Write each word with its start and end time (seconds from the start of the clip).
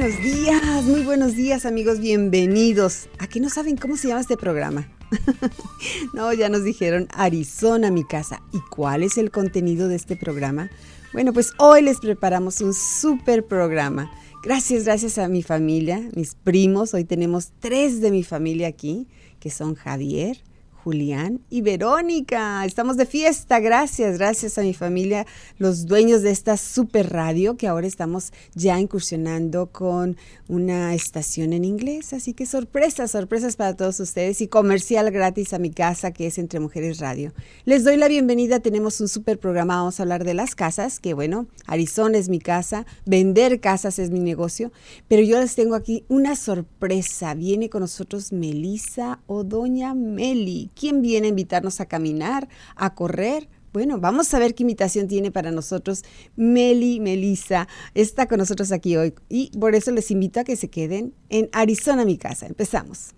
Buenos 0.00 0.22
días, 0.22 0.84
muy 0.84 1.02
buenos 1.02 1.36
días 1.36 1.66
amigos, 1.66 2.00
bienvenidos. 2.00 3.10
Aquí 3.18 3.38
no 3.38 3.50
saben 3.50 3.76
cómo 3.76 3.98
se 3.98 4.08
llama 4.08 4.22
este 4.22 4.38
programa. 4.38 4.88
no, 6.14 6.32
ya 6.32 6.48
nos 6.48 6.64
dijeron 6.64 7.06
Arizona, 7.12 7.90
mi 7.90 8.04
casa. 8.04 8.40
¿Y 8.50 8.60
cuál 8.70 9.02
es 9.02 9.18
el 9.18 9.30
contenido 9.30 9.88
de 9.88 9.96
este 9.96 10.16
programa? 10.16 10.70
Bueno, 11.12 11.34
pues 11.34 11.52
hoy 11.58 11.82
les 11.82 11.98
preparamos 11.98 12.62
un 12.62 12.72
súper 12.72 13.44
programa. 13.44 14.10
Gracias, 14.42 14.84
gracias 14.84 15.18
a 15.18 15.28
mi 15.28 15.42
familia, 15.42 16.00
mis 16.16 16.34
primos. 16.34 16.94
Hoy 16.94 17.04
tenemos 17.04 17.50
tres 17.60 18.00
de 18.00 18.10
mi 18.10 18.22
familia 18.22 18.68
aquí, 18.68 19.06
que 19.38 19.50
son 19.50 19.74
Javier, 19.74 20.38
Julián 20.82 21.40
y 21.50 21.60
Verónica. 21.60 22.64
Estamos 22.64 22.96
de 22.96 23.04
fiesta, 23.04 23.60
gracias, 23.60 24.16
gracias 24.16 24.56
a 24.56 24.62
mi 24.62 24.72
familia, 24.72 25.26
los 25.58 25.86
dueños 25.86 26.22
de 26.22 26.30
esta 26.30 26.56
super 26.56 27.10
radio 27.10 27.56
que 27.56 27.68
ahora 27.68 27.86
estamos 27.86 28.32
ya 28.54 28.80
incursionando 28.80 29.66
con 29.66 30.16
una 30.48 30.94
estación 30.94 31.52
en 31.52 31.64
inglés. 31.64 32.12
Así 32.12 32.32
que 32.32 32.46
sorpresas, 32.46 33.10
sorpresas 33.10 33.56
para 33.56 33.76
todos 33.76 34.00
ustedes 34.00 34.40
y 34.40 34.48
comercial 34.48 35.10
gratis 35.10 35.52
a 35.52 35.58
mi 35.58 35.70
casa 35.70 36.12
que 36.12 36.26
es 36.26 36.38
Entre 36.38 36.60
Mujeres 36.60 36.98
Radio. 36.98 37.32
Les 37.64 37.84
doy 37.84 37.96
la 37.96 38.08
bienvenida, 38.08 38.60
tenemos 38.60 39.00
un 39.00 39.08
super 39.08 39.38
programa, 39.38 39.76
vamos 39.76 40.00
a 40.00 40.04
hablar 40.04 40.24
de 40.24 40.34
las 40.34 40.54
casas, 40.54 40.98
que 40.98 41.12
bueno, 41.14 41.46
Arizona 41.66 42.16
es 42.16 42.28
mi 42.28 42.38
casa, 42.38 42.86
vender 43.04 43.60
casas 43.60 43.98
es 43.98 44.10
mi 44.10 44.20
negocio, 44.20 44.72
pero 45.08 45.22
yo 45.22 45.38
les 45.38 45.54
tengo 45.54 45.74
aquí 45.74 46.04
una 46.08 46.36
sorpresa. 46.36 47.34
Viene 47.34 47.68
con 47.68 47.82
nosotros 47.82 48.32
Melissa 48.32 49.20
o 49.26 49.44
Doña 49.44 49.94
Meli. 49.94 50.69
¿Quién 50.74 51.02
viene 51.02 51.26
a 51.26 51.30
invitarnos 51.30 51.80
a 51.80 51.86
caminar, 51.86 52.48
a 52.76 52.94
correr? 52.94 53.48
Bueno, 53.72 54.00
vamos 54.00 54.34
a 54.34 54.38
ver 54.40 54.54
qué 54.54 54.64
invitación 54.64 55.06
tiene 55.06 55.30
para 55.30 55.52
nosotros 55.52 56.02
Meli 56.34 56.98
Melissa. 56.98 57.68
Está 57.94 58.26
con 58.26 58.38
nosotros 58.38 58.72
aquí 58.72 58.96
hoy 58.96 59.14
y 59.28 59.56
por 59.58 59.74
eso 59.76 59.92
les 59.92 60.10
invito 60.10 60.40
a 60.40 60.44
que 60.44 60.56
se 60.56 60.68
queden 60.68 61.14
en 61.28 61.48
Arizona, 61.52 62.04
mi 62.04 62.18
casa. 62.18 62.46
Empezamos. 62.46 63.14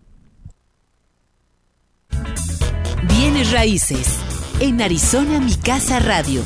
Bienes 3.08 3.50
raíces 3.50 4.18
en 4.60 4.82
Arizona, 4.82 5.40
mi 5.40 5.54
casa 5.54 5.98
radio. 6.00 6.42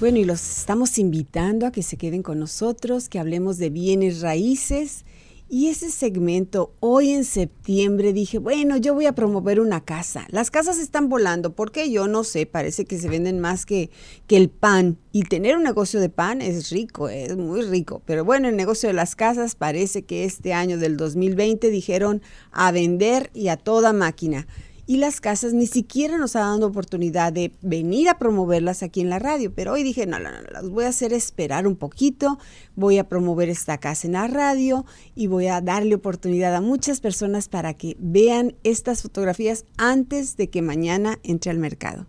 Bueno, 0.00 0.18
y 0.18 0.24
los 0.24 0.58
estamos 0.58 0.98
invitando 0.98 1.66
a 1.66 1.72
que 1.72 1.84
se 1.84 1.96
queden 1.96 2.24
con 2.24 2.40
nosotros, 2.40 3.08
que 3.08 3.20
hablemos 3.20 3.58
de 3.58 3.70
bienes 3.70 4.20
raíces 4.22 5.04
y 5.48 5.68
ese 5.68 5.90
segmento, 5.90 6.72
hoy 6.80 7.10
en 7.10 7.24
septiembre, 7.24 8.12
dije, 8.12 8.38
bueno, 8.38 8.76
yo 8.76 8.94
voy 8.94 9.06
a 9.06 9.14
promover 9.14 9.60
una 9.60 9.84
casa. 9.84 10.26
Las 10.30 10.50
casas 10.50 10.78
están 10.78 11.08
volando, 11.08 11.54
porque 11.54 11.90
yo 11.90 12.08
no 12.08 12.24
sé, 12.24 12.46
parece 12.46 12.86
que 12.86 12.98
se 12.98 13.08
venden 13.08 13.40
más 13.40 13.66
que, 13.66 13.90
que 14.26 14.36
el 14.36 14.48
pan. 14.48 14.98
Y 15.12 15.22
tener 15.24 15.56
un 15.56 15.62
negocio 15.62 16.00
de 16.00 16.08
pan 16.08 16.40
es 16.40 16.70
rico, 16.70 17.08
es 17.08 17.36
muy 17.36 17.62
rico. 17.62 18.02
Pero 18.06 18.24
bueno, 18.24 18.48
el 18.48 18.56
negocio 18.56 18.88
de 18.88 18.94
las 18.94 19.16
casas 19.16 19.54
parece 19.54 20.02
que 20.02 20.24
este 20.24 20.54
año 20.54 20.78
del 20.78 20.96
2020 20.96 21.70
dijeron 21.70 22.22
a 22.50 22.72
vender 22.72 23.30
y 23.34 23.48
a 23.48 23.56
toda 23.56 23.92
máquina 23.92 24.46
y 24.86 24.98
las 24.98 25.20
casas 25.20 25.54
ni 25.54 25.66
siquiera 25.66 26.18
nos 26.18 26.36
ha 26.36 26.40
dado 26.40 26.66
oportunidad 26.66 27.32
de 27.32 27.52
venir 27.62 28.08
a 28.08 28.18
promoverlas 28.18 28.82
aquí 28.82 29.00
en 29.00 29.10
la 29.10 29.18
radio. 29.18 29.54
Pero 29.54 29.72
hoy 29.72 29.82
dije, 29.82 30.06
no, 30.06 30.18
no, 30.18 30.30
no, 30.30 30.42
las 30.52 30.68
voy 30.68 30.84
a 30.84 30.88
hacer 30.88 31.12
esperar 31.12 31.66
un 31.66 31.76
poquito, 31.76 32.38
voy 32.76 32.98
a 32.98 33.08
promover 33.08 33.48
esta 33.48 33.78
casa 33.78 34.06
en 34.06 34.12
la 34.12 34.26
radio 34.26 34.84
y 35.14 35.26
voy 35.26 35.46
a 35.46 35.60
darle 35.60 35.94
oportunidad 35.94 36.54
a 36.54 36.60
muchas 36.60 37.00
personas 37.00 37.48
para 37.48 37.74
que 37.74 37.96
vean 37.98 38.56
estas 38.62 39.02
fotografías 39.02 39.64
antes 39.76 40.36
de 40.36 40.50
que 40.50 40.62
mañana 40.62 41.18
entre 41.22 41.50
al 41.50 41.58
mercado. 41.58 42.06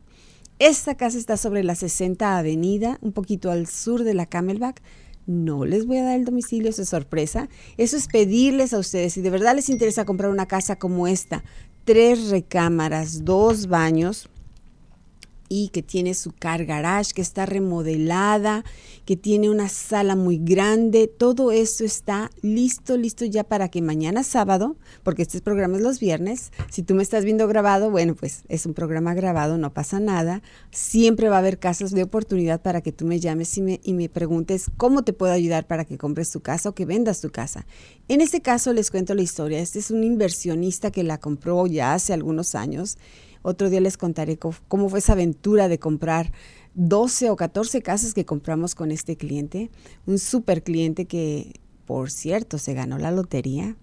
Esta 0.60 0.96
casa 0.96 1.18
está 1.18 1.36
sobre 1.36 1.64
la 1.64 1.76
60 1.76 2.38
Avenida, 2.38 2.98
un 3.02 3.12
poquito 3.12 3.52
al 3.52 3.68
sur 3.68 4.04
de 4.04 4.14
la 4.14 4.26
Camelback. 4.26 4.82
No 5.26 5.66
les 5.66 5.86
voy 5.86 5.98
a 5.98 6.04
dar 6.04 6.16
el 6.16 6.24
domicilio, 6.24 6.70
es 6.70 6.78
sorpresa. 6.88 7.50
Eso 7.78 7.98
es 7.98 8.08
pedirles 8.08 8.74
a 8.74 8.80
ustedes, 8.80 9.14
si 9.14 9.22
de 9.22 9.32
verdad 9.32 9.56
les 9.56 9.70
interesa 9.70 10.06
comprar 10.06 10.32
una 10.32 10.48
casa 10.48 10.78
como 10.78 11.08
esta, 11.08 11.44
tres 11.86 12.30
recámaras, 12.32 13.24
dos 13.24 13.68
baños 13.68 14.28
y 15.50 15.70
que 15.70 15.84
tiene 15.84 16.14
su 16.14 16.32
car 16.32 16.66
garage, 16.66 17.14
que 17.14 17.22
está 17.22 17.46
remodelada, 17.46 18.64
que 19.06 19.16
tiene 19.16 19.50
una 19.50 19.70
sala 19.70 20.16
muy 20.16 20.38
grande. 20.38 21.08
Todo 21.08 21.52
esto 21.52 21.84
está 21.84 22.32
listo, 22.42 22.98
listo 22.98 23.26
ya 23.26 23.44
para 23.44 23.70
que 23.70 23.82
mañana 23.82 24.24
sábado, 24.24 24.76
porque 25.04 25.22
este 25.24 25.42
programa 25.42 25.78
es 25.78 25.84
los 25.84 26.00
viernes, 26.00 26.52
si 26.70 26.84
tú 26.84 26.96
me 26.96 27.04
estás 27.04 27.26
viendo 27.26 27.48
grabado, 27.48 27.92
bueno, 27.92 28.16
pues 28.16 28.44
es 28.50 28.66
un 28.66 28.74
programa 28.74 29.14
grabado, 29.14 29.58
no 29.58 29.74
pasa 29.74 30.00
nada. 30.00 30.42
Siempre 30.72 31.30
va 31.30 31.38
a 31.38 31.40
haber 31.40 31.60
casas 31.60 31.92
de 31.92 32.04
oportunidad 32.04 32.62
para 32.62 32.82
que 32.82 32.92
tú 32.92 33.06
me 33.06 33.20
llames 33.20 33.58
y 33.58 33.62
me, 33.62 33.80
y 33.84 33.94
me 33.94 34.10
preguntes 34.10 34.66
cómo 34.78 35.04
te 35.04 35.14
puedo 35.14 35.34
ayudar 35.34 35.68
para 35.68 35.86
que 35.86 35.98
compres 35.98 36.32
tu 36.32 36.42
casa 36.42 36.70
o 36.70 36.76
que 36.76 36.86
vendas 36.86 37.22
tu 37.22 37.32
casa. 37.32 37.66
En 38.08 38.22
este 38.22 38.42
caso 38.42 38.74
les 38.74 38.92
cuento 38.92 39.14
la 39.14 39.22
historia. 39.22 39.60
Este 39.60 39.80
es 39.80 39.92
un 39.92 40.04
inversionista 40.04 40.92
que 40.92 41.04
la 41.04 41.20
compró 41.20 41.68
ya 41.68 41.94
hace 41.94 42.14
algunos 42.14 42.56
años 42.56 42.98
otro 43.46 43.70
día 43.70 43.80
les 43.80 43.96
contaré 43.96 44.40
cómo 44.40 44.90
fue 44.90 45.00
esa 45.00 45.14
aventura 45.14 45.68
de 45.68 45.78
comprar 45.78 46.32
12 46.74 47.30
o 47.30 47.36
14 47.36 47.82
casas 47.84 48.16
que 48.16 48.26
compramos 48.26 48.74
con 48.74 48.92
este 48.92 49.18
cliente. 49.18 49.70
Un 50.08 50.18
super 50.18 50.64
cliente 50.64 51.06
que, 51.06 51.60
por 51.86 52.10
cierto, 52.10 52.58
se 52.58 52.74
ganó 52.74 52.98
la 52.98 53.12
lotería. 53.12 53.76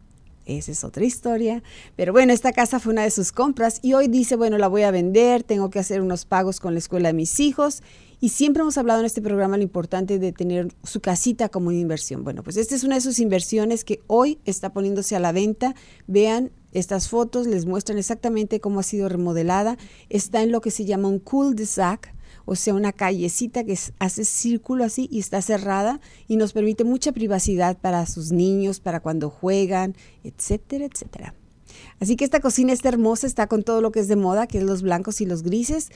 Esa 0.47 0.73
es 0.73 0.83
otra 0.83 1.05
historia. 1.05 1.63
Pero 1.95 2.13
bueno, 2.13 2.33
esta 2.33 2.53
casa 2.53 2.81
fue 2.81 2.93
una 2.93 3.05
de 3.05 3.11
sus 3.11 3.31
compras 3.31 3.79
y 3.83 3.93
hoy 3.93 4.09
dice, 4.09 4.35
bueno, 4.35 4.59
la 4.59 4.67
voy 4.67 4.83
a 4.83 4.91
vender, 4.91 5.45
tengo 5.45 5.71
que 5.71 5.79
hacer 5.79 6.01
unos 6.01 6.25
pagos 6.25 6.59
con 6.59 6.75
la 6.75 6.81
escuela 6.81 7.11
de 7.11 7.15
mis 7.15 7.39
hijos. 7.39 7.85
Y 8.23 8.29
siempre 8.29 8.61
hemos 8.61 8.79
hablado 8.79 9.01
en 9.01 9.07
este 9.07 9.21
programa 9.21 9.57
lo 9.57 9.65
importante 9.65 10.21
de 10.21 10.31
tener 10.31 10.73
su 10.85 11.01
casita 11.01 11.49
como 11.49 11.71
una 11.71 11.79
inversión. 11.79 12.23
Bueno, 12.23 12.45
pues 12.45 12.57
esta 12.57 12.77
es 12.77 12.85
una 12.85 12.95
de 12.95 13.01
sus 13.01 13.19
inversiones 13.19 13.83
que 13.83 14.01
hoy 14.07 14.39
está 14.45 14.73
poniéndose 14.73 15.17
a 15.17 15.19
la 15.19 15.33
venta. 15.33 15.75
Vean 16.07 16.53
estas 16.71 17.09
fotos 17.09 17.49
les 17.49 17.67
muestran 17.67 17.99
exactamente 17.99 18.61
cómo 18.61 18.79
ha 18.79 18.85
sido 18.85 19.09
remodelada. 19.09 19.77
Está 20.09 20.45
en 20.45 20.53
lo 20.53 20.61
que 20.61 20.71
se 20.71 20.85
llama 20.85 21.09
un 21.09 21.19
cul-de-sac, 21.19 22.15
o 22.45 22.55
sea, 22.55 22.75
una 22.75 22.93
callecita 22.93 23.65
que 23.65 23.77
hace 23.99 24.25
círculo 24.25 24.85
así 24.85 25.09
y 25.11 25.19
está 25.19 25.43
cerrada 25.43 26.01
y 26.29 26.37
nos 26.37 26.53
permite 26.53 26.85
mucha 26.85 27.11
privacidad 27.11 27.77
para 27.77 28.07
sus 28.07 28.31
niños, 28.31 28.79
para 28.79 29.01
cuando 29.01 29.31
juegan, 29.31 29.97
etcétera, 30.23 30.85
etcétera. 30.85 31.35
Así 32.01 32.17
que 32.17 32.25
esta 32.25 32.41
cocina 32.41 32.73
está 32.73 32.89
hermosa, 32.89 33.27
está 33.27 33.47
con 33.47 33.63
todo 33.63 33.81
lo 33.81 33.93
que 33.93 34.01
es 34.01 34.09
de 34.09 34.17
moda, 34.17 34.47
que 34.47 34.59
es 34.59 34.65
los 34.65 34.83
blancos 34.83 35.21
y 35.21 35.27
los 35.27 35.43
grises. 35.43 35.91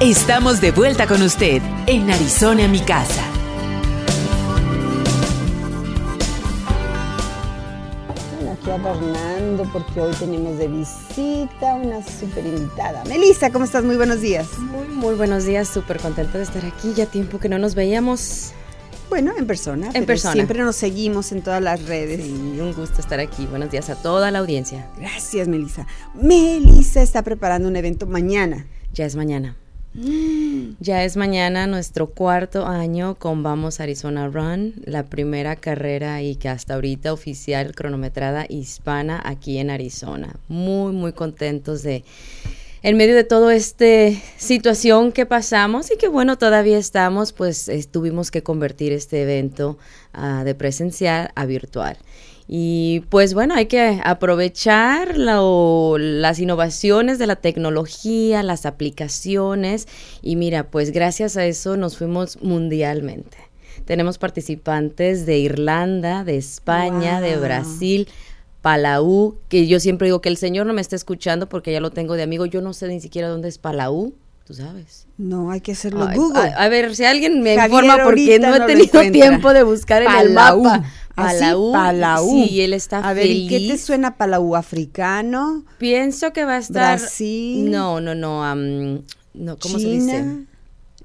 Estamos 0.00 0.60
de 0.60 0.72
vuelta 0.72 1.06
con 1.06 1.22
usted 1.22 1.62
en 1.86 2.10
Arizona, 2.10 2.68
mi 2.68 2.80
casa. 2.80 3.29
Adornando 8.74 9.64
porque 9.72 10.00
hoy 10.00 10.14
tenemos 10.14 10.58
de 10.58 10.68
visita 10.68 11.74
una 11.74 12.02
súper 12.04 12.46
invitada. 12.46 13.04
Melissa, 13.04 13.50
¿cómo 13.50 13.64
estás? 13.64 13.84
Muy 13.84 13.96
buenos 13.96 14.20
días. 14.20 14.58
Muy, 14.58 14.88
muy 14.88 15.14
buenos 15.14 15.44
días, 15.44 15.68
súper 15.68 15.98
contenta 15.98 16.38
de 16.38 16.44
estar 16.44 16.64
aquí. 16.64 16.92
Ya 16.94 17.06
tiempo 17.06 17.38
que 17.38 17.48
no 17.48 17.58
nos 17.58 17.74
veíamos. 17.74 18.52
Bueno, 19.08 19.32
en 19.36 19.46
persona. 19.46 19.90
En 19.92 20.06
persona. 20.06 20.34
Siempre 20.34 20.60
nos 20.60 20.76
seguimos 20.76 21.32
en 21.32 21.42
todas 21.42 21.60
las 21.60 21.84
redes. 21.86 22.24
Sí, 22.24 22.58
un 22.60 22.72
gusto 22.72 23.00
estar 23.00 23.18
aquí. 23.18 23.46
Buenos 23.46 23.70
días 23.70 23.90
a 23.90 23.96
toda 23.96 24.30
la 24.30 24.38
audiencia. 24.38 24.88
Gracias, 24.96 25.48
Melissa. 25.48 25.86
Melissa 26.14 27.02
está 27.02 27.22
preparando 27.22 27.68
un 27.68 27.74
evento 27.74 28.06
mañana. 28.06 28.66
Ya 28.92 29.04
es 29.04 29.16
mañana. 29.16 29.56
Mm. 29.94 30.76
Ya 30.78 31.04
es 31.04 31.16
mañana 31.16 31.66
nuestro 31.66 32.10
cuarto 32.10 32.66
año 32.66 33.16
con 33.16 33.42
Vamos 33.42 33.80
Arizona 33.80 34.28
Run, 34.28 34.74
la 34.84 35.04
primera 35.04 35.56
carrera 35.56 36.22
y 36.22 36.36
que 36.36 36.48
hasta 36.48 36.74
ahorita 36.74 37.12
oficial 37.12 37.74
cronometrada 37.74 38.46
hispana 38.48 39.20
aquí 39.24 39.58
en 39.58 39.70
Arizona. 39.70 40.36
Muy, 40.48 40.92
muy 40.92 41.12
contentos 41.12 41.82
de 41.82 42.04
en 42.82 42.96
medio 42.96 43.14
de 43.14 43.24
toda 43.24 43.54
esta 43.54 43.84
situación 44.38 45.12
que 45.12 45.26
pasamos 45.26 45.90
y 45.90 45.98
que 45.98 46.08
bueno, 46.08 46.38
todavía 46.38 46.78
estamos, 46.78 47.32
pues 47.32 47.70
tuvimos 47.90 48.30
que 48.30 48.42
convertir 48.42 48.92
este 48.92 49.22
evento 49.22 49.76
uh, 50.16 50.44
de 50.44 50.54
presencial 50.54 51.30
a 51.34 51.44
virtual. 51.44 51.98
Y 52.52 53.04
pues 53.10 53.32
bueno, 53.32 53.54
hay 53.54 53.66
que 53.66 54.00
aprovechar 54.02 55.16
las 55.16 56.38
innovaciones 56.40 57.20
de 57.20 57.28
la 57.28 57.36
tecnología, 57.36 58.42
las 58.42 58.66
aplicaciones. 58.66 59.86
Y 60.20 60.34
mira, 60.34 60.68
pues 60.68 60.90
gracias 60.90 61.36
a 61.36 61.46
eso 61.46 61.76
nos 61.76 61.96
fuimos 61.96 62.42
mundialmente. 62.42 63.36
Tenemos 63.84 64.18
participantes 64.18 65.26
de 65.26 65.38
Irlanda, 65.38 66.24
de 66.24 66.38
España, 66.38 67.20
de 67.20 67.36
Brasil, 67.36 68.08
Palau, 68.62 69.36
que 69.48 69.68
yo 69.68 69.78
siempre 69.78 70.08
digo 70.08 70.20
que 70.20 70.28
el 70.28 70.36
Señor 70.36 70.66
no 70.66 70.72
me 70.72 70.80
está 70.80 70.96
escuchando 70.96 71.48
porque 71.48 71.70
ya 71.70 71.78
lo 71.78 71.92
tengo 71.92 72.16
de 72.16 72.24
amigo, 72.24 72.46
yo 72.46 72.62
no 72.62 72.72
sé 72.72 72.88
ni 72.88 73.00
siquiera 73.00 73.28
dónde 73.28 73.48
es 73.48 73.58
Palau, 73.58 74.12
tú 74.50 74.54
sabes. 74.54 75.06
No, 75.16 75.52
hay 75.52 75.60
que 75.60 75.70
hacerlo 75.70 76.08
Google. 76.12 76.52
A, 76.56 76.68
ver, 76.68 76.96
si 76.96 77.04
alguien 77.04 77.40
me 77.40 77.54
informa 77.54 77.98
porque 78.02 78.40
no 78.40 78.52
he 78.52 78.66
tenido 78.66 79.12
tiempo 79.12 79.52
de 79.52 79.62
buscar 79.62 80.02
en 80.02 80.10
el 80.10 80.32
mapa. 80.32 80.82
Palau. 81.14 81.70
Palau. 81.72 82.28
Sí, 82.28 82.60
él 82.60 82.72
está 82.72 82.98
a 82.98 83.14
feliz. 83.14 83.48
ver, 83.48 83.60
¿qué 83.60 83.68
te 83.68 83.78
suena 83.78 84.16
Palau 84.16 84.56
africano? 84.56 85.64
Pienso 85.78 86.32
que 86.32 86.44
va 86.44 86.54
a 86.54 86.58
estar 86.58 86.98
Brasil. 86.98 87.70
No, 87.70 88.00
no, 88.00 88.16
no, 88.16 88.54
no, 88.54 89.56
¿cómo 89.58 89.78
se 89.78 89.88
dice? 89.88 90.46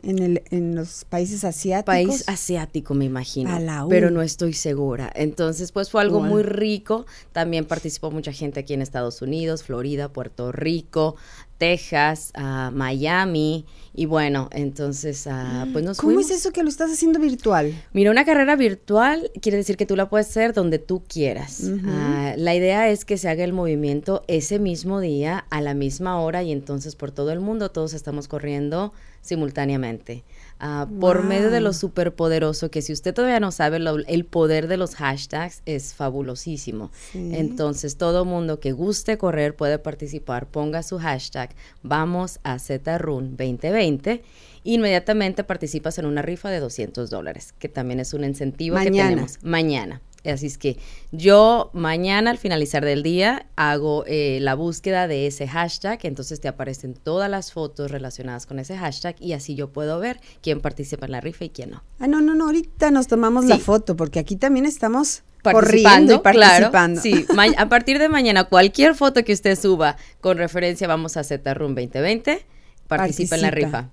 en, 0.05 0.19
el, 0.19 0.43
en 0.51 0.75
los 0.75 1.05
países 1.05 1.43
asiáticos. 1.43 1.85
País 1.85 2.23
asiático, 2.27 2.93
me 2.93 3.05
imagino. 3.05 3.49
Pero 3.89 4.11
no 4.11 4.21
estoy 4.21 4.53
segura. 4.53 5.11
Entonces, 5.15 5.71
pues 5.71 5.89
fue 5.89 6.01
algo 6.01 6.21
muy 6.21 6.43
rico. 6.43 7.05
También 7.31 7.65
participó 7.65 8.11
mucha 8.11 8.31
gente 8.31 8.59
aquí 8.59 8.73
en 8.73 8.81
Estados 8.81 9.21
Unidos, 9.21 9.63
Florida, 9.63 10.09
Puerto 10.09 10.51
Rico, 10.51 11.15
Texas, 11.57 12.31
uh, 12.37 12.71
Miami. 12.71 13.65
Y 13.93 14.07
bueno, 14.07 14.49
entonces, 14.51 15.25
uh, 15.25 15.71
pues 15.71 15.85
nos 15.85 15.97
¿Cómo 15.97 16.19
es 16.19 16.29
eso 16.29 16.51
que 16.51 16.63
lo 16.63 16.69
estás 16.69 16.91
haciendo 16.91 17.19
virtual? 17.19 17.73
Mira, 17.93 18.11
una 18.11 18.25
carrera 18.25 18.55
virtual 18.55 19.31
quiere 19.41 19.57
decir 19.57 19.77
que 19.77 19.85
tú 19.85 19.95
la 19.95 20.09
puedes 20.09 20.27
hacer 20.27 20.53
donde 20.53 20.79
tú 20.79 21.03
quieras. 21.07 21.61
Uh, 21.63 22.37
la 22.37 22.55
idea 22.55 22.89
es 22.89 23.05
que 23.05 23.17
se 23.17 23.29
haga 23.29 23.43
el 23.43 23.53
movimiento 23.53 24.23
ese 24.27 24.59
mismo 24.59 24.99
día, 24.99 25.45
a 25.49 25.61
la 25.61 25.73
misma 25.73 26.19
hora, 26.19 26.43
y 26.43 26.51
entonces 26.51 26.95
por 26.95 27.11
todo 27.11 27.31
el 27.31 27.39
mundo 27.39 27.71
todos 27.71 27.93
estamos 27.93 28.27
corriendo 28.27 28.91
simultáneamente. 29.21 30.23
Ah, 30.67 30.87
por 30.99 31.23
medio 31.23 31.51
de 31.51 31.61
lo 31.61 31.73
superpoderoso, 31.73 32.71
que 32.71 32.81
si 32.81 32.91
usted 32.91 33.13
todavía 33.13 33.39
no 33.39 33.51
sabe, 33.51 33.77
el 33.77 34.25
poder 34.25 34.67
de 34.67 34.77
los 34.77 34.95
hashtags 34.95 35.61
es 35.67 35.93
fabulosísimo. 35.93 36.89
Entonces, 37.13 37.97
todo 37.97 38.25
mundo 38.25 38.59
que 38.59 38.71
guste 38.71 39.19
correr 39.19 39.55
puede 39.55 39.77
participar, 39.77 40.47
ponga 40.47 40.81
su 40.81 40.97
hashtag, 40.97 41.51
vamos 41.83 42.39
a 42.41 42.57
ZRUN 42.57 43.37
2020 43.37 44.23
inmediatamente 44.63 45.43
participas 45.43 45.99
en 45.99 46.07
una 46.07 46.23
rifa 46.23 46.49
de 46.49 46.59
200 46.59 47.11
dólares, 47.11 47.53
que 47.59 47.69
también 47.69 47.99
es 47.99 48.15
un 48.15 48.23
incentivo 48.23 48.77
que 48.77 48.89
tenemos 48.89 49.37
mañana. 49.43 50.01
Así 50.25 50.47
es 50.47 50.57
que 50.57 50.77
yo 51.11 51.69
mañana 51.73 52.31
al 52.31 52.37
finalizar 52.37 52.83
del 52.83 53.03
día 53.03 53.47
hago 53.55 54.03
eh, 54.07 54.39
la 54.41 54.55
búsqueda 54.55 55.07
de 55.07 55.27
ese 55.27 55.47
hashtag, 55.47 55.99
entonces 56.03 56.39
te 56.41 56.47
aparecen 56.47 56.93
todas 56.93 57.29
las 57.29 57.51
fotos 57.51 57.91
relacionadas 57.91 58.45
con 58.45 58.59
ese 58.59 58.77
hashtag 58.77 59.15
y 59.19 59.33
así 59.33 59.55
yo 59.55 59.69
puedo 59.69 59.99
ver 59.99 60.19
quién 60.41 60.61
participa 60.61 61.05
en 61.05 61.11
la 61.13 61.21
rifa 61.21 61.45
y 61.45 61.49
quién 61.49 61.71
no. 61.71 61.83
Ah, 61.99 62.07
no, 62.07 62.21
no, 62.21 62.35
no, 62.35 62.45
ahorita 62.45 62.91
nos 62.91 63.07
tomamos 63.07 63.45
la 63.45 63.59
foto 63.59 63.95
porque 63.95 64.19
aquí 64.19 64.35
también 64.35 64.65
estamos 64.65 65.23
participando, 65.41 66.15
y 66.15 66.17
participando. 66.19 67.01
sí, 67.01 67.25
a 67.57 67.69
partir 67.69 67.99
de 67.99 68.09
mañana 68.09 68.45
cualquier 68.45 68.95
foto 68.95 69.23
que 69.23 69.33
usted 69.33 69.57
suba 69.57 69.97
con 70.21 70.37
referencia 70.37 70.87
vamos 70.87 71.17
a 71.17 71.23
ZRUM 71.23 71.75
2020 71.75 72.54
participa, 72.87 73.35
en 73.35 73.41
la 73.41 73.51
rifa. 73.51 73.89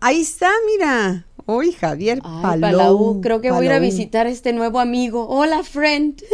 ahí 0.00 0.20
está, 0.20 0.50
mira. 0.66 1.26
Hoy 1.46 1.72
Javier 1.72 2.20
Palau. 2.20 3.20
Creo 3.20 3.40
que 3.40 3.50
voy 3.50 3.66
a 3.66 3.70
ir 3.70 3.72
a 3.72 3.78
visitar 3.78 4.26
a 4.26 4.30
este 4.30 4.52
nuevo 4.52 4.78
amigo. 4.80 5.26
Hola, 5.28 5.62
friend. 5.62 6.22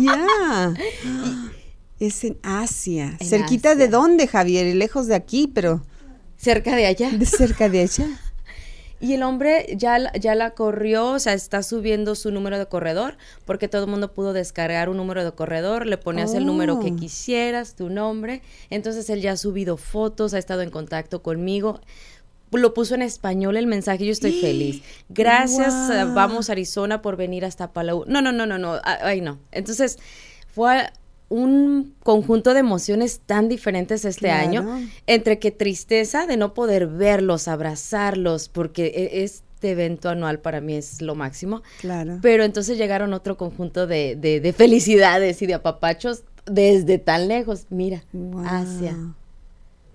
Ya. 0.00 0.74
Es 2.00 2.24
en 2.24 2.36
Asia. 2.42 3.16
¿Cerquita 3.20 3.76
de 3.76 3.86
dónde, 3.86 4.26
Javier? 4.26 4.74
Lejos 4.74 5.06
de 5.06 5.14
aquí, 5.14 5.46
pero. 5.46 5.84
Cerca 6.36 6.74
de 6.74 6.86
allá. 6.86 7.10
De 7.10 7.24
cerca 7.24 7.68
de 7.68 7.82
allá. 7.82 8.08
Y 9.02 9.14
el 9.14 9.24
hombre 9.24 9.66
ya, 9.76 10.12
ya 10.12 10.36
la 10.36 10.52
corrió, 10.52 11.10
o 11.10 11.18
sea, 11.18 11.34
está 11.34 11.64
subiendo 11.64 12.14
su 12.14 12.30
número 12.30 12.56
de 12.56 12.66
corredor, 12.66 13.18
porque 13.44 13.66
todo 13.66 13.84
el 13.84 13.90
mundo 13.90 14.12
pudo 14.12 14.32
descargar 14.32 14.88
un 14.88 14.96
número 14.96 15.24
de 15.24 15.32
corredor, 15.32 15.86
le 15.86 15.98
ponías 15.98 16.34
el 16.34 16.46
número 16.46 16.78
que 16.78 16.92
oh. 16.92 16.96
quisieras, 16.96 17.74
tu 17.74 17.90
nombre. 17.90 18.42
Entonces 18.70 19.10
él 19.10 19.20
ya 19.20 19.32
ha 19.32 19.36
subido 19.36 19.76
fotos, 19.76 20.34
ha 20.34 20.38
estado 20.38 20.62
en 20.62 20.70
contacto 20.70 21.20
conmigo 21.20 21.80
lo 22.52 22.74
puso 22.74 22.94
en 22.94 23.02
español 23.02 23.56
el 23.56 23.66
mensaje, 23.66 24.04
yo 24.04 24.12
estoy 24.12 24.32
feliz. 24.40 24.82
Gracias, 25.08 25.90
eh, 25.90 26.04
vamos 26.14 26.50
Arizona 26.50 27.02
por 27.02 27.16
venir 27.16 27.44
hasta 27.44 27.72
Palau. 27.72 28.04
No, 28.06 28.22
no, 28.22 28.30
no, 28.30 28.46
no, 28.46 28.58
no, 28.58 28.78
ay 28.84 29.20
no. 29.20 29.38
Entonces, 29.50 29.98
fue 30.54 30.90
un 31.32 31.94
conjunto 32.02 32.52
de 32.52 32.60
emociones 32.60 33.22
tan 33.24 33.48
diferentes 33.48 34.04
este 34.04 34.30
año, 34.30 34.86
entre 35.06 35.38
que 35.38 35.50
tristeza 35.50 36.26
de 36.26 36.36
no 36.36 36.52
poder 36.52 36.86
verlos, 36.86 37.48
abrazarlos, 37.48 38.50
porque 38.50 38.92
e, 38.94 39.22
este 39.22 39.70
evento 39.70 40.10
anual 40.10 40.40
para 40.40 40.60
mí 40.60 40.74
es 40.74 41.00
lo 41.00 41.14
máximo. 41.14 41.62
Claro. 41.80 42.18
Pero 42.20 42.44
entonces 42.44 42.76
llegaron 42.76 43.14
otro 43.14 43.38
conjunto 43.38 43.86
de, 43.86 44.14
de, 44.14 44.52
felicidades 44.52 45.40
y 45.40 45.46
de 45.46 45.54
apapachos 45.54 46.24
desde 46.44 46.98
tan 46.98 47.28
lejos. 47.28 47.66
Mira, 47.70 48.04
Asia. 48.44 48.94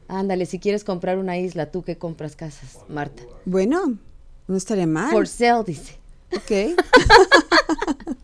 Ándale, 0.07 0.47
si 0.47 0.57
quieres 0.57 0.83
comprar 0.83 1.19
una 1.19 1.37
isla, 1.37 1.69
¿tú 1.69 1.83
qué 1.83 1.99
compras 1.99 2.35
casas, 2.35 2.79
Marta? 2.89 3.21
Bueno, 3.45 3.97
no 4.47 4.57
estaría 4.57 4.87
mal. 4.87 5.11
For 5.11 5.27
sale, 5.27 5.63
dice. 5.67 5.96
Ok. 6.35 6.51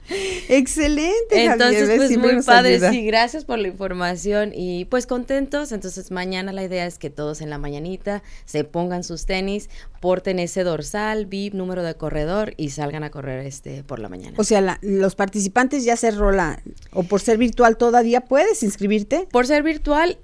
Excelente. 0.50 1.46
Entonces, 1.46 1.90
pues 1.96 2.18
muy 2.18 2.42
padre. 2.44 2.80
Sí, 2.92 3.06
gracias 3.06 3.46
por 3.46 3.58
la 3.60 3.68
información 3.68 4.52
y 4.54 4.86
pues 4.86 5.08
contentos. 5.08 5.72
Entonces, 5.72 6.12
mañana 6.12 6.52
la 6.52 6.64
idea 6.64 6.86
es 6.86 7.00
que 7.00 7.10
todos 7.10 7.42
en 7.42 7.50
la 7.50 7.58
mañanita 7.58 8.22
se 8.46 8.64
pongan 8.64 9.04
sus 9.04 9.26
tenis, 9.26 9.70
porten 10.02 10.40
ese 10.40 10.64
dorsal, 10.64 11.26
VIP, 11.26 11.54
número 11.54 11.84
de 11.84 11.96
corredor 11.96 12.54
y 12.58 12.70
salgan 12.70 13.04
a 13.04 13.10
correr 13.10 13.46
este 13.46 13.84
por 13.84 14.00
la 14.00 14.10
mañana. 14.10 14.36
O 14.38 14.44
sea, 14.44 14.80
los 14.82 15.16
participantes 15.16 15.84
ya 15.86 15.96
se 15.96 16.12
rola 16.12 16.62
o 16.92 17.04
por 17.04 17.22
ser 17.22 17.38
virtual 17.38 17.78
todavía 17.78 18.22
puedes 18.22 18.64
inscribirte. 18.64 19.28
Por 19.32 19.48
ser 19.48 19.64
virtual 19.64 20.18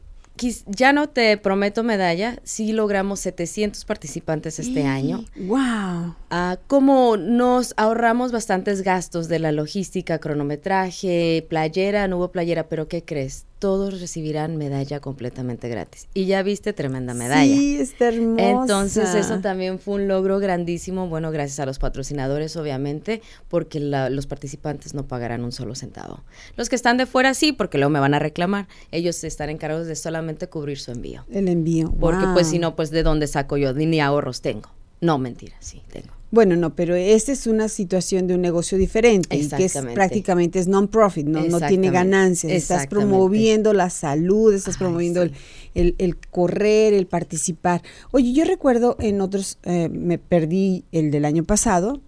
ya 0.67 0.93
no 0.93 1.09
te 1.09 1.37
prometo 1.37 1.83
medalla, 1.83 2.39
sí 2.43 2.71
logramos 2.71 3.19
700 3.19 3.85
participantes 3.85 4.59
este 4.59 4.85
año. 4.85 5.25
¡Wow! 5.35 6.15
Ah, 6.29 6.57
como 6.67 7.17
nos 7.17 7.73
ahorramos 7.77 8.31
bastantes 8.31 8.81
gastos 8.81 9.27
de 9.27 9.39
la 9.39 9.51
logística, 9.51 10.19
cronometraje, 10.19 11.45
playera, 11.49 12.07
no 12.07 12.17
hubo 12.17 12.31
playera, 12.31 12.69
pero 12.69 12.87
¿qué 12.87 13.03
crees? 13.03 13.45
Todos 13.59 13.99
recibirán 13.99 14.57
medalla 14.57 14.99
completamente 14.99 15.69
gratis. 15.69 16.07
Y 16.13 16.25
ya 16.25 16.41
viste 16.41 16.73
tremenda 16.73 17.13
medalla. 17.13 17.53
Sí, 17.53 17.77
está 17.77 18.07
hermosa. 18.07 18.49
Entonces 18.49 19.13
eso 19.13 19.39
también 19.39 19.79
fue 19.79 19.95
un 19.95 20.07
logro 20.07 20.39
grandísimo, 20.39 21.07
bueno, 21.07 21.31
gracias 21.31 21.59
a 21.59 21.65
los 21.65 21.77
patrocinadores 21.77 22.55
obviamente, 22.55 23.21
porque 23.49 23.79
los 23.79 24.27
participantes 24.27 24.93
no 24.93 25.07
pagarán 25.07 25.43
un 25.43 25.51
solo 25.51 25.75
centavo. 25.75 26.23
Los 26.55 26.69
que 26.69 26.75
están 26.75 26.97
de 26.97 27.05
fuera 27.05 27.33
sí, 27.33 27.51
porque 27.51 27.77
luego 27.77 27.91
me 27.91 27.99
van 27.99 28.13
a 28.13 28.19
reclamar. 28.19 28.67
Ellos 28.91 29.23
están 29.23 29.49
encargados 29.49 29.87
de 29.87 29.95
solamente 29.95 30.47
cubrir 30.47 30.79
su 30.79 30.91
envío. 30.91 31.25
El 31.29 31.47
envío. 31.47 31.93
Porque 31.99 32.25
pues 32.33 32.47
si 32.47 32.59
no, 32.59 32.75
pues 32.75 32.89
de 32.89 33.03
dónde 33.03 33.27
saco 33.27 33.57
yo, 33.57 33.73
ni 33.73 33.99
ahorros 33.99 34.41
tengo. 34.41 34.69
No, 35.01 35.17
mentira, 35.17 35.55
sí, 35.59 35.81
tengo. 35.91 36.18
Bueno, 36.31 36.55
no, 36.55 36.75
pero 36.75 36.95
esta 36.95 37.31
es 37.31 37.47
una 37.47 37.69
situación 37.69 38.27
de 38.27 38.35
un 38.35 38.41
negocio 38.41 38.77
diferente 38.77 39.35
y 39.35 39.47
que 39.47 39.65
es 39.65 39.77
prácticamente 39.95 40.59
es 40.59 40.67
non-profit, 40.67 41.25
no, 41.25 41.43
no 41.45 41.59
tiene 41.59 41.89
ganancias. 41.89 42.53
Estás 42.53 42.85
promoviendo 42.87 43.73
la 43.73 43.89
salud, 43.89 44.53
estás 44.53 44.77
promoviendo 44.77 45.23
el, 45.23 45.33
el, 45.73 46.17
correr, 46.17 46.93
el 46.93 47.07
participar. 47.07 47.81
Oye, 48.11 48.31
yo 48.33 48.45
recuerdo 48.45 48.95
en 48.99 49.21
otros, 49.21 49.57
eh, 49.63 49.89
me 49.89 50.19
perdí 50.19 50.85
el 50.91 51.09
del 51.09 51.25
año 51.25 51.43
pasado, 51.43 52.01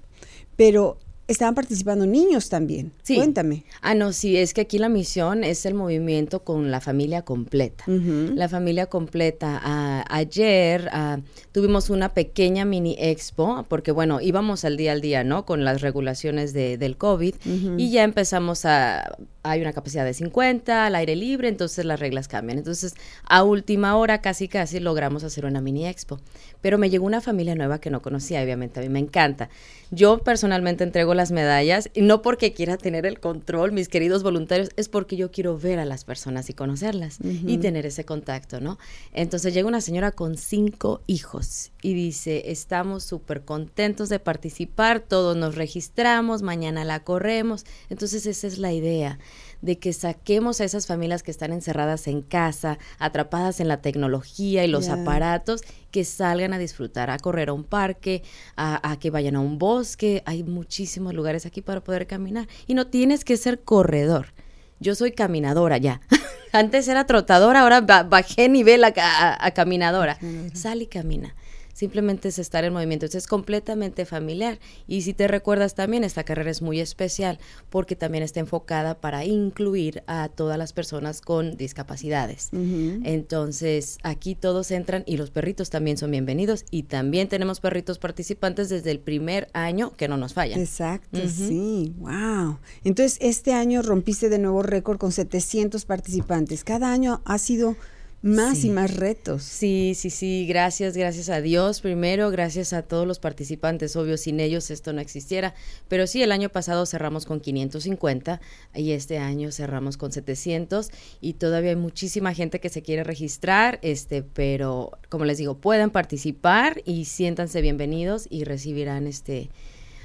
pero 0.55 0.99
estaban 1.27 1.55
participando 1.55 2.05
niños 2.05 2.49
también. 2.49 2.91
Sí. 3.03 3.15
Cuéntame. 3.15 3.63
Ah, 3.81 3.95
no, 3.95 4.13
sí, 4.13 4.37
es 4.37 4.53
que 4.53 4.61
aquí 4.61 4.77
la 4.77 4.89
misión 4.89 5.43
es 5.43 5.65
el 5.65 5.73
movimiento 5.73 6.43
con 6.43 6.71
la 6.71 6.81
familia 6.81 7.21
completa. 7.21 7.83
La 7.87 8.49
familia 8.49 8.87
completa. 8.87 9.59
Ah, 9.63 10.05
ayer 10.09 10.89
ah, 10.91 11.19
tuvimos 11.51 11.89
una 11.89 12.09
pequeña 12.13 12.65
mini 12.65 12.95
expo, 12.99 13.65
porque 13.67 13.91
bueno, 13.91 14.21
íbamos 14.21 14.65
al 14.65 14.77
día 14.77 14.91
al 14.91 15.01
día, 15.01 15.23
¿no? 15.23 15.45
Con 15.45 15.63
las 15.63 15.81
regulaciones 15.81 16.53
de, 16.53 16.77
del 16.77 16.97
COVID 16.97 17.35
y 17.77 17.91
ya 17.91 18.03
empezamos 18.03 18.65
a 18.65 19.17
hay 19.43 19.61
una 19.61 19.73
capacidad 19.73 20.05
de 20.05 20.13
50 20.13 20.85
al 20.85 20.95
aire 20.95 21.15
libre, 21.15 21.47
entonces 21.47 21.83
las 21.85 21.99
reglas 21.99 22.27
cambian. 22.27 22.59
Entonces, 22.59 22.93
a 23.23 23.43
última 23.43 23.95
hora 23.97 24.21
casi 24.21 24.47
casi 24.47 24.79
logramos 24.79 25.23
hacer 25.23 25.45
una 25.45 25.61
mini 25.61 25.87
expo. 25.87 26.19
Pero 26.61 26.77
me 26.77 26.89
llegó 26.89 27.05
una 27.05 27.21
familia 27.21 27.55
nueva 27.55 27.79
que 27.79 27.89
no 27.89 28.01
conocía, 28.01 28.41
obviamente 28.43 28.79
a 28.79 28.83
mí 28.83 28.89
me 28.89 28.99
encanta. 28.99 29.49
Yo 29.89 30.19
personalmente 30.19 30.83
entrego 30.83 31.13
las 31.15 31.31
medallas 31.31 31.89
y 31.93 32.01
no 32.01 32.21
porque 32.21 32.53
quiera 32.53 32.77
tener 32.77 33.05
el 33.05 33.19
control, 33.19 33.71
mis 33.71 33.89
queridos 33.89 34.23
voluntarios, 34.23 34.69
es 34.75 34.87
porque 34.87 35.17
yo 35.17 35.31
quiero 35.31 35.57
ver 35.57 35.79
a 35.79 35.85
las 35.85 36.05
personas 36.05 36.49
y 36.49 36.53
conocerlas 36.53 37.17
y 37.21 37.57
tener 37.57 37.85
ese 37.85 38.05
contacto, 38.05 38.61
¿no? 38.61 38.77
Entonces 39.11 39.53
llega 39.53 39.67
una 39.67 39.81
señora 39.81 40.11
con 40.11 40.37
cinco 40.37 41.01
hijos 41.07 41.71
y 41.81 41.93
dice, 41.93 42.51
estamos 42.51 43.03
súper 43.03 43.41
contentos 43.41 44.07
de 44.09 44.19
participar, 44.19 44.99
todos 44.99 45.35
nos 45.35 45.55
registramos, 45.55 46.41
mañana 46.41 46.85
la 46.85 47.03
corremos. 47.03 47.65
Entonces 47.89 48.25
esa 48.25 48.47
es 48.47 48.59
la 48.59 48.71
idea 48.71 49.19
de 49.61 49.79
que 49.79 49.93
saquemos 49.93 50.59
a 50.59 50.65
esas 50.65 50.87
familias 50.87 51.23
que 51.23 51.31
están 51.31 51.53
encerradas 51.53 52.07
en 52.07 52.21
casa, 52.21 52.77
atrapadas 52.99 53.59
en 53.59 53.67
la 53.67 53.81
tecnología 53.81 54.65
y 54.65 54.67
los 54.67 54.89
aparatos, 54.89 55.61
que 55.91 56.03
salgan 56.05 56.53
a 56.53 56.57
disfrutar, 56.57 57.09
a 57.09 57.17
correr 57.17 57.49
a 57.49 57.53
un 57.53 57.63
parque, 57.63 58.23
a, 58.55 58.97
que 58.99 59.09
vayan 59.09 59.35
a 59.35 59.39
un 59.39 59.57
bosque. 59.57 60.23
Hay 60.25 60.43
muchísimos 60.43 61.13
lugares 61.13 61.45
aquí 61.45 61.61
para 61.61 61.83
poder 61.83 62.07
caminar. 62.07 62.47
Y 62.67 62.73
no 62.73 62.87
tienes 62.87 63.23
que 63.23 63.37
ser 63.37 63.61
corredor. 63.61 64.33
Yo 64.79 64.95
soy 64.95 65.11
caminadora 65.11 65.77
ya. 65.77 66.01
Antes 66.53 66.87
era 66.87 67.05
trotadora, 67.05 67.61
ahora 67.61 67.81
bajé 67.81 68.49
nivel 68.49 68.83
a, 68.83 68.91
a 69.39 69.51
caminadora. 69.51 70.17
Sal 70.53 70.81
y 70.81 70.87
camina 70.87 71.35
simplemente 71.81 72.27
es 72.27 72.37
estar 72.37 72.63
en 72.63 72.73
movimiento. 72.73 73.07
es 73.07 73.25
completamente 73.25 74.05
familiar. 74.05 74.59
Y 74.87 75.01
si 75.01 75.15
te 75.15 75.27
recuerdas 75.27 75.73
también, 75.73 76.03
esta 76.03 76.23
carrera 76.23 76.51
es 76.51 76.61
muy 76.61 76.79
especial 76.79 77.39
porque 77.71 77.95
también 77.95 78.23
está 78.23 78.39
enfocada 78.39 79.01
para 79.01 79.25
incluir 79.25 80.03
a 80.05 80.29
todas 80.29 80.59
las 80.59 80.73
personas 80.73 81.21
con 81.21 81.57
discapacidades. 81.57 82.49
Entonces, 82.51 83.97
aquí 84.03 84.35
todos 84.35 84.69
entran 84.69 85.03
y 85.07 85.17
los 85.17 85.31
perritos 85.31 85.71
también 85.71 85.97
son 85.97 86.11
bienvenidos. 86.11 86.65
Y 86.69 86.83
también 86.83 87.27
tenemos 87.27 87.59
perritos 87.59 87.97
participantes 87.97 88.69
desde 88.69 88.91
el 88.91 88.99
primer 88.99 89.49
año 89.53 89.91
que 89.97 90.07
no 90.07 90.17
nos 90.17 90.35
fallan. 90.35 90.59
Exacto, 90.59 91.17
sí, 91.27 91.95
wow. 91.97 92.59
Entonces, 92.83 93.17
este 93.21 93.53
año 93.53 93.81
rompiste 93.81 94.29
de 94.29 94.37
nuevo 94.37 94.61
récord 94.61 94.99
con 94.99 95.11
700 95.11 95.83
participantes. 95.85 96.63
Cada 96.63 96.93
año 96.93 97.23
ha 97.25 97.39
sido 97.39 97.75
más 98.21 98.63
y 98.63 98.69
más 98.69 98.95
retos. 98.95 99.43
Sí, 99.43 99.93
sí, 99.95 100.09
sí, 100.09 100.45
gracias, 100.47 100.95
gracias 100.95 101.29
a 101.29 101.41
Dios. 101.41 101.81
Primero, 101.81 102.29
gracias 102.29 102.71
a 102.73 102.83
todos 102.83 103.07
los 103.07 103.19
participantes, 103.19 103.95
obvio, 103.95 104.17
sin 104.17 104.39
ellos 104.39 104.69
esto 104.69 104.93
no 104.93 105.01
existiera, 105.01 105.55
pero 105.87 106.05
sí, 106.05 106.21
el 106.21 106.31
año 106.31 106.49
pasado 106.49 106.85
cerramos 106.85 107.25
con 107.25 107.39
550 107.39 108.39
y 108.75 108.91
este 108.91 109.17
año 109.17 109.51
cerramos 109.51 109.97
con 109.97 110.11
700 110.11 110.91
y 111.19 111.33
todavía 111.33 111.71
hay 111.71 111.75
muchísima 111.75 112.33
gente 112.33 112.59
que 112.59 112.69
se 112.69 112.83
quiere 112.83 113.03
registrar, 113.03 113.79
este, 113.81 114.21
pero 114.21 114.91
como 115.09 115.25
les 115.25 115.39
digo, 115.39 115.57
pueden 115.57 115.89
participar 115.89 116.81
y 116.85 117.05
siéntanse 117.05 117.61
bienvenidos 117.61 118.27
y 118.29 118.43
recibirán 118.43 119.07
este 119.07 119.49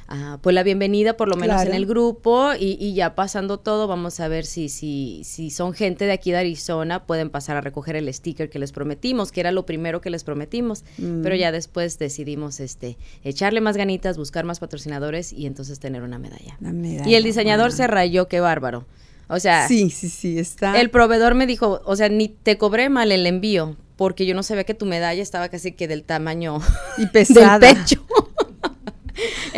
Ah, 0.09 0.39
pues 0.41 0.55
la 0.55 0.63
bienvenida 0.63 1.17
por 1.17 1.29
lo 1.29 1.37
menos 1.37 1.63
en 1.63 1.75
el 1.75 1.85
grupo 1.85 2.51
y, 2.59 2.95
ya 2.95 3.17
pasando 3.17 3.59
todo 3.59 3.89
vamos 3.89 4.21
a 4.21 4.29
ver 4.29 4.45
si, 4.47 4.69
si, 4.69 5.23
si 5.25 5.51
son 5.51 5.73
gente 5.73 6.05
de 6.05 6.13
aquí 6.13 6.31
de 6.31 6.39
Arizona 6.39 7.07
pueden 7.07 7.29
pasar 7.29 7.57
a 7.57 7.61
recoger 7.61 7.97
el 7.97 8.13
sticker 8.13 8.49
que 8.49 8.61
les 8.61 8.71
prometimos, 8.71 9.33
que 9.33 9.41
era 9.41 9.51
lo 9.51 9.67
primero 9.67 10.01
que 10.01 10.11
les 10.11 10.23
prometimos, 10.23 10.85
mm. 10.99 11.23
pero 11.23 11.35
ya 11.35 11.51
después 11.51 11.99
decidimos 11.99 12.61
este 12.61 12.99
echarle 13.25 13.61
más 13.61 13.77
ganitas, 13.77 14.17
buscar 14.17 14.45
más 14.45 14.61
patrocinadores 14.61 15.33
y 15.33 15.47
entonces 15.47 15.81
tener 15.81 16.03
una 16.03 16.19
medalla. 16.19 16.57
y 17.05 17.15
el 17.15 17.25
diseñador 17.25 17.73
se 17.73 17.87
rayó, 17.87 18.29
qué 18.29 18.39
bárbaro. 18.41 18.87
O 19.29 19.41
sea, 19.41 19.67
sí, 19.67 19.91
sí, 19.91 20.09
sí, 20.09 20.39
está. 20.39 20.81
El 20.81 20.91
proveedor 20.91 21.35
me 21.35 21.47
dijo, 21.47 21.83
o 21.85 21.97
sea, 21.97 22.09
ni 22.09 22.29
te 22.29 22.59
cobré 22.59 22.89
mal 22.89 23.11
el 23.11 23.27
envío, 23.27 23.77
porque 23.97 24.25
yo 24.25 24.37
no 24.37 24.45
sabía 24.45 24.63
que 24.63 24.75
tu 24.75 24.87
medalla 24.87 25.21
estaba 25.21 25.49
casi 25.49 25.73
que 25.73 25.89
del 25.89 26.05
tamaño 26.05 26.61
y 26.99 27.07
pesada. 27.13 27.59
del 27.59 27.77
pecho. 27.77 28.07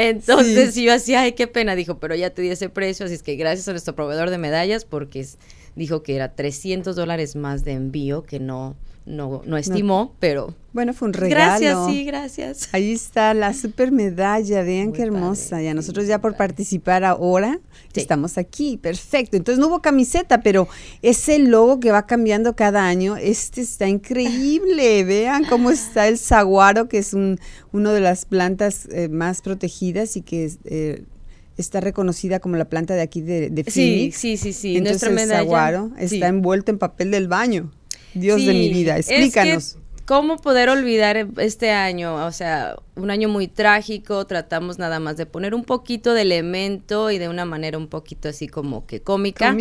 Entonces 0.01 0.77
yo 0.77 0.95
hacía, 0.95 1.23
ay, 1.23 1.33
qué 1.33 1.49
pena, 1.49 1.75
dijo, 1.75 1.99
pero 1.99 2.15
ya 2.15 2.31
te 2.31 2.41
di 2.41 2.51
ese 2.51 2.69
precio, 2.69 3.07
así 3.07 3.17
es 3.17 3.25
que 3.25 3.35
gracias 3.35 3.67
a 3.67 3.73
nuestro 3.73 3.97
proveedor 3.97 4.31
de 4.31 4.39
medallas, 4.39 4.85
porque 4.85 5.27
dijo 5.75 6.05
que 6.05 6.15
era 6.15 6.37
300 6.37 6.95
dólares 6.95 7.35
más 7.35 7.65
de 7.65 7.73
envío, 7.73 8.23
que 8.23 8.39
no, 8.39 8.77
no, 9.07 9.43
no. 9.45 9.57
estimó, 9.57 10.15
pero... 10.21 10.55
Bueno, 10.79 10.95
fue 10.95 11.09
un 11.09 11.13
regalo. 11.13 11.59
Gracias, 11.59 11.87
sí, 11.89 12.05
gracias. 12.05 12.69
Ahí 12.71 12.93
está 12.93 13.35
la 13.35 13.53
super 13.63 13.91
medalla, 13.91 14.63
vean 14.63 14.93
qué 14.93 15.03
hermosa. 15.03 15.61
y 15.61 15.67
a 15.67 15.75
nosotros 15.75 16.07
ya 16.07 16.21
por 16.21 16.37
participar 16.37 17.03
ahora 17.03 17.59
estamos 17.95 18.39
aquí, 18.39 18.77
perfecto. 18.77 19.37
Entonces 19.37 19.59
no 19.59 19.67
hubo 19.67 19.83
camiseta, 19.83 20.41
pero 20.41 20.69
ese 21.03 21.41
logo 21.41 21.81
que 21.81 21.91
va 21.91 22.07
cambiando 22.07 22.55
cada 22.55 22.87
año, 22.87 23.17
este 23.17 23.61
está 23.61 23.89
increíble. 23.89 25.03
vean 25.05 25.45
cómo 25.47 25.73
está 25.73 26.07
el 26.07 26.17
saguaro, 26.17 26.89
que 26.89 26.99
es 26.99 27.13
un, 27.13 27.41
uno 27.73 27.93
de 27.93 28.01
las 28.01 28.25
plantas 28.25 28.87
eh, 28.93 29.09
más 29.09 29.43
protegidas 29.43 30.17
y 30.17 30.23
que... 30.23 30.49
Eh, 30.65 31.03
está 31.57 31.81
reconocida 31.81 32.39
como 32.39 32.55
la 32.55 32.67
planta 32.67 32.95
de 32.95 33.01
aquí 33.01 33.21
de, 33.21 33.51
de 33.51 33.65
Phoenix. 33.65 34.17
Sí, 34.17 34.37
sí, 34.37 34.53
sí, 34.53 34.53
sí. 34.53 34.77
Entonces 34.77 35.03
el 35.03 35.29
saguaro 35.29 35.91
está 35.99 36.29
envuelto 36.29 36.71
en 36.71 36.79
papel 36.79 37.11
del 37.11 37.27
baño. 37.27 37.73
Dios 38.15 38.47
de 38.47 38.53
mi 38.53 38.73
vida, 38.73 38.97
explícanos. 38.97 39.77
¿Cómo 40.09 40.39
poder 40.39 40.71
olvidar 40.71 41.29
este 41.37 41.71
año? 41.71 42.25
O 42.25 42.33
sea, 42.33 42.77
un 42.97 43.11
año 43.11 43.29
muy 43.29 43.47
trágico, 43.47 44.27
tratamos 44.27 44.79
nada 44.79 45.01
más 45.01 45.19
de 45.19 45.27
poner 45.27 45.55
un 45.55 45.65
poquito 45.65 46.15
de 46.15 46.23
elemento 46.23 47.11
y 47.11 47.19
de 47.19 47.29
una 47.29 47.45
manera 47.45 47.77
un 47.77 47.89
poquito 47.89 48.31
así 48.31 48.49
como 48.49 48.87
que 48.87 49.03
cómica. 49.03 49.55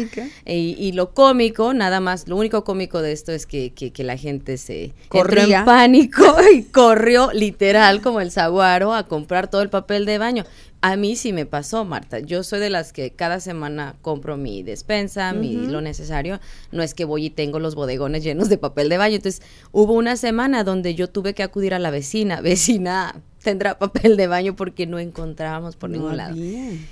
Y, 0.46 0.94
lo 0.94 1.14
cómico, 1.14 1.74
nada 1.74 2.00
más, 2.00 2.30
lo 2.30 2.38
único 2.38 2.64
cómico 2.64 3.02
de 3.02 3.12
esto 3.12 3.34
es 3.34 3.46
que, 3.46 3.74
que, 3.74 4.04
la 4.06 4.16
gente 4.16 4.56
se 4.56 4.94
Corría. 5.10 5.44
entró 5.44 5.58
en 5.58 5.66
pánico 5.66 6.24
y 6.54 6.64
corrió 6.64 7.30
literal 7.34 8.02
como 8.02 8.22
el 8.22 8.32
saguaro 8.32 8.94
a 8.94 9.06
comprar 9.06 9.50
todo 9.50 9.62
el 9.62 9.70
papel 9.70 10.06
de 10.06 10.18
baño. 10.18 10.46
A 10.88 10.96
mí 10.96 11.18
sí 11.18 11.34
me 11.34 11.46
pasó, 11.46 11.84
Marta. 11.84 12.20
Yo 12.20 12.44
soy 12.44 12.62
de 12.62 12.70
las 12.70 12.94
que 12.94 13.12
cada 13.12 13.42
semana 13.42 13.98
compro 14.02 14.38
mi 14.38 14.64
despensa, 14.64 15.34
mi 15.34 15.54
lo 15.54 15.82
necesario. 15.82 16.40
No 16.72 16.82
es 16.82 16.94
que 16.94 17.04
voy 17.04 17.26
y 17.26 17.30
tengo 17.30 17.60
los 17.60 17.76
bodegones 17.76 18.24
llenos 18.24 18.48
de 18.48 18.58
papel 18.58 18.88
de 18.88 18.98
baño. 18.98 19.18
Entonces, 19.18 19.42
hubo 19.74 19.92
una 19.92 20.16
semana 20.16 20.64
donde 20.64 20.96
yo 20.96 21.10
tuve 21.10 21.34
que 21.34 21.44
acudir 21.44 21.74
a 21.74 21.80
la 21.80 21.92
vecina, 21.92 22.40
vecina, 22.42 23.22
tendrá 23.44 23.78
papel 23.78 24.16
de 24.16 24.28
baño 24.28 24.56
porque 24.56 24.88
no 24.88 24.98
encontrábamos 24.98 25.76
por 25.76 25.90
ningún 25.90 26.16
lado. 26.16 26.38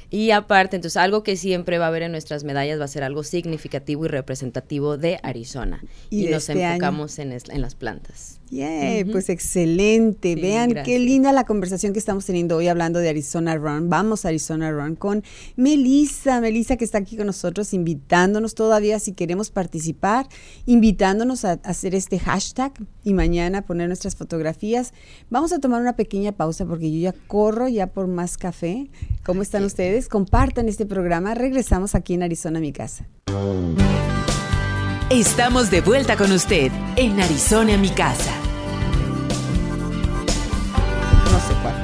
Y 0.09 0.31
aparte, 0.31 0.75
entonces 0.75 0.97
algo 0.97 1.23
que 1.23 1.37
siempre 1.37 1.77
va 1.77 1.85
a 1.85 1.87
haber 1.87 2.03
en 2.03 2.11
nuestras 2.11 2.43
medallas 2.43 2.79
va 2.79 2.85
a 2.85 2.89
ser 2.89 3.03
algo 3.03 3.23
significativo 3.23 4.05
y 4.05 4.07
representativo 4.09 4.97
de 4.97 5.19
Arizona. 5.23 5.81
Y, 6.09 6.25
nos 6.25 6.49
este 6.49 6.61
enfocamos 6.63 7.17
en, 7.19 7.31
en, 7.31 7.61
las 7.61 7.75
plantas. 7.75 8.41
Yeah, 8.49 9.05
pues 9.11 9.29
excelente. 9.29 10.35
Vean 10.35 10.75
qué 10.85 10.99
linda 10.99 11.31
la 11.31 11.45
conversación 11.45 11.93
que 11.93 11.99
estamos 11.99 12.25
teniendo 12.25 12.57
hoy 12.57 12.67
hablando 12.67 12.99
de 12.99 13.09
Arizona 13.09 13.55
Run. 13.55 13.89
Vamos 13.89 14.25
a 14.25 14.29
Arizona 14.29 14.71
Run 14.71 14.95
con 14.95 15.23
Melissa, 15.55 16.39
Melissa 16.41 16.77
que 16.77 16.85
está 16.85 16.99
aquí 16.99 17.17
con 17.17 17.25
nosotros 17.25 17.73
invitándonos 17.73 18.53
todavía 18.53 18.99
si 18.99 19.13
queremos 19.13 19.49
participar, 19.49 20.27
invitándonos 20.65 21.43
a, 21.43 21.53
hacer 21.63 21.95
este 21.95 22.19
hashtag 22.19 22.73
y 23.03 23.13
mañana 23.13 23.63
poner 23.63 23.87
nuestras 23.87 24.15
fotografías. 24.15 24.93
Vamos 25.29 25.51
a 25.51 25.59
tomar 25.59 25.81
una 25.81 25.95
pequeña 25.95 26.31
pausa 26.31 26.65
porque 26.65 26.91
yo 26.91 26.99
ya 26.99 27.15
corro 27.27 27.67
ya 27.67 27.87
por 27.87 28.07
más 28.07 28.37
café. 28.37 28.89
¿Cómo 29.25 29.41
están 29.41 29.63
ustedes? 29.63 30.07
Compartan 30.07 30.69
este 30.69 30.85
programa. 30.85 31.33
Regresamos 31.33 31.95
aquí 31.95 32.13
en 32.13 32.23
Arizona, 32.23 32.59
mi 32.59 32.71
casa. 32.71 33.07
Estamos 35.11 35.69
de 35.69 35.81
vuelta 35.81 36.17
con 36.17 36.31
usted 36.31 36.71
en 36.95 37.21
Arizona, 37.21 37.77
mi 37.77 37.89
casa. 37.89 38.31
No 41.31 41.39
sé 41.39 41.53
cuál. 41.61 41.75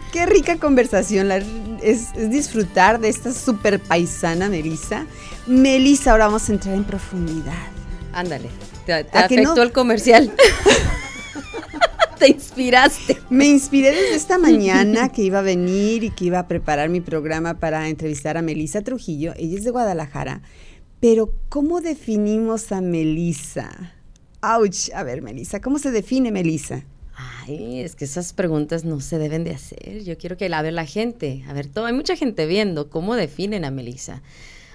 Qué 0.12 0.24
rica 0.24 0.56
conversación. 0.56 1.30
es, 1.82 2.30
disfrutar 2.30 2.98
de 2.98 3.10
esta 3.10 3.34
super 3.34 3.78
paisana 3.78 4.48
Melissa. 4.48 5.04
Melissa, 5.46 6.12
ahora 6.12 6.28
vamos 6.28 6.48
a 6.48 6.52
entrar 6.52 6.74
en 6.74 6.84
profundidad. 6.84 7.52
Ándale, 8.14 8.48
te, 8.86 8.94
afectó 8.94 9.62
el 9.62 9.72
comercial. 9.72 10.32
te 12.18 12.28
inspiraste. 12.28 13.18
Me 13.28 13.44
inspiré 13.44 13.92
desde 13.92 14.14
esta 14.14 14.38
mañana 14.38 15.10
que 15.10 15.24
iba 15.24 15.40
a 15.40 15.42
venir 15.42 16.04
y 16.04 16.10
que 16.10 16.24
iba 16.24 16.38
a 16.38 16.48
preparar 16.48 16.88
mi 16.88 17.02
programa 17.02 17.60
para 17.60 17.86
entrevistar 17.88 18.38
a 18.38 18.42
Melisa 18.42 18.80
Trujillo. 18.80 19.34
Ella 19.36 19.58
es 19.58 19.64
de 19.64 19.70
Guadalajara. 19.70 20.40
Pero, 21.00 21.32
¿cómo 21.48 21.80
definimos 21.80 22.72
a 22.72 22.80
Melisa? 22.80 23.94
Ouch. 24.42 24.90
A 24.94 25.02
ver, 25.04 25.22
Melisa, 25.22 25.60
¿cómo 25.60 25.78
se 25.78 25.90
define 25.90 26.32
Melisa? 26.32 26.84
Ay, 27.14 27.80
es 27.80 27.96
que 27.96 28.04
esas 28.04 28.32
preguntas 28.32 28.84
no 28.84 29.00
se 29.00 29.18
deben 29.18 29.44
de 29.44 29.50
hacer. 29.50 30.04
Yo 30.04 30.16
quiero 30.18 30.36
que 30.36 30.48
la 30.48 30.62
vea 30.62 30.70
la 30.72 30.86
gente. 30.86 31.44
A 31.48 31.52
ver, 31.52 31.66
todo, 31.66 31.86
hay 31.86 31.92
mucha 31.92 32.16
gente 32.16 32.46
viendo 32.46 32.90
cómo 32.90 33.16
definen 33.16 33.64
a 33.64 33.70
Melisa. 33.70 34.22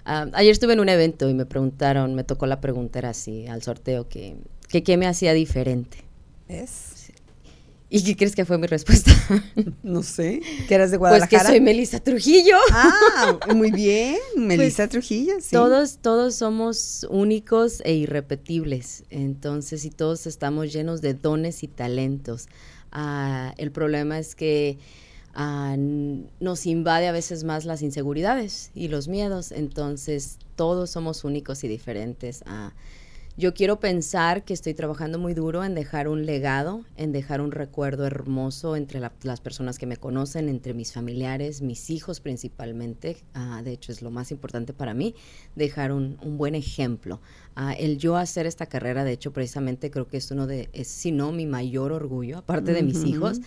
Ah, 0.06 0.28
ayer 0.34 0.52
estuve 0.52 0.74
en 0.74 0.82
un 0.82 0.90
evento 0.90 1.30
y 1.30 1.34
me 1.34 1.46
preguntaron, 1.46 2.16
me 2.16 2.24
tocó 2.26 2.46
la 2.46 2.60
pregunta, 2.60 3.00
era 3.00 3.10
así, 3.10 3.48
al 3.48 3.62
sorteo, 3.64 4.10
que, 4.10 4.36
que 4.68 4.84
qué 4.84 4.98
me 4.98 5.08
hacía 5.08 5.34
diferente. 5.34 6.00
¿Es? 6.50 6.93
¿Y 7.96 8.04
qué 8.04 8.16
crees 8.16 8.36
que 8.36 8.44
fue 8.44 8.58
mi 8.58 8.66
respuesta? 8.66 9.12
No 9.84 10.02
sé. 10.02 10.42
¿Que 10.68 10.74
eras 10.74 10.90
de 10.90 10.98
Guadalajara? 10.98 11.30
Pues 11.30 11.42
que 11.44 11.48
soy 11.48 11.62
Melissa 11.62 12.00
Trujillo. 12.00 12.56
Ah, 12.72 13.38
muy 13.56 13.70
bien. 13.70 14.18
Melissa 14.36 14.88
Trujillo, 14.88 15.34
sí. 15.40 15.52
Todos, 15.52 16.00
todos 16.00 16.34
somos 16.34 17.06
únicos 17.12 17.82
e 17.86 17.94
irrepetibles. 17.94 19.04
Entonces, 19.12 19.86
y 19.86 19.92
todos 19.92 20.26
estamos 20.26 20.74
llenos 20.74 21.02
de 21.02 21.14
dones 21.14 21.62
y 21.62 21.68
talentos. 21.68 22.48
Ah, 22.92 23.54
el 23.58 23.72
problema 23.72 24.18
es 24.18 24.34
que 24.34 24.80
ah, 25.36 25.76
nos 25.78 26.66
invade 26.66 27.08
a 27.08 27.12
veces 27.12 27.44
más 27.44 27.64
las 27.64 27.84
inseguridades 27.84 28.72
y 28.74 28.88
los 28.88 29.08
miedos. 29.08 29.52
Entonces, 29.52 30.40
todos 30.56 30.90
somos 30.90 31.24
únicos 31.24 31.64
y 31.64 31.68
diferentes. 31.68 32.44
Yo 33.36 33.56
quiero 33.56 33.80
pensar 33.80 34.46
que 34.46 34.54
estoy 34.54 34.76
trabajando 34.76 35.18
muy 35.18 35.34
duro 35.34 35.64
en 35.64 35.74
dejar 35.74 36.08
un 36.08 36.24
legado, 36.28 36.86
en 36.98 37.12
dejar 37.12 37.42
un 37.42 37.52
recuerdo 37.52 38.06
hermoso 38.06 38.76
entre 38.76 39.00
las 39.00 39.42
personas 39.42 39.80
que 39.80 39.88
me 39.88 39.98
conocen, 39.98 40.50
entre 40.50 40.76
mis 40.76 40.94
familiares, 40.94 41.64
mis 41.64 41.90
hijos 41.90 42.20
principalmente. 42.20 43.18
Ah, 43.34 43.64
de 43.64 43.72
hecho, 43.72 43.92
es 43.92 44.04
lo 44.04 44.12
más 44.12 44.30
importante 44.30 44.72
para 44.72 44.94
mí, 44.94 45.16
dejar 45.56 45.92
un, 45.92 46.20
buen 46.38 46.54
ejemplo. 46.54 47.22
Ah, 47.56 47.74
el 47.74 47.98
yo 47.98 48.18
hacer 48.18 48.46
esta 48.46 48.68
carrera, 48.68 49.04
de 49.04 49.14
hecho, 49.14 49.34
precisamente 49.34 49.90
creo 49.90 50.08
que 50.08 50.18
es 50.18 50.30
uno 50.30 50.46
de, 50.46 50.70
es 50.72 50.88
si 50.88 51.12
no 51.12 51.32
mi 51.32 51.48
mayor 51.48 51.92
orgullo, 51.92 52.38
aparte 52.38 52.72
de 52.72 52.84
mis 52.84 53.04
hijos, 53.04 53.42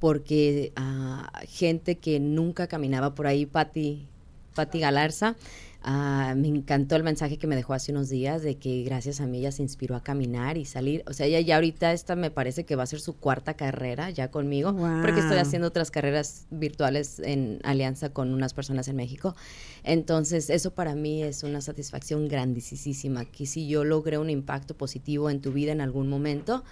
porque 0.00 0.74
ah, 0.76 1.32
gente 1.48 1.94
que 1.94 2.20
nunca 2.20 2.66
caminaba 2.66 3.14
por 3.14 3.26
ahí, 3.26 3.46
Patti, 3.46 4.06
Patti 4.54 4.80
Galarza, 4.80 5.34
Ah, 5.82 6.34
me 6.36 6.48
encantó 6.48 6.94
el 6.94 7.02
mensaje 7.02 7.38
que 7.38 7.46
me 7.46 7.56
dejó 7.56 7.72
hace 7.72 7.90
unos 7.92 8.10
días 8.10 8.42
de 8.42 8.56
que 8.56 8.82
gracias 8.82 9.22
a 9.22 9.26
mí 9.26 9.38
ella 9.38 9.50
se 9.50 9.62
inspiró 9.62 9.96
a 9.96 10.02
caminar 10.02 10.58
y 10.58 10.66
salir. 10.66 11.02
O 11.06 11.14
sea, 11.14 11.24
ella 11.24 11.40
ya 11.40 11.54
ahorita 11.54 11.92
esta 11.92 12.16
me 12.16 12.30
parece 12.30 12.64
que 12.64 12.76
va 12.76 12.82
a 12.82 12.86
ser 12.86 13.00
su 13.00 13.16
cuarta 13.16 13.54
carrera 13.54 14.10
ya 14.10 14.30
conmigo, 14.30 14.76
porque 15.00 15.20
estoy 15.20 15.38
haciendo 15.38 15.68
otras 15.68 15.90
carreras 15.90 16.46
virtuales 16.50 17.18
en 17.20 17.60
alianza 17.64 18.10
con 18.10 18.34
unas 18.34 18.52
personas 18.52 18.88
en 18.88 18.96
México. 18.96 19.34
Entonces, 19.82 20.50
eso 20.50 20.74
para 20.74 20.94
mí 20.94 21.22
es 21.22 21.44
una 21.44 21.62
satisfacción 21.62 22.28
grandísima, 22.28 23.24
que 23.24 23.46
si 23.46 23.66
yo 23.66 23.82
logré 23.84 24.18
un 24.18 24.28
impacto 24.28 24.76
positivo 24.76 25.30
en 25.30 25.40
tu 25.40 25.50
vida 25.50 25.72
en 25.72 25.80
algún 25.80 26.08
momento, 26.10 26.62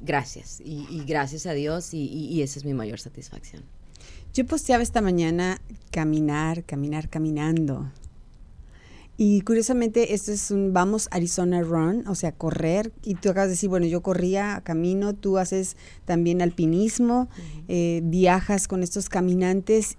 gracias. 0.00 0.60
Y, 0.64 1.04
gracias 1.06 1.46
a 1.46 1.52
Dios 1.52 1.94
y, 1.94 2.06
y 2.06 2.42
esa 2.42 2.58
es 2.58 2.64
mi 2.64 2.74
mayor 2.74 2.98
satisfacción. 2.98 3.62
Yo 4.34 4.46
posteaba 4.46 4.82
esta 4.82 5.00
mañana 5.00 5.60
caminar, 5.92 6.64
caminar, 6.64 7.08
caminando. 7.08 7.88
Y 9.16 9.42
curiosamente, 9.42 10.14
esto 10.14 10.32
es 10.32 10.50
un 10.50 10.72
vamos 10.72 11.08
Arizona 11.10 11.62
Run, 11.62 12.06
o 12.08 12.14
sea, 12.14 12.32
correr. 12.32 12.92
Y 13.04 13.14
tú 13.14 13.30
acabas 13.30 13.48
de 13.48 13.52
decir, 13.52 13.68
bueno, 13.68 13.86
yo 13.86 14.00
corría, 14.02 14.62
camino, 14.64 15.14
tú 15.14 15.38
haces 15.38 15.76
también 16.04 16.40
alpinismo, 16.40 17.28
eh, 17.68 18.00
viajas 18.04 18.68
con 18.68 18.82
estos 18.82 19.08
caminantes. 19.08 19.96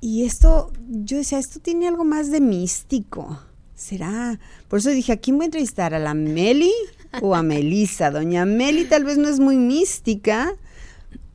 Y 0.00 0.24
esto, 0.24 0.72
yo 0.88 1.16
decía, 1.16 1.38
esto 1.38 1.58
tiene 1.60 1.88
algo 1.88 2.04
más 2.04 2.30
de 2.30 2.40
místico. 2.40 3.40
¿Será? 3.74 4.40
Por 4.68 4.78
eso 4.78 4.88
dije, 4.88 5.12
¿a 5.12 5.16
quién 5.18 5.36
voy 5.36 5.44
a 5.44 5.46
entrevistar? 5.46 5.92
¿A 5.92 5.98
la 5.98 6.14
Meli 6.14 6.72
o 7.20 7.34
a 7.34 7.42
Melisa? 7.42 8.10
Doña 8.10 8.46
Meli 8.46 8.86
tal 8.86 9.04
vez 9.04 9.18
no 9.18 9.28
es 9.28 9.38
muy 9.38 9.58
mística, 9.58 10.54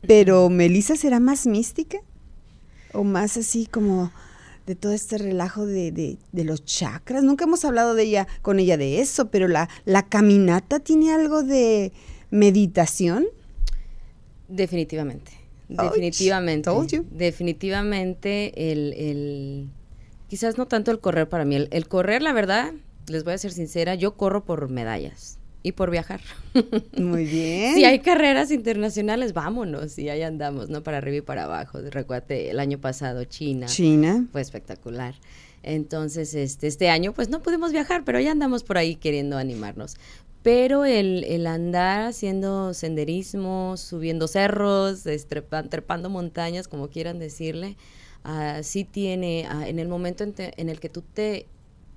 pero 0.08 0.50
Melisa 0.50 0.96
será 0.96 1.20
más 1.20 1.46
mística 1.46 2.00
o 2.94 3.04
más 3.04 3.38
así 3.38 3.68
como 3.68 4.12
de 4.72 4.76
todo 4.78 4.94
este 4.94 5.18
relajo 5.18 5.66
de, 5.66 5.92
de, 5.92 6.44
los 6.46 6.64
chakras. 6.64 7.24
Nunca 7.24 7.44
hemos 7.44 7.66
hablado 7.66 7.94
de 7.94 8.04
ella, 8.04 8.28
con 8.42 8.58
ella 8.58 8.78
de 8.78 9.02
eso, 9.02 9.30
pero 9.30 9.50
la, 9.50 9.68
la 9.84 10.08
caminata 10.08 10.80
tiene 10.80 11.12
algo 11.12 11.44
de 11.44 11.92
meditación. 12.30 13.26
Definitivamente. 14.48 15.34
definitivamente. 15.68 16.70
Definitivamente 17.12 18.72
el, 18.72 18.94
el, 18.94 19.70
quizás 20.30 20.58
no 20.58 20.68
tanto 20.68 20.92
el 20.92 21.02
correr 21.02 21.28
para 21.28 21.44
mí. 21.44 21.68
el 21.70 21.88
correr, 21.90 22.22
la 22.22 22.32
verdad, 22.32 22.72
les 23.08 23.26
voy 23.26 23.34
a 23.34 23.38
ser 23.38 23.52
sincera, 23.52 23.96
yo 23.96 24.16
corro 24.16 24.46
por 24.46 24.70
medallas 24.70 25.41
y 25.64 25.74
por 25.74 25.92
viajar. 25.92 26.22
Muy 26.98 27.26
bien. 27.26 27.76
si 27.76 27.86
hay 27.86 28.00
carreras 28.00 28.52
internacionales, 28.52 29.34
vámonos 29.34 29.98
y 29.98 30.10
ahí 30.10 30.22
andamos, 30.22 30.70
¿no? 30.70 30.84
Para 30.84 30.98
arriba 30.98 31.18
y 31.18 31.22
para 31.22 31.44
abajo. 31.44 31.80
Recuerde, 31.82 32.50
el 32.50 32.60
año 32.60 32.80
pasado 32.80 33.24
China. 33.26 33.68
China. 33.68 34.28
Fue 34.32 34.42
espectacular. 34.42 35.16
Entonces, 35.64 36.34
este, 36.34 36.68
este 36.68 36.90
año, 36.90 37.14
pues 37.14 37.30
no 37.30 37.42
pudimos 37.42 37.72
viajar, 37.72 38.04
pero 38.04 38.20
ya 38.20 38.32
andamos 38.32 38.64
por 38.64 38.78
ahí 38.78 38.96
queriendo 38.96 39.38
animarnos. 39.38 39.96
Pero 40.42 40.86
el, 40.86 41.24
el 41.26 41.46
andar 41.46 42.02
haciendo 42.02 42.74
senderismo, 42.74 43.78
subiendo 43.78 44.28
cerros, 44.28 45.04
trepando 45.70 46.10
montañas, 46.10 46.68
como 46.68 46.90
quieran 46.90 47.20
decirle, 47.20 47.78
uh, 48.26 48.64
sí 48.64 48.84
tiene, 48.84 49.48
uh, 49.54 49.62
en 49.62 49.78
el 49.78 49.88
momento 49.88 50.24
en 50.24 50.70
el 50.70 50.80
que 50.80 50.90
tú 50.90 51.04
te 51.14 51.46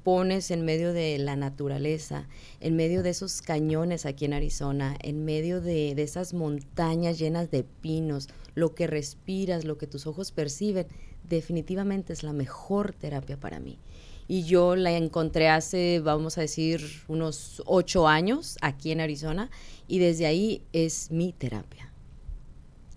pones 0.05 0.51
en 0.51 0.65
medio 0.65 0.93
de 0.93 1.19
la 1.19 1.35
naturaleza, 1.35 2.29
en 2.61 2.77
medio 2.77 3.03
de 3.03 3.11
esos 3.11 3.41
cañones 3.41 4.05
aquí 4.05 4.27
en 4.27 4.35
Arizona, 4.35 4.97
en 5.03 5.25
medio 5.25 5.61
de, 5.63 5.91
esas 5.93 6.35
montañas 6.35 7.19
llenas 7.19 7.51
de 7.51 7.65
pinos, 7.65 8.29
lo 8.55 8.75
que 8.75 8.87
respiras, 8.87 9.65
lo 9.65 9.79
que 9.79 9.87
tus 9.87 10.07
ojos 10.07 10.31
perciben, 10.31 10.87
definitivamente 11.29 12.13
es 12.13 12.23
la 12.23 12.35
mejor 12.35 12.93
terapia 12.93 13.41
para 13.41 13.59
mí. 13.59 13.79
Y 14.29 14.45
yo 14.45 14.77
la 14.77 14.93
encontré 14.93 15.49
hace, 15.49 16.01
vamos 16.01 16.39
a 16.39 16.43
decir, 16.43 16.83
unos 17.09 17.63
ocho 17.67 18.07
años 18.07 18.59
aquí 18.61 18.93
en 18.93 19.01
Arizona 19.01 19.51
y 19.89 19.99
desde 19.99 20.27
ahí 20.27 20.63
es 20.73 21.11
mi 21.11 21.33
terapia. 21.33 21.84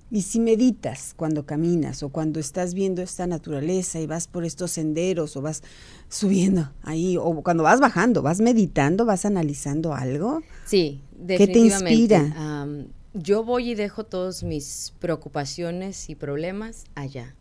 Y 0.09 0.21
si 0.21 0.39
meditas 0.39 1.13
cuando 1.15 1.45
caminas 1.45 2.01
o 2.01 2.09
cuando 2.09 2.39
estás 2.39 2.73
viendo 2.73 3.01
esta 3.01 3.27
naturaleza 3.27 3.99
y 3.99 4.07
vas 4.07 4.27
por 4.27 4.45
estos 4.45 4.71
senderos 4.71 5.35
o 5.35 5.41
vas 5.41 5.63
subiendo 6.07 6.71
ahí 6.81 7.17
o 7.17 7.43
cuando 7.43 7.63
vas 7.63 7.81
bajando, 7.81 8.21
vas 8.21 8.39
meditando, 8.39 9.05
vas 9.05 9.25
analizando 9.25 9.93
algo. 9.93 10.41
Sí, 10.65 11.01
definitivamente. 11.11 11.45
¿Qué 11.45 11.53
te 11.53 11.59
inspira? 11.59 12.67
yo 13.13 13.43
voy 13.43 13.71
y 13.71 13.75
dejo 13.75 14.05
todos 14.05 14.43
mis 14.43 14.93
preocupaciones 14.99 16.09
y 16.09 16.15
problemas 16.15 16.85
allá. 16.95 17.35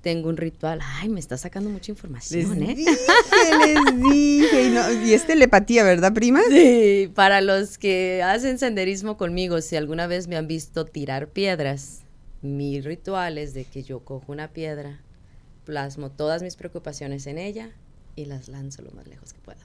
Tengo 0.00 0.28
un 0.28 0.36
ritual. 0.36 0.80
Ay, 0.82 1.08
me 1.08 1.18
está 1.18 1.36
sacando 1.36 1.68
mucha 1.68 1.90
información, 1.90 2.62
¿eh? 2.62 2.74
Dije, 2.76 2.96
les 3.66 4.02
dije. 4.02 5.02
Y, 5.04 5.08
y 5.08 5.14
es 5.14 5.26
telepatía, 5.26 5.82
¿verdad, 5.82 6.12
prima? 6.12 6.40
Sí, 6.48 7.10
para 7.14 7.40
los 7.40 7.76
que 7.76 8.22
hacen 8.22 8.58
senderismo 8.58 9.16
conmigo, 9.16 9.60
si 9.60 9.74
alguna 9.74 10.06
vez 10.06 10.28
me 10.28 10.36
han 10.36 10.46
visto 10.46 10.84
tirar 10.84 11.28
piedras, 11.28 12.02
mi 12.46 12.80
ritual 12.80 13.38
es 13.38 13.54
de 13.54 13.64
que 13.64 13.82
yo 13.82 14.00
cojo 14.00 14.32
una 14.32 14.48
piedra, 14.48 15.00
plasmo 15.64 16.10
todas 16.10 16.42
mis 16.42 16.56
preocupaciones 16.56 17.26
en 17.26 17.38
ella 17.38 17.70
y 18.14 18.24
las 18.24 18.48
lanzo 18.48 18.82
lo 18.82 18.90
más 18.92 19.06
lejos 19.06 19.32
que 19.32 19.40
pueda. 19.40 19.60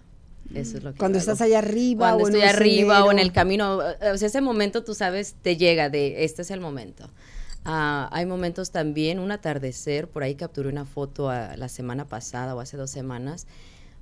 Eso 0.54 0.78
es 0.78 0.84
lo 0.84 0.92
que 0.92 0.98
Cuando 0.98 1.18
estás 1.18 1.40
allá 1.40 1.60
arriba 1.60 2.10
Cuando 2.10 2.28
estoy 2.28 2.42
arriba 2.42 3.06
o 3.06 3.12
en 3.12 3.20
el 3.20 3.32
camino, 3.32 3.78
o 3.78 4.18
sea, 4.18 4.28
ese 4.28 4.42
momento 4.42 4.84
tú 4.84 4.94
sabes, 4.94 5.36
te 5.42 5.56
llega 5.56 5.90
de, 5.90 6.26
este 6.26 6.42
es 6.42 6.52
el 6.52 6.60
momento. 6.60 7.10
Ah, 7.64 8.10
hay 8.12 8.26
momentos 8.26 8.72
también, 8.72 9.20
un 9.20 9.32
atardecer, 9.32 10.08
por 10.08 10.24
ahí 10.24 10.36
capturé 10.36 10.68
una 10.68 10.86
foto 10.86 11.32
la 11.32 11.70
semana 11.70 12.06
pasada 12.10 12.56
o 12.56 12.60
hace 12.60 12.76
dos 12.76 12.90
semanas. 12.90 13.48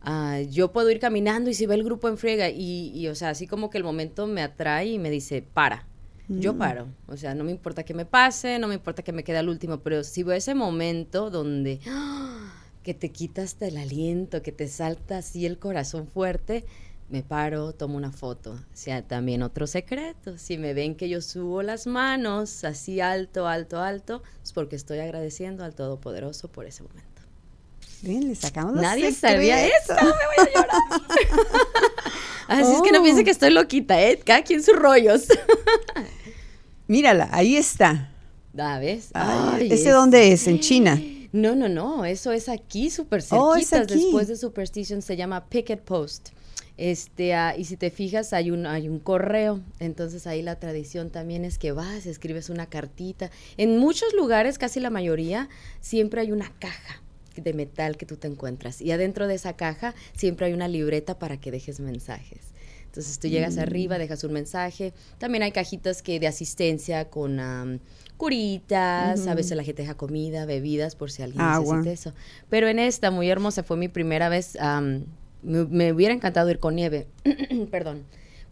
Ah, 0.02 0.40
yo 0.50 0.72
puedo 0.72 0.90
ir 0.90 1.00
caminando 1.00 1.50
y 1.50 1.54
si 1.54 1.66
ve 1.66 1.76
el 1.76 1.84
grupo 1.84 2.08
en 2.08 2.18
friega 2.18 2.50
y, 2.50 2.92
y, 2.96 3.08
o 3.10 3.16
sea, 3.16 3.30
así 3.30 3.48
como 3.48 3.70
que 3.70 3.78
el 3.78 3.84
momento 3.84 4.28
me 4.28 4.42
atrae 4.42 4.88
y 4.88 4.98
me 4.98 5.10
dice, 5.10 5.42
para, 5.42 5.86
yo 6.30 6.54
mm. 6.54 6.58
paro. 6.58 6.88
O 7.08 7.18
sea, 7.18 7.36
no 7.36 7.44
me 7.44 7.52
importa 7.52 7.84
que 7.84 7.94
me 7.94 8.06
pase, 8.06 8.60
no 8.60 8.68
me 8.68 8.76
importa 8.76 9.04
que 9.04 9.12
me 9.12 9.24
quede 9.24 9.38
al 9.38 9.50
último, 9.50 9.80
pero 9.80 10.04
si 10.04 10.24
veo 10.24 10.36
ese 10.36 10.56
momento 10.56 11.30
donde 11.30 11.80
que 12.84 12.94
te 12.94 13.12
quitas 13.12 13.58
el 13.62 13.78
aliento, 13.78 14.42
que 14.42 14.52
te 14.52 14.68
salta 14.68 15.18
así 15.18 15.46
el 15.46 15.58
corazón 15.58 16.08
fuerte, 16.08 16.66
me 17.10 17.24
paro, 17.24 17.74
tomo 17.74 17.98
una 17.98 18.12
foto. 18.12 18.52
O 18.52 18.76
sea, 18.78 19.02
también 19.02 19.42
otro 19.42 19.66
secreto. 19.66 20.38
Si 20.38 20.58
me 20.58 20.74
ven 20.74 20.96
que 20.96 21.10
yo 21.10 21.22
subo 21.22 21.64
las 21.64 21.88
manos 21.88 22.64
así 22.64 23.02
alto, 23.02 23.48
alto, 23.48 23.82
alto, 23.82 24.22
es 24.44 24.54
porque 24.54 24.76
estoy 24.76 25.00
agradeciendo 25.00 25.64
al 25.64 25.74
Todopoderoso 25.74 26.48
por 26.50 26.68
ese 26.68 26.84
momento. 26.84 27.10
Bien, 28.02 28.28
le 28.28 28.36
sacamos 28.36 28.74
los 28.74 28.82
Nadie 28.82 29.12
sabía 29.12 29.66
eso, 29.66 29.94
me 29.96 30.02
voy 30.02 30.14
a 30.38 30.54
llorar. 30.54 31.02
Así 32.48 32.72
es 32.72 32.82
que 32.82 32.92
no 32.92 33.04
piense 33.04 33.22
oh. 33.22 33.26
que 33.26 33.32
estoy 33.32 33.52
loquita, 33.52 34.02
¿eh? 34.02 34.20
Cada 34.24 34.44
quien 34.44 34.64
sus 34.64 34.76
rollos. 34.76 35.28
Mírala, 36.90 37.30
ahí 37.32 37.56
está. 37.56 38.10
¿Da, 38.52 38.80
ves? 38.80 39.12
¿Ese 39.62 39.92
dónde 39.92 40.32
es? 40.32 40.48
¿En 40.48 40.60
China? 40.60 41.00
No, 41.32 41.56
no, 41.56 41.70
no, 41.70 42.04
eso 42.04 42.32
es 42.32 42.50
aquí 42.50 42.90
súper 42.90 43.24
oh, 43.30 43.54
cerquita. 43.54 43.86
Después 43.86 44.28
de 44.28 44.36
Superstition 44.36 45.04
se 45.04 45.16
llama 45.16 45.46
Picket 45.46 45.82
Post. 45.82 46.30
Este, 46.78 47.36
ah, 47.36 47.56
y 47.56 47.66
si 47.66 47.78
te 47.78 47.92
fijas, 47.92 48.34
hay 48.34 48.50
un, 48.50 48.66
hay 48.66 48.90
un 48.90 48.98
correo. 48.98 49.60
Entonces 49.80 50.26
ahí 50.26 50.42
la 50.42 50.56
tradición 50.56 51.12
también 51.12 51.46
es 51.46 51.60
que 51.60 51.74
vas, 51.74 52.08
escribes 52.08 52.50
una 52.50 52.66
cartita. 52.66 53.30
En 53.58 53.78
muchos 53.78 54.12
lugares, 54.16 54.58
casi 54.58 54.80
la 54.80 54.90
mayoría, 54.90 55.48
siempre 55.82 56.22
hay 56.22 56.32
una 56.32 56.52
caja 56.58 57.04
de 57.36 57.54
metal 57.54 57.98
que 57.98 58.08
tú 58.08 58.18
te 58.18 58.28
encuentras. 58.28 58.82
Y 58.82 58.92
adentro 58.92 59.28
de 59.28 59.36
esa 59.36 59.54
caja 59.54 59.94
siempre 60.18 60.48
hay 60.48 60.54
una 60.54 60.68
libreta 60.68 61.20
para 61.20 61.40
que 61.40 61.52
dejes 61.52 61.80
mensajes. 61.80 62.40
Entonces 62.90 63.20
tú 63.20 63.28
llegas 63.28 63.58
mm. 63.58 63.60
arriba, 63.60 63.98
dejas 64.00 64.24
un 64.24 64.34
mensaje. 64.34 64.94
También 65.20 65.44
hay 65.44 65.52
cajitas 65.52 66.02
que 66.02 66.20
de 66.20 66.26
asistencia 66.26 67.08
con 67.10 67.80
curitas, 68.18 69.28
a 69.28 69.36
veces 69.36 69.56
la 69.56 69.64
gente 69.64 69.84
deja 69.84 69.96
comida, 69.96 70.46
bebidas, 70.46 70.96
por 70.96 71.12
si 71.12 71.22
alguien 71.22 71.46
necesita 71.46 71.92
eso. 71.92 72.14
Pero 72.50 72.68
en 72.68 72.80
esta, 72.80 73.12
muy 73.12 73.30
hermosa, 73.30 73.62
fue 73.64 73.78
mi 73.78 73.88
primera 73.88 74.28
vez. 74.28 74.58
me, 75.44 75.94
hubiera 75.94 76.14
encantado 76.14 76.50
ir 76.50 76.60
con 76.60 76.76
nieve, 76.76 77.08
perdón. 77.72 78.04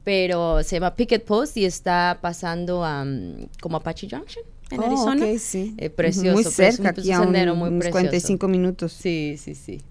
Pero 0.04 0.64
se 0.64 0.76
llama 0.76 0.96
Picket 0.96 1.26
Post 1.26 1.58
y 1.58 1.66
está 1.66 2.20
pasando 2.22 2.86
a 2.86 3.06
como 3.60 3.78
Apache 3.78 4.08
Junction 4.10 4.46
en 4.70 4.80
oh, 4.80 4.86
Arizona. 4.86 5.26
sí. 5.40 5.74
Eh, 5.78 5.90
precioso. 5.90 6.34
Muy 6.34 6.44
cerca, 6.44 6.90
aquí 6.90 7.12
a 7.12 7.22
un, 7.22 7.80
45 7.80 8.48
minutos. 8.48 8.94
Sí, 8.94 9.36
sí, 9.38 9.56
sí. 9.56 9.82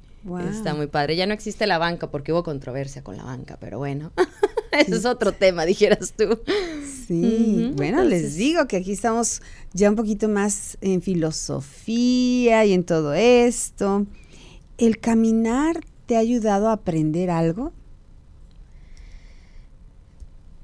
Está 0.51 0.75
muy 0.75 0.89
padre. 0.89 1.17
Ya 1.17 1.27
no 1.27 1.35
existe 1.35 1.67
la 1.67 1.79
banca 1.79 2.11
porque 2.11 2.33
hubo 2.33 2.43
controversia 2.43 3.03
con 3.03 3.17
la 3.17 3.25
banca, 3.25 3.57
pero 3.61 3.79
bueno, 3.79 4.13
eso 4.73 4.97
es 4.97 5.05
otro 5.05 5.33
tema, 5.33 5.65
dijeras 5.65 6.15
tú. 6.17 6.41
Sí, 7.07 7.73
bueno, 7.77 8.03
les 8.03 8.35
digo 8.35 8.67
que 8.67 8.79
aquí 8.79 8.93
estamos 8.93 9.41
ya 9.73 9.89
un 9.89 9.97
poquito 9.97 10.29
más 10.29 10.77
en 10.81 11.03
filosofía 11.03 12.65
y 12.65 12.73
en 12.73 12.85
todo 12.85 13.15
esto. 13.15 14.07
¿El 14.79 14.99
caminar 14.99 15.81
te 16.07 16.17
ha 16.17 16.19
ayudado 16.19 16.69
a 16.69 16.73
aprender 16.73 17.31
algo? 17.31 17.73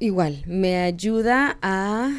Igual, 0.01 0.43
me 0.47 0.79
ayuda 0.79 1.59
a 1.63 2.11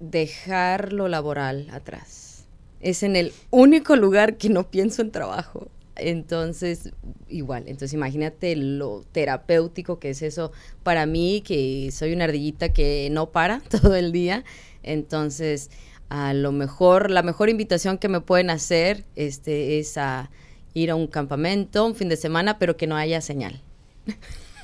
dejar 0.00 0.92
lo 0.92 1.06
laboral 1.06 1.68
atrás. 1.70 2.46
Es 2.80 3.04
en 3.04 3.14
el 3.14 3.32
único 3.50 3.94
lugar 3.94 4.36
que 4.36 4.48
no 4.48 4.68
pienso 4.70 5.00
en 5.00 5.12
trabajo. 5.12 5.68
Entonces, 5.96 6.90
igual, 7.28 7.64
entonces 7.66 7.92
imagínate 7.92 8.56
lo 8.56 9.04
terapéutico 9.12 9.98
que 9.98 10.10
es 10.10 10.22
eso 10.22 10.52
para 10.82 11.06
mí, 11.06 11.42
que 11.46 11.90
soy 11.92 12.12
una 12.12 12.24
ardillita 12.24 12.72
que 12.72 13.08
no 13.10 13.30
para 13.30 13.60
todo 13.70 13.94
el 13.94 14.12
día. 14.12 14.44
Entonces, 14.82 15.70
a 16.08 16.34
lo 16.34 16.52
mejor, 16.52 17.10
la 17.10 17.22
mejor 17.22 17.48
invitación 17.48 17.98
que 17.98 18.08
me 18.08 18.20
pueden 18.20 18.50
hacer 18.50 19.04
este, 19.16 19.78
es 19.78 19.96
a 19.96 20.30
ir 20.74 20.90
a 20.90 20.96
un 20.96 21.06
campamento, 21.06 21.86
un 21.86 21.94
fin 21.94 22.08
de 22.08 22.16
semana, 22.16 22.58
pero 22.58 22.76
que 22.76 22.86
no 22.86 22.96
haya 22.96 23.20
señal. 23.20 23.60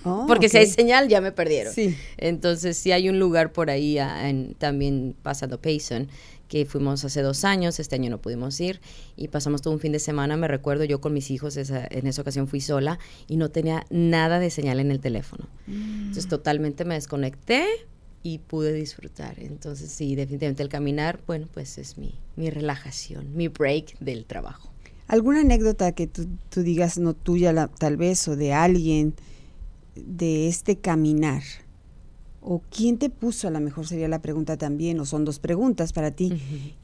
Oh, 0.03 0.25
Porque 0.27 0.49
si 0.49 0.57
hay 0.57 0.67
señal 0.67 1.09
ya 1.09 1.21
me 1.21 1.31
perdieron. 1.31 1.75
Entonces, 2.17 2.79
si 2.79 2.91
hay 2.91 3.11
un 3.11 3.19
lugar 3.19 3.53
por 3.53 3.69
ahí 3.69 3.99
también 4.57 5.15
pasando 5.23 5.61
Payson 5.61 6.09
que 6.51 6.67
fuimos 6.67 7.05
hace 7.05 7.23
dos 7.23 7.45
años, 7.45 7.79
este 7.79 7.95
año 7.95 8.11
no 8.11 8.21
pudimos 8.21 8.61
ir 8.61 8.81
y 9.17 9.29
pasamos 9.29 9.63
todo 9.63 9.73
un 9.73 9.79
fin 9.79 9.93
de 9.93 10.01
semana, 10.01 10.37
me 10.37 10.49
recuerdo 10.49 10.83
yo 10.83 11.01
con 11.01 11.15
mis 11.15 11.31
hijos, 11.31 11.57
en 11.57 12.07
esa 12.09 12.23
ocasión 12.23 12.49
fui 12.49 12.61
sola 12.61 12.99
y 13.29 13.37
no 13.37 13.51
tenía 13.51 13.87
nada 13.89 14.41
de 14.41 14.51
señal 14.51 14.81
en 14.81 14.91
el 14.91 14.99
teléfono. 14.99 15.47
Entonces 15.69 16.27
mm. 16.27 16.29
totalmente 16.29 16.85
me 16.85 16.95
desconecté 16.95 17.65
y 18.25 18.39
pude 18.39 18.73
disfrutar. 18.73 19.39
Entonces 19.39 19.93
sí, 19.93 20.17
definitivamente 20.17 20.65
el 20.65 20.69
caminar, 20.69 21.21
bueno, 21.25 21.47
pues 21.55 21.79
es 21.79 21.97
mi, 21.97 22.19
mi 22.35 22.51
relajación, 22.51 23.37
mi 23.37 23.47
break 23.47 23.97
del 24.01 24.27
trabajo. 24.27 24.73
¿Alguna 25.07 25.43
anécdota 25.43 25.93
que 25.93 26.09
tú, 26.09 26.27
digas, 26.57 26.99
no 26.99 27.15
tuya 27.15 27.69
tal 27.79 27.97
vez, 27.97 28.27
o 28.27 28.35
de 28.35 28.53
alguien, 28.53 29.15
de 29.95 30.49
este 30.49 30.79
caminar? 30.79 31.43
¿O 32.43 32.63
quién 32.71 32.99
te 32.99 33.11
puso, 33.11 33.49
a 33.49 33.51
lo 33.51 33.61
mejor 33.61 33.87
sería 33.87 34.09
la 34.09 34.23
pregunta 34.23 34.57
también, 34.57 34.99
o 34.99 35.05
son 35.05 35.25
dos 35.25 35.39
preguntas 35.39 35.93
para 35.93 36.11
ti, 36.11 36.33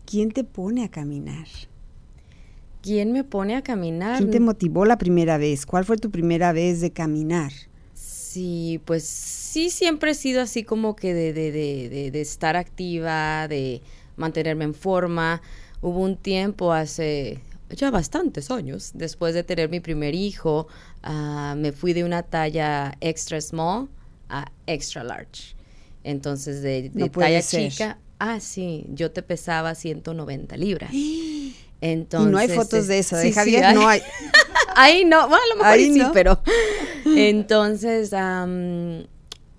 ¿quién 0.04 0.30
te 0.30 0.44
pone 0.44 0.84
a 0.84 0.90
caminar? 0.90 1.46
¿Quién 2.82 3.12
me 3.12 3.24
pone 3.24 3.56
a 3.56 3.62
caminar? 3.62 4.18
¿Quién 4.18 4.30
te 4.30 4.40
motivó 4.40 4.84
la 4.84 4.98
primera 4.98 5.38
vez? 5.38 5.66
¿Cuál 5.66 5.84
fue 5.84 5.96
tu 5.96 6.10
primera 6.10 6.52
vez 6.52 6.80
de 6.80 6.92
caminar? 6.92 7.52
Sí, 7.94 8.80
pues 8.84 9.04
sí, 9.04 9.70
siempre 9.70 10.10
he 10.10 10.14
sido 10.14 10.42
así 10.42 10.62
como 10.62 10.94
que 10.94 11.14
de, 11.14 11.32
de, 11.32 11.50
de, 11.50 12.10
de 12.10 12.20
estar 12.20 12.54
activa, 12.54 13.48
de 13.48 13.80
mantenerme 14.16 14.64
en 14.64 14.74
forma. 14.74 15.40
Hubo 15.80 16.00
un 16.00 16.16
tiempo 16.16 16.72
hace 16.72 17.40
ya 17.70 17.90
bastantes 17.90 18.50
años, 18.50 18.92
después 18.94 19.34
de 19.34 19.42
tener 19.42 19.70
mi 19.70 19.80
primer 19.80 20.14
hijo, 20.14 20.68
ah, 21.02 21.54
me 21.56 21.72
fui 21.72 21.94
de 21.94 22.04
una 22.04 22.22
talla 22.22 22.96
extra 23.00 23.40
small 23.40 23.88
a 24.28 24.50
extra 24.66 25.04
large. 25.04 25.54
Entonces, 26.04 26.62
de, 26.62 26.90
talla 27.10 27.42
chica, 27.42 27.98
ah, 28.18 28.40
sí, 28.40 28.86
yo 28.90 29.10
te 29.10 29.22
pesaba 29.22 29.74
190 29.74 30.56
libras. 30.56 30.92
Entonces, 31.80 32.28
y 32.28 32.32
no 32.32 32.38
hay 32.38 32.48
fotos 32.48 32.86
de 32.86 32.98
eso, 32.98 33.16
de 33.16 33.32
Javier, 33.32 33.74
no 33.74 33.88
hay. 33.88 34.02
Ahí 34.76 35.04
no, 35.04 35.28
bueno, 35.28 35.42
a 35.44 35.54
lo 35.54 35.62
mejor 35.62 35.78
sí, 35.78 36.02
pero. 36.12 36.40
Entonces, 37.04 38.12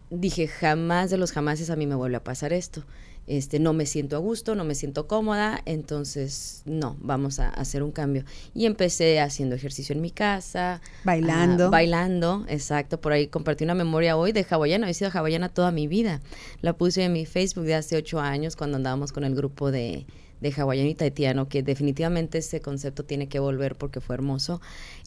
dije, 0.09 0.47
jamás 0.47 1.09
de 1.09 1.17
los 1.17 1.31
jamases 1.31 1.69
a 1.69 1.75
mí 1.75 1.87
me 1.87 1.95
vuelve 1.95 2.17
a 2.17 2.23
pasar 2.23 2.53
esto 2.53 2.83
este, 3.27 3.59
no 3.59 3.73
me 3.73 3.85
siento 3.85 4.15
a 4.15 4.19
gusto, 4.19 4.55
no 4.55 4.63
me 4.63 4.73
siento 4.73 5.05
cómoda, 5.05 5.61
entonces 5.65 6.61
no, 6.65 6.95
vamos 7.01 7.39
a, 7.39 7.49
hacer 7.49 7.83
un 7.83 7.91
cambio. 7.91 8.23
Y 8.55 8.65
empecé 8.65 9.19
haciendo 9.19 9.55
ejercicio 9.55 9.93
en 9.93 10.01
mi 10.01 10.11
casa. 10.11 10.81
Bailando. 11.03 11.65
Ah, 11.65 11.69
bailando, 11.69 12.45
exacto. 12.47 13.01
Por 13.01 13.11
ahí 13.11 13.27
compartí 13.27 13.65
una 13.65 13.75
memoria 13.75 14.15
hoy 14.15 14.31
de 14.31 14.45
hawaiana, 14.49 14.89
he 14.89 14.93
sido 14.93 15.11
hawaiana 15.13 15.49
toda 15.49 15.71
mi 15.71 15.87
vida. 15.87 16.21
La 16.61 16.73
puse 16.73 17.03
en 17.03 17.13
mi 17.13 17.25
Facebook 17.25 17.65
de 17.65 17.75
hace 17.75 17.97
ocho 17.97 18.21
años 18.21 18.55
cuando 18.55 18.77
andábamos 18.77 19.11
con 19.11 19.25
el 19.25 19.35
grupo 19.35 19.71
de, 19.71 20.05
de 20.39 20.53
hawaiano 20.55 20.89
y 20.89 20.95
taitiano, 20.95 21.49
que 21.49 21.63
definitivamente 21.63 22.37
ese 22.37 22.61
concepto 22.61 23.03
tiene 23.03 23.27
que 23.27 23.39
volver 23.39 23.75
porque 23.75 23.99
fue 23.99 24.15
hermoso. 24.15 24.61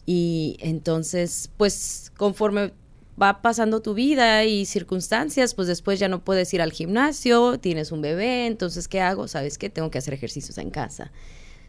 Y 0.05 0.57
entonces, 0.59 1.49
pues 1.57 2.11
conforme 2.17 2.73
va 3.21 3.41
pasando 3.41 3.81
tu 3.81 3.93
vida 3.93 4.45
y 4.45 4.65
circunstancias, 4.65 5.53
pues 5.53 5.67
después 5.67 5.99
ya 5.99 6.07
no 6.07 6.23
puedes 6.23 6.53
ir 6.53 6.61
al 6.61 6.71
gimnasio, 6.71 7.59
tienes 7.59 7.91
un 7.91 8.01
bebé, 8.01 8.47
entonces 8.47 8.87
¿qué 8.87 9.01
hago? 9.01 9.27
¿Sabes 9.27 9.57
qué? 9.57 9.69
Tengo 9.69 9.91
que 9.91 9.97
hacer 9.97 10.13
ejercicios 10.13 10.57
en 10.57 10.69
casa. 10.69 11.11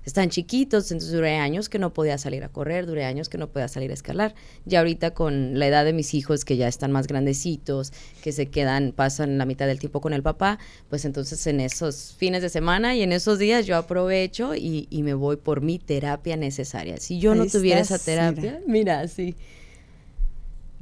Están 0.04 0.30
chiquitos, 0.30 0.90
entonces 0.90 1.12
duré 1.12 1.36
años 1.36 1.68
que 1.68 1.78
no 1.78 1.94
podía 1.94 2.18
salir 2.18 2.42
a 2.42 2.48
correr, 2.48 2.86
duré 2.86 3.04
años 3.04 3.28
que 3.28 3.38
no 3.38 3.50
podía 3.50 3.68
salir 3.68 3.92
a 3.92 3.94
escalar. 3.94 4.34
Ya 4.64 4.80
ahorita 4.80 5.12
con 5.12 5.60
la 5.60 5.68
edad 5.68 5.84
de 5.84 5.92
mis 5.92 6.14
hijos 6.14 6.44
que 6.44 6.56
ya 6.56 6.66
están 6.66 6.90
más 6.90 7.06
grandecitos, 7.06 7.92
que 8.20 8.32
se 8.32 8.46
quedan, 8.46 8.90
pasan 8.90 9.38
la 9.38 9.46
mitad 9.46 9.68
del 9.68 9.78
tiempo 9.78 10.00
con 10.00 10.12
el 10.12 10.24
papá, 10.24 10.58
pues 10.90 11.04
entonces 11.04 11.46
en 11.46 11.60
esos 11.60 12.16
fines 12.18 12.42
de 12.42 12.48
semana 12.48 12.96
y 12.96 13.02
en 13.02 13.12
esos 13.12 13.38
días 13.38 13.64
yo 13.64 13.76
aprovecho 13.76 14.56
y, 14.56 14.88
me 14.90 15.14
voy 15.14 15.36
por 15.36 15.60
mi 15.60 15.78
terapia 15.78 16.36
necesaria. 16.36 16.96
Si 16.98 17.20
yo 17.20 17.36
no 17.36 17.46
tuviera 17.46 17.80
esa 17.80 17.98
terapia, 17.98 18.60
mira, 18.66 19.06
sí 19.06 19.36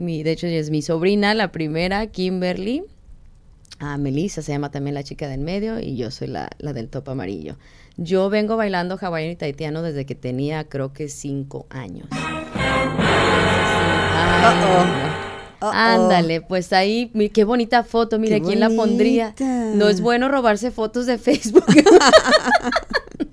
de 0.01 0.31
hecho, 0.31 0.47
ella 0.47 0.59
es 0.59 0.71
mi 0.71 0.81
sobrina, 0.83 1.35
la 1.35 1.53
primera, 1.53 2.07
Kimberly. 2.07 2.85
a 3.79 3.99
Melissa 3.99 4.41
se 4.41 4.53
llama 4.53 4.71
también 4.71 4.95
la 4.95 5.03
chica 5.03 5.29
del 5.29 5.41
medio 5.41 5.79
y 5.79 5.97
yo 5.97 6.11
soy 6.11 6.29
la, 6.29 6.49
del 6.59 6.89
top 6.89 7.11
amarillo. 7.11 7.57
Yo 7.97 8.31
vengo 8.31 8.57
bailando 8.57 8.97
hawaiano 8.99 9.33
y 9.33 9.37
taitiano 9.37 9.83
desde 9.83 10.07
que 10.07 10.15
tenía 10.15 10.65
creo 10.65 10.93
que 10.95 11.09
cinco 11.09 11.67
años. 11.69 12.09
Ándale, 15.61 16.41
pues 16.41 16.73
ahí, 16.73 17.13
qué 17.35 17.45
bonita 17.45 17.85
foto, 17.85 18.19
mire, 18.19 18.41
¿quién 18.41 18.61
la 18.61 18.71
pondría? 18.71 19.35
No 19.75 19.91
es 19.91 20.01
bueno 20.01 20.29
robarse 20.29 20.71
fotos 20.71 21.05
de 21.05 21.19
Facebook. 21.19 21.67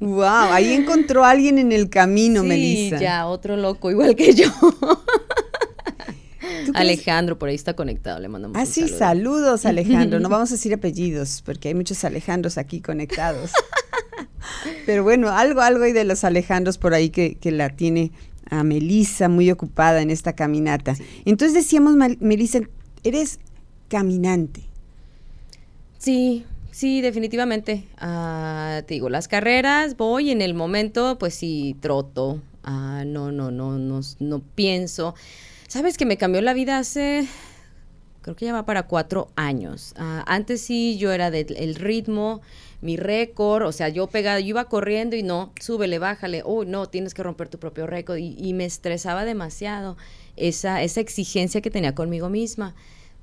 wow, 0.00 0.52
ahí 0.52 0.72
encontró 0.72 1.24
a 1.24 1.30
alguien 1.30 1.58
en 1.58 1.72
el 1.72 1.88
camino, 1.88 2.42
sí, 2.42 2.48
Melissa. 2.48 2.98
Ya, 2.98 3.26
otro 3.26 3.56
loco, 3.56 3.90
igual 3.90 4.14
que 4.16 4.34
yo. 4.34 4.50
Alejandro, 6.74 7.38
por 7.38 7.48
ahí 7.48 7.54
está 7.54 7.74
conectado, 7.74 8.20
le 8.20 8.28
mandamos 8.28 8.56
ah, 8.58 8.66
sí, 8.66 8.88
saludos 8.88 9.66
Alejandro. 9.66 10.20
No 10.20 10.28
vamos 10.28 10.50
a 10.50 10.54
decir 10.54 10.72
apellidos 10.74 11.42
porque 11.44 11.68
hay 11.68 11.74
muchos 11.74 12.04
Alejandros 12.04 12.58
aquí 12.58 12.80
conectados. 12.80 13.50
Pero 14.86 15.02
bueno, 15.02 15.30
algo, 15.30 15.60
algo 15.60 15.84
hay 15.84 15.92
de 15.92 16.04
los 16.04 16.24
Alejandros 16.24 16.78
por 16.78 16.94
ahí 16.94 17.10
que, 17.10 17.38
la 17.50 17.70
tiene 17.70 18.12
a 18.50 18.62
Melissa 18.62 19.28
muy 19.28 19.50
ocupada 19.50 20.02
en 20.02 20.10
esta 20.10 20.34
caminata. 20.34 20.94
Entonces 21.24 21.54
decíamos, 21.54 21.96
Melissa, 22.20 22.60
eres 23.02 23.40
caminante. 23.88 24.62
Sí, 25.98 26.44
sí, 26.74 27.00
definitivamente. 27.00 27.84
Ah, 27.98 28.82
te 28.86 28.94
digo, 28.94 29.08
las 29.08 29.28
carreras, 29.28 29.96
voy 29.96 30.30
en 30.30 30.42
el 30.42 30.54
momento, 30.54 31.16
pues 31.18 31.34
sí, 31.34 31.76
troto. 31.80 32.40
Ah, 32.64 33.04
no, 33.06 33.30
no, 33.30 33.50
no, 33.50 33.78
no, 33.78 34.00
no 34.18 34.42
pienso. 34.54 35.14
¿Sabes 35.68 35.96
que 35.96 36.04
me 36.04 36.16
cambió 36.16 36.40
la 36.42 36.52
vida 36.52 36.78
hace 36.78 37.26
creo 38.24 38.36
que 38.36 38.46
ya 38.46 38.54
va 38.54 38.64
para 38.64 38.84
cuatro 38.84 39.28
años. 39.36 39.92
Ah, 39.98 40.24
antes 40.26 40.62
sí, 40.62 40.96
yo 40.96 41.12
era 41.12 41.30
del 41.30 41.74
ritmo, 41.74 42.40
mi 42.80 42.96
récord, 42.96 43.66
o 43.66 43.72
sea, 43.72 43.90
yo 43.90 44.06
pegaba, 44.06 44.40
yo 44.40 44.46
iba 44.48 44.64
corriendo 44.64 45.14
y 45.14 45.22
no, 45.22 45.52
súbele, 45.60 45.98
bájale, 45.98 46.40
oh, 46.42 46.64
no, 46.64 46.88
tienes 46.88 47.12
que 47.12 47.22
romper 47.22 47.50
tu 47.50 47.58
propio 47.58 47.86
récord 47.86 48.16
y, 48.16 48.34
y 48.38 48.54
me 48.54 48.64
estresaba 48.64 49.26
demasiado 49.26 49.98
esa, 50.36 50.82
esa 50.82 51.00
exigencia 51.00 51.60
que 51.60 51.70
tenía 51.70 51.94
conmigo 51.94 52.30
misma 52.30 52.74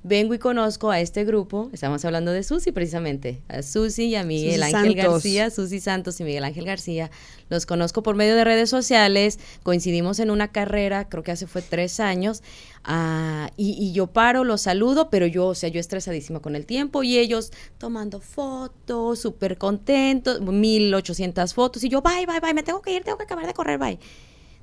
vengo 0.04 0.34
y 0.34 0.38
conozco 0.38 0.90
a 0.90 1.00
este 1.00 1.24
grupo, 1.24 1.70
estamos 1.72 2.04
hablando 2.04 2.32
de 2.32 2.42
Susi 2.42 2.72
precisamente, 2.72 3.42
a 3.48 3.62
Susi 3.62 4.06
y 4.06 4.16
a 4.16 4.24
Miguel 4.24 4.62
Ángel 4.62 4.94
García, 4.94 5.50
Susi 5.50 5.78
Santos 5.80 6.18
y 6.20 6.24
Miguel 6.24 6.44
Ángel 6.44 6.64
García, 6.64 7.10
los 7.48 7.66
conozco 7.66 8.02
por 8.02 8.16
medio 8.16 8.34
de 8.34 8.44
redes 8.44 8.68
sociales, 8.68 9.38
coincidimos 9.62 10.18
en 10.18 10.30
una 10.30 10.48
carrera, 10.48 11.08
creo 11.08 11.22
que 11.22 11.30
hace 11.30 11.46
fue 11.46 11.62
tres 11.62 12.00
años, 12.00 12.42
ah, 12.84 13.50
y, 13.56 13.92
yo 13.92 14.08
paro, 14.08 14.42
los 14.42 14.62
saludo, 14.62 15.08
pero 15.08 15.26
yo, 15.26 15.46
o 15.46 15.54
sea, 15.54 15.68
yo 15.68 15.78
estresadísima 15.78 16.40
con 16.40 16.56
el 16.56 16.66
tiempo 16.66 17.02
y 17.04 17.18
ellos 17.18 17.52
tomando 17.78 18.20
fotos, 18.20 19.20
súper 19.20 19.56
contentos, 19.56 20.40
1800 20.40 21.54
fotos, 21.54 21.84
y 21.84 21.88
yo, 21.88 22.02
bye, 22.02 22.26
bye, 22.26 22.40
bye, 22.40 22.54
me 22.54 22.62
tengo 22.62 22.82
que 22.82 22.92
ir, 22.92 23.04
tengo 23.04 23.18
que 23.18 23.24
acabar 23.24 23.46
de 23.46 23.54
correr, 23.54 23.78
bye. 23.78 23.98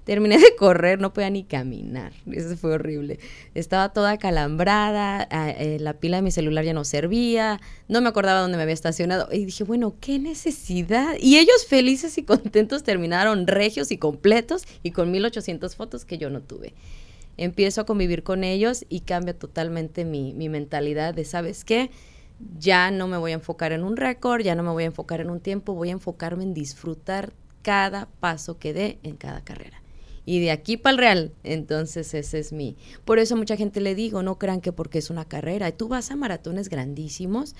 Terminé 0.09 0.39
de 0.39 0.55
correr, 0.55 0.99
no 0.99 1.13
podía 1.13 1.29
ni 1.29 1.43
caminar. 1.43 2.13
Eso 2.31 2.57
fue 2.57 2.73
horrible. 2.73 3.19
Estaba 3.53 3.93
toda 3.93 4.17
calambrada, 4.17 5.27
ah, 5.29 5.51
eh, 5.51 5.77
la 5.79 5.99
pila 5.99 6.17
de 6.17 6.23
mi 6.23 6.31
celular 6.31 6.65
ya 6.65 6.73
no 6.73 6.83
servía, 6.83 7.61
no 7.87 8.01
me 8.01 8.09
acordaba 8.09 8.39
dónde 8.39 8.57
me 8.57 8.63
había 8.63 8.73
estacionado. 8.73 9.29
Y 9.31 9.45
dije, 9.45 9.63
bueno, 9.65 9.97
qué 10.01 10.17
necesidad. 10.17 11.13
Y 11.19 11.37
ellos 11.37 11.67
felices 11.67 12.17
y 12.17 12.23
contentos 12.23 12.81
terminaron 12.81 13.45
regios 13.45 13.91
y 13.91 13.97
completos 13.97 14.63
y 14.81 14.89
con 14.89 15.11
1800 15.11 15.75
fotos 15.75 16.05
que 16.05 16.17
yo 16.17 16.31
no 16.31 16.41
tuve. 16.41 16.73
Empiezo 17.37 17.81
a 17.81 17.85
convivir 17.85 18.23
con 18.23 18.43
ellos 18.43 18.85
y 18.89 19.01
cambia 19.01 19.37
totalmente 19.37 20.05
mi, 20.05 20.33
mi 20.33 20.49
mentalidad 20.49 21.13
de, 21.13 21.23
¿sabes 21.23 21.63
qué? 21.63 21.91
Ya 22.57 22.89
no 22.89 23.07
me 23.07 23.17
voy 23.17 23.29
a 23.29 23.35
enfocar 23.35 23.73
en 23.73 23.83
un 23.83 23.95
récord, 23.95 24.41
ya 24.41 24.55
no 24.55 24.63
me 24.63 24.71
voy 24.71 24.85
a 24.85 24.87
enfocar 24.87 25.21
en 25.21 25.29
un 25.29 25.39
tiempo, 25.39 25.75
voy 25.75 25.89
a 25.89 25.91
enfocarme 25.91 26.45
en 26.45 26.55
disfrutar 26.55 27.31
cada 27.61 28.07
paso 28.19 28.57
que 28.57 28.73
dé 28.73 28.97
en 29.03 29.15
cada 29.15 29.43
carrera 29.43 29.78
y 30.29 30.39
de 30.39 30.51
aquí 30.51 30.77
para 30.77 30.91
el 30.91 30.97
real. 30.99 31.31
Entonces 31.43 32.13
ese 32.13 32.37
es 32.37 32.53
mi... 32.53 32.77
Por 33.03 33.17
eso 33.17 33.35
mucha 33.35 33.57
gente 33.57 33.81
le 33.81 33.95
digo, 33.95 34.21
no 34.21 34.37
crean 34.37 34.61
que 34.61 34.71
porque 34.71 34.99
es 34.99 35.09
una 35.09 35.25
carrera. 35.25 35.71
Tú 35.71 35.87
vas 35.87 36.11
a 36.11 36.15
maratones 36.15 36.69
grandísimos 36.69 37.55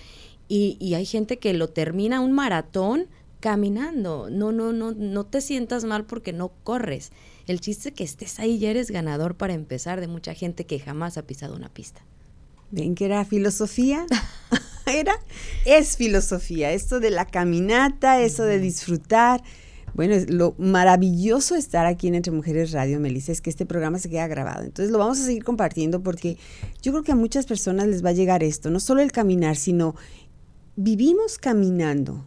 y, 0.47 0.77
y 0.79 0.93
hay 0.93 1.07
gente 1.07 1.39
que 1.39 1.55
lo 1.55 1.69
termina 1.69 2.19
un 2.19 2.31
maratón 2.31 3.07
caminando. 3.39 4.29
No, 4.29 4.51
no, 4.51 4.71
no, 4.71 4.91
no 4.91 5.25
te 5.25 5.41
sientas 5.41 5.83
mal 5.83 6.05
porque 6.05 6.31
no 6.31 6.51
corres. 6.63 7.11
El 7.47 7.59
chiste 7.59 7.89
es 7.89 7.95
que 7.95 8.03
estés 8.03 8.37
ahí 8.39 8.59
ya 8.59 8.69
eres 8.69 8.91
ganador 8.91 9.33
para 9.33 9.53
empezar 9.53 9.99
de 9.99 10.07
mucha 10.07 10.35
gente 10.35 10.67
que 10.67 10.77
jamás 10.77 11.17
ha 11.17 11.25
pisado 11.25 11.55
una 11.55 11.69
pista. 11.69 12.05
¿Ven 12.69 12.93
que 12.93 13.05
era 13.05 13.25
filosofía? 13.25 14.05
era, 14.85 15.15
es 15.65 15.97
filosofía. 15.97 16.71
Esto 16.71 16.99
de 16.99 17.09
la 17.09 17.25
caminata, 17.25 18.21
eso 18.21 18.43
de 18.43 18.59
disfrutar. 18.59 19.41
Bueno, 19.99 20.13
es 20.13 20.29
lo 20.29 20.55
maravilloso 20.57 21.55
estar 21.55 21.85
aquí 21.85 22.07
en 22.07 22.15
Entre 22.15 22.31
Mujeres 22.31 22.71
Radio, 22.71 23.01
Melissa, 23.01 23.33
es 23.33 23.41
que 23.41 23.49
este 23.49 23.65
programa 23.65 23.99
se 23.99 24.09
queda 24.09 24.27
grabado. 24.27 24.63
Entonces 24.63 24.93
lo 24.93 24.97
vamos 24.97 25.19
a 25.19 25.25
seguir 25.25 25.43
compartiendo 25.43 26.01
porque 26.01 26.37
yo 26.81 26.93
creo 26.93 27.03
que 27.03 27.11
a 27.11 27.17
muchas 27.17 27.45
personas 27.45 27.85
les 27.89 28.01
va 28.01 28.11
a 28.11 28.13
llegar 28.13 28.41
esto, 28.41 28.69
no 28.69 28.79
solo 28.79 29.01
el 29.01 29.11
caminar, 29.11 29.57
sino 29.57 29.95
vivimos 30.77 31.37
caminando. 31.37 32.23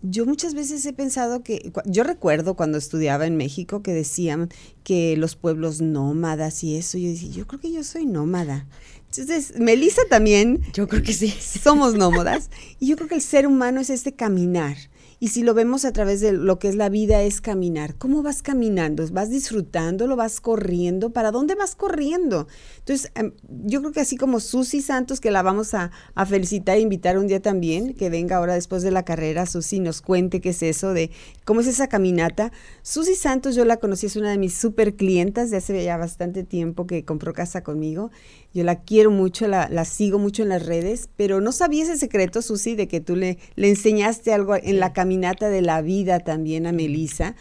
Yo 0.00 0.24
muchas 0.24 0.54
veces 0.54 0.86
he 0.86 0.94
pensado 0.94 1.42
que, 1.42 1.70
yo 1.84 2.02
recuerdo 2.02 2.54
cuando 2.54 2.78
estudiaba 2.78 3.26
en 3.26 3.36
México 3.36 3.82
que 3.82 3.92
decían 3.92 4.48
que 4.84 5.18
los 5.18 5.36
pueblos 5.36 5.82
nómadas 5.82 6.64
y 6.64 6.76
eso, 6.76 6.96
yo 6.96 7.10
decía, 7.10 7.28
yo 7.30 7.46
creo 7.46 7.60
que 7.60 7.72
yo 7.72 7.84
soy 7.84 8.06
nómada. 8.06 8.66
Entonces, 9.10 9.58
Melissa 9.58 10.00
también. 10.08 10.62
Yo 10.72 10.88
creo 10.88 11.02
que 11.02 11.12
sí. 11.12 11.28
Somos 11.28 11.94
nómadas. 11.94 12.48
y 12.80 12.86
yo 12.86 12.96
creo 12.96 13.08
que 13.10 13.16
el 13.16 13.20
ser 13.20 13.46
humano 13.46 13.82
es 13.82 13.90
este 13.90 14.14
caminar. 14.14 14.78
Y 15.20 15.28
si 15.28 15.42
lo 15.42 15.54
vemos 15.54 15.84
a 15.84 15.92
través 15.92 16.20
de 16.20 16.32
lo 16.32 16.58
que 16.58 16.68
es 16.68 16.74
la 16.74 16.88
vida, 16.88 17.22
es 17.22 17.40
caminar. 17.40 17.96
¿Cómo 17.96 18.22
vas 18.22 18.42
caminando? 18.42 19.06
¿Vas 19.12 19.30
disfrutando? 19.30 20.06
¿Lo 20.06 20.16
vas 20.16 20.40
corriendo? 20.40 21.10
¿Para 21.10 21.30
dónde 21.30 21.54
vas 21.54 21.76
corriendo? 21.76 22.46
Entonces, 22.78 23.10
em, 23.14 23.32
yo 23.64 23.80
creo 23.80 23.92
que 23.92 24.00
así 24.00 24.16
como 24.16 24.40
Susi 24.40 24.82
Santos, 24.82 25.20
que 25.20 25.30
la 25.30 25.42
vamos 25.42 25.74
a, 25.74 25.90
felicitar 26.26 26.78
e 26.78 26.80
invitar 26.80 27.18
un 27.18 27.26
día 27.26 27.40
también, 27.40 27.94
que 27.94 28.10
venga 28.10 28.36
ahora 28.36 28.54
después 28.54 28.82
de 28.82 28.90
la 28.90 29.04
carrera, 29.04 29.46
Susi 29.46 29.78
nos 29.78 30.00
cuente 30.00 30.40
qué 30.40 30.50
es 30.50 30.62
eso 30.62 30.92
de 30.92 31.10
cómo 31.44 31.60
es 31.60 31.66
esa 31.66 31.88
caminata. 31.88 32.50
Susi 32.82 33.14
Santos, 33.14 33.54
yo 33.54 33.64
la 33.64 33.76
conocí, 33.76 34.06
es 34.06 34.16
una 34.16 34.30
de 34.30 34.38
mis 34.38 34.54
super 34.54 34.94
clientas 34.94 35.50
de 35.50 35.58
hace 35.58 35.84
ya 35.84 35.96
bastante 35.96 36.44
tiempo 36.44 36.86
que 36.86 37.04
compró 37.04 37.32
casa 37.32 37.62
conmigo. 37.62 38.10
Yo 38.54 38.62
la 38.62 38.82
quiero 38.82 39.10
mucho, 39.10 39.48
la, 39.48 39.68
la, 39.68 39.84
sigo 39.84 40.20
mucho 40.20 40.44
en 40.44 40.48
las 40.48 40.64
redes, 40.64 41.08
pero 41.16 41.40
no 41.40 41.50
sabía 41.50 41.82
ese 41.82 41.98
secreto, 41.98 42.40
Susi, 42.40 42.76
de 42.76 42.86
que 42.86 43.00
tú 43.00 43.16
le, 43.16 43.38
le 43.56 43.68
enseñaste 43.68 44.32
algo 44.32 44.54
en 44.54 44.78
la 44.78 44.92
caminata 44.92 45.48
de 45.48 45.60
la 45.60 45.82
vida 45.82 46.20
también 46.20 46.68
a 46.68 46.72
Melissa. 46.72 47.34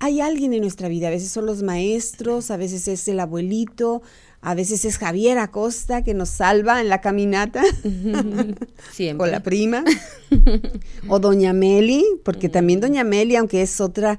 Hay 0.00 0.20
alguien 0.20 0.52
en 0.52 0.60
nuestra 0.60 0.88
vida, 0.88 1.08
a 1.08 1.10
veces 1.10 1.30
son 1.30 1.46
los 1.46 1.62
maestros, 1.62 2.50
a 2.50 2.58
veces 2.58 2.88
es 2.88 3.08
el 3.08 3.20
abuelito, 3.20 4.02
a 4.42 4.54
veces 4.54 4.84
es 4.84 4.98
Javier 4.98 5.38
Acosta 5.38 6.02
que 6.02 6.12
nos 6.12 6.28
salva 6.28 6.82
en 6.82 6.90
la 6.90 7.00
caminata. 7.00 7.62
Siempre. 8.92 9.28
o 9.28 9.30
la 9.30 9.42
prima. 9.42 9.82
o 11.08 11.18
Doña 11.20 11.54
Meli, 11.54 12.04
porque 12.22 12.50
también 12.50 12.80
Doña 12.80 13.02
Meli, 13.04 13.36
aunque 13.36 13.62
es 13.62 13.80
otra 13.80 14.18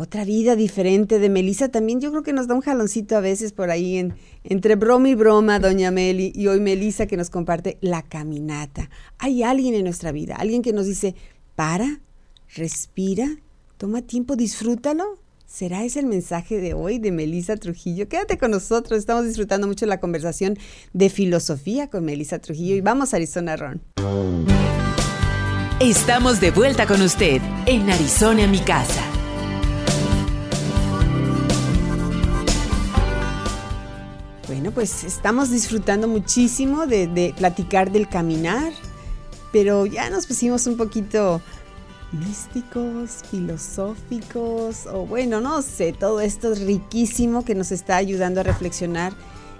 otra 0.00 0.24
vida 0.24 0.56
diferente 0.56 1.18
de 1.18 1.28
Melissa 1.28 1.68
también 1.68 2.00
yo 2.00 2.10
creo 2.10 2.22
que 2.22 2.32
nos 2.32 2.48
da 2.48 2.54
un 2.54 2.62
jaloncito 2.62 3.18
a 3.18 3.20
veces 3.20 3.52
por 3.52 3.70
ahí 3.70 3.98
en, 3.98 4.14
entre 4.44 4.74
broma 4.74 5.10
y 5.10 5.14
broma, 5.14 5.58
doña 5.58 5.90
Meli, 5.90 6.32
y 6.34 6.46
hoy 6.46 6.58
Melissa 6.58 7.04
que 7.04 7.18
nos 7.18 7.28
comparte 7.28 7.76
la 7.82 8.00
caminata. 8.00 8.88
Hay 9.18 9.42
alguien 9.42 9.74
en 9.74 9.84
nuestra 9.84 10.10
vida, 10.10 10.36
alguien 10.36 10.62
que 10.62 10.72
nos 10.72 10.86
dice, 10.86 11.14
para, 11.54 12.00
respira, 12.56 13.28
toma 13.76 14.00
tiempo, 14.00 14.36
disfrútalo. 14.36 15.18
¿Será 15.44 15.84
ese 15.84 16.00
el 16.00 16.06
mensaje 16.06 16.62
de 16.62 16.72
hoy 16.72 16.98
de 16.98 17.12
Melissa 17.12 17.58
Trujillo? 17.58 18.08
Quédate 18.08 18.38
con 18.38 18.52
nosotros, 18.52 18.98
estamos 18.98 19.26
disfrutando 19.26 19.66
mucho 19.66 19.84
la 19.84 20.00
conversación 20.00 20.56
de 20.94 21.10
filosofía 21.10 21.90
con 21.90 22.06
Melissa 22.06 22.38
Trujillo 22.38 22.74
y 22.74 22.80
vamos 22.80 23.12
a 23.12 23.16
Arizona 23.16 23.54
Ron. 23.54 23.82
Estamos 25.78 26.40
de 26.40 26.52
vuelta 26.52 26.86
con 26.86 27.02
usted 27.02 27.42
en 27.66 27.90
Arizona, 27.90 28.46
mi 28.46 28.60
casa. 28.60 29.09
Pues 34.74 35.04
estamos 35.04 35.50
disfrutando 35.50 36.06
muchísimo 36.06 36.86
de, 36.86 37.34
platicar 37.36 37.90
del 37.90 38.08
caminar, 38.08 38.72
pero 39.52 39.86
ya 39.86 40.10
nos 40.10 40.26
pusimos 40.26 40.66
un 40.66 40.76
poquito 40.76 41.40
místicos, 42.12 43.22
filosóficos, 43.30 44.86
o 44.86 45.06
bueno, 45.06 45.40
no 45.40 45.62
sé, 45.62 45.92
todo 45.92 46.20
esto 46.20 46.52
es 46.52 46.60
riquísimo 46.60 47.44
que 47.44 47.54
nos 47.54 47.72
está 47.72 47.96
ayudando 47.96 48.40
a 48.40 48.44
reflexionar 48.44 49.12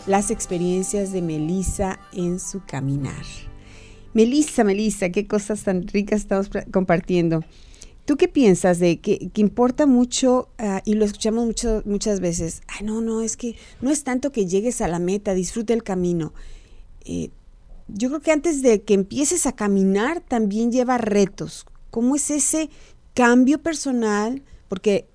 las 0.06 0.30
experiencias 0.30 1.12
de 1.12 1.22
Melissa 1.22 1.98
en 2.12 2.38
su 2.38 2.62
caminar. 2.64 3.24
Melissa, 4.12 4.64
Melissa, 4.64 5.10
qué 5.10 5.26
cosas 5.26 5.62
tan 5.62 5.86
ricas 5.88 6.20
estamos 6.20 6.50
compartiendo. 6.72 7.44
¿Tú 8.10 8.16
qué 8.16 8.26
piensas 8.26 8.80
de 8.80 8.98
que, 8.98 9.30
importa 9.36 9.86
mucho, 9.86 10.48
ah, 10.58 10.82
y 10.84 10.94
lo 10.94 11.04
escuchamos 11.04 11.46
mucho, 11.46 11.80
muchas 11.84 12.18
veces, 12.18 12.60
ay, 12.66 12.84
no, 12.84 13.00
no, 13.00 13.20
es 13.20 13.36
que 13.36 13.54
no 13.80 13.88
es 13.88 14.02
tanto 14.02 14.32
que 14.32 14.46
llegues 14.46 14.80
a 14.80 14.88
la 14.88 14.98
meta, 14.98 15.32
disfrute 15.32 15.74
el 15.74 15.84
camino. 15.84 16.34
Eh, 17.04 17.30
yo 17.86 18.08
creo 18.08 18.20
que 18.20 18.32
antes 18.32 18.62
de 18.62 18.82
que 18.82 18.94
empieces 18.94 19.46
a 19.46 19.52
caminar 19.52 20.22
también 20.22 20.72
lleva 20.72 20.98
retos. 20.98 21.66
¿Cómo 21.90 22.16
es 22.16 22.32
ese 22.32 22.68
cambio 23.14 23.62
personal? 23.62 24.42
Porque 24.66 25.06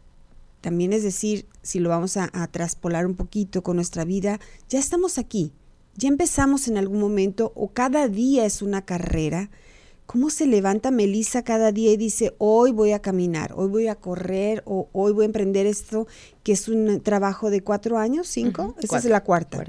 también 0.62 0.94
es 0.94 1.04
decir, 1.04 1.48
si 1.64 1.80
lo 1.80 1.90
vamos 1.90 2.16
a, 2.16 2.30
a 2.32 2.48
traspolar 2.48 3.08
un 3.08 3.16
poquito 3.16 3.62
con 3.62 3.76
nuestra 3.76 4.06
vida, 4.06 4.40
ya 4.70 4.80
estamos 4.80 5.18
aquí, 5.18 5.52
ya 5.96 6.08
empezamos 6.08 6.70
en 6.70 6.78
algún 6.78 7.02
momento 7.02 7.52
o 7.56 7.74
cada 7.74 8.08
día 8.08 8.46
es 8.46 8.62
una 8.62 8.86
carrera 8.86 9.50
¿Cómo 10.06 10.30
se 10.30 10.46
levanta 10.46 10.91
Melissa 10.91 11.44
cada 11.44 11.72
día 11.72 11.91
y 11.91 11.98
dice, 11.98 12.36
hoy 12.38 12.72
voy 12.72 12.91
a 12.91 13.00
caminar, 13.00 13.54
hoy 13.56 13.68
voy 13.68 13.88
a 13.88 13.96
correr 13.96 14.62
o 14.65 14.88
hoy 14.91 15.13
voy 15.13 15.24
a 15.24 15.26
emprender 15.26 15.65
esto, 15.65 16.08
que 16.44 16.52
es 16.52 16.68
un 16.68 17.02
trabajo 17.02 17.50
de 17.50 17.62
cuatro 17.62 17.98
años, 17.98 18.28
cinco? 18.28 18.76
Esa 18.82 18.98
es 19.00 19.06
la 19.06 19.24
cuarta. 19.24 19.65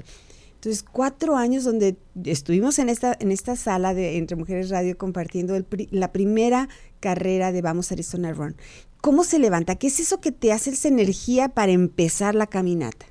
Entonces, 0.53 0.83
cuatro 0.83 1.35
años 1.35 1.63
donde 1.63 1.97
estuvimos 2.23 2.79
en 2.79 2.89
esta, 2.89 3.15
en 3.19 3.31
esta 3.31 3.55
sala 3.55 3.93
de 3.93 4.17
Entre 4.17 4.35
Mujeres 4.35 4.69
Radio 4.69 4.97
compartiendo 4.97 5.55
la 5.91 6.11
primera 6.11 6.67
carrera 6.99 7.51
de 7.51 7.61
Vamos 7.61 7.91
a 7.91 7.95
Arizona 7.95 8.33
Run. 8.33 8.55
¿Cómo 9.01 9.23
se 9.23 9.39
levanta? 9.39 9.75
¿Qué 9.75 9.87
es 9.87 9.99
eso 9.99 10.19
que 10.19 10.31
te 10.31 10.51
hace 10.51 10.71
esa 10.71 10.87
energía 10.87 11.49
para 11.49 11.71
empezar 11.71 12.35
la 12.35 12.47
caminata? 12.47 13.05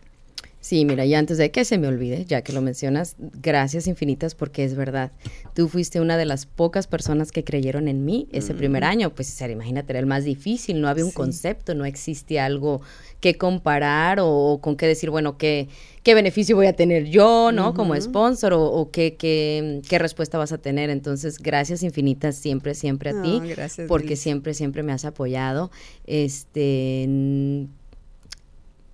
Sí, 0.67 0.85
mira, 0.85 1.05
y 1.05 1.15
antes 1.15 1.39
de 1.39 1.53
que 1.53 1.65
se 1.65 1.79
me 1.79 1.87
olvide, 1.87 2.25
ya 2.25 2.43
que 2.43 2.53
lo 2.53 2.61
mencionas, 2.61 3.15
gracias 3.19 3.87
infinitas 3.87 4.35
porque 4.35 4.65
es 4.65 4.75
verdad. 4.75 5.13
Tú 5.55 5.69
fuiste 5.69 6.01
una 6.01 6.17
de 6.17 6.25
las 6.25 6.45
pocas 6.45 6.89
personas 6.89 7.31
que 7.31 7.45
creyeron 7.45 7.87
en 7.87 8.05
mí 8.05 8.27
ese 8.33 8.53
mm. 8.53 8.57
primer 8.57 8.83
año. 8.83 9.15
Pues 9.15 9.41
imagínate, 9.41 9.93
era 9.93 10.01
el 10.01 10.07
más 10.07 10.25
difícil, 10.25 10.81
no 10.81 10.89
había 10.89 11.05
un 11.05 11.13
concepto, 11.13 11.77
no 11.77 11.85
existe 11.85 12.41
algo 12.41 12.81
que 13.21 13.37
comparar 13.37 14.19
o, 14.21 14.59
con 14.61 14.77
qué 14.77 14.89
decir, 14.89 15.09
bueno, 15.09 15.39
qué, 15.39 15.69
qué 16.03 16.15
beneficio 16.15 16.57
voy 16.57 16.67
a 16.67 16.73
tener 16.73 17.05
yo, 17.05 17.53
¿no? 17.53 17.73
Como 17.73 17.95
sponsor 18.01 18.53
o, 18.53 18.91
qué, 18.91 19.15
qué, 19.15 19.83
qué, 19.89 20.01
respuesta 20.01 20.37
vas 20.37 20.51
a 20.51 20.59
tener. 20.59 20.91
Entonces, 20.91 21.39
gracias 21.39 21.85
infinitas 21.85 22.35
siempre, 22.35 22.75
siempre 22.75 23.11
a 23.11 23.23
ti. 23.23 23.41
porque 23.87 24.17
siempre, 24.17 24.53
siempre 24.53 24.83
me 24.83 24.91
has 24.91 25.05
apoyado. 25.05 25.71
Este 26.09 27.07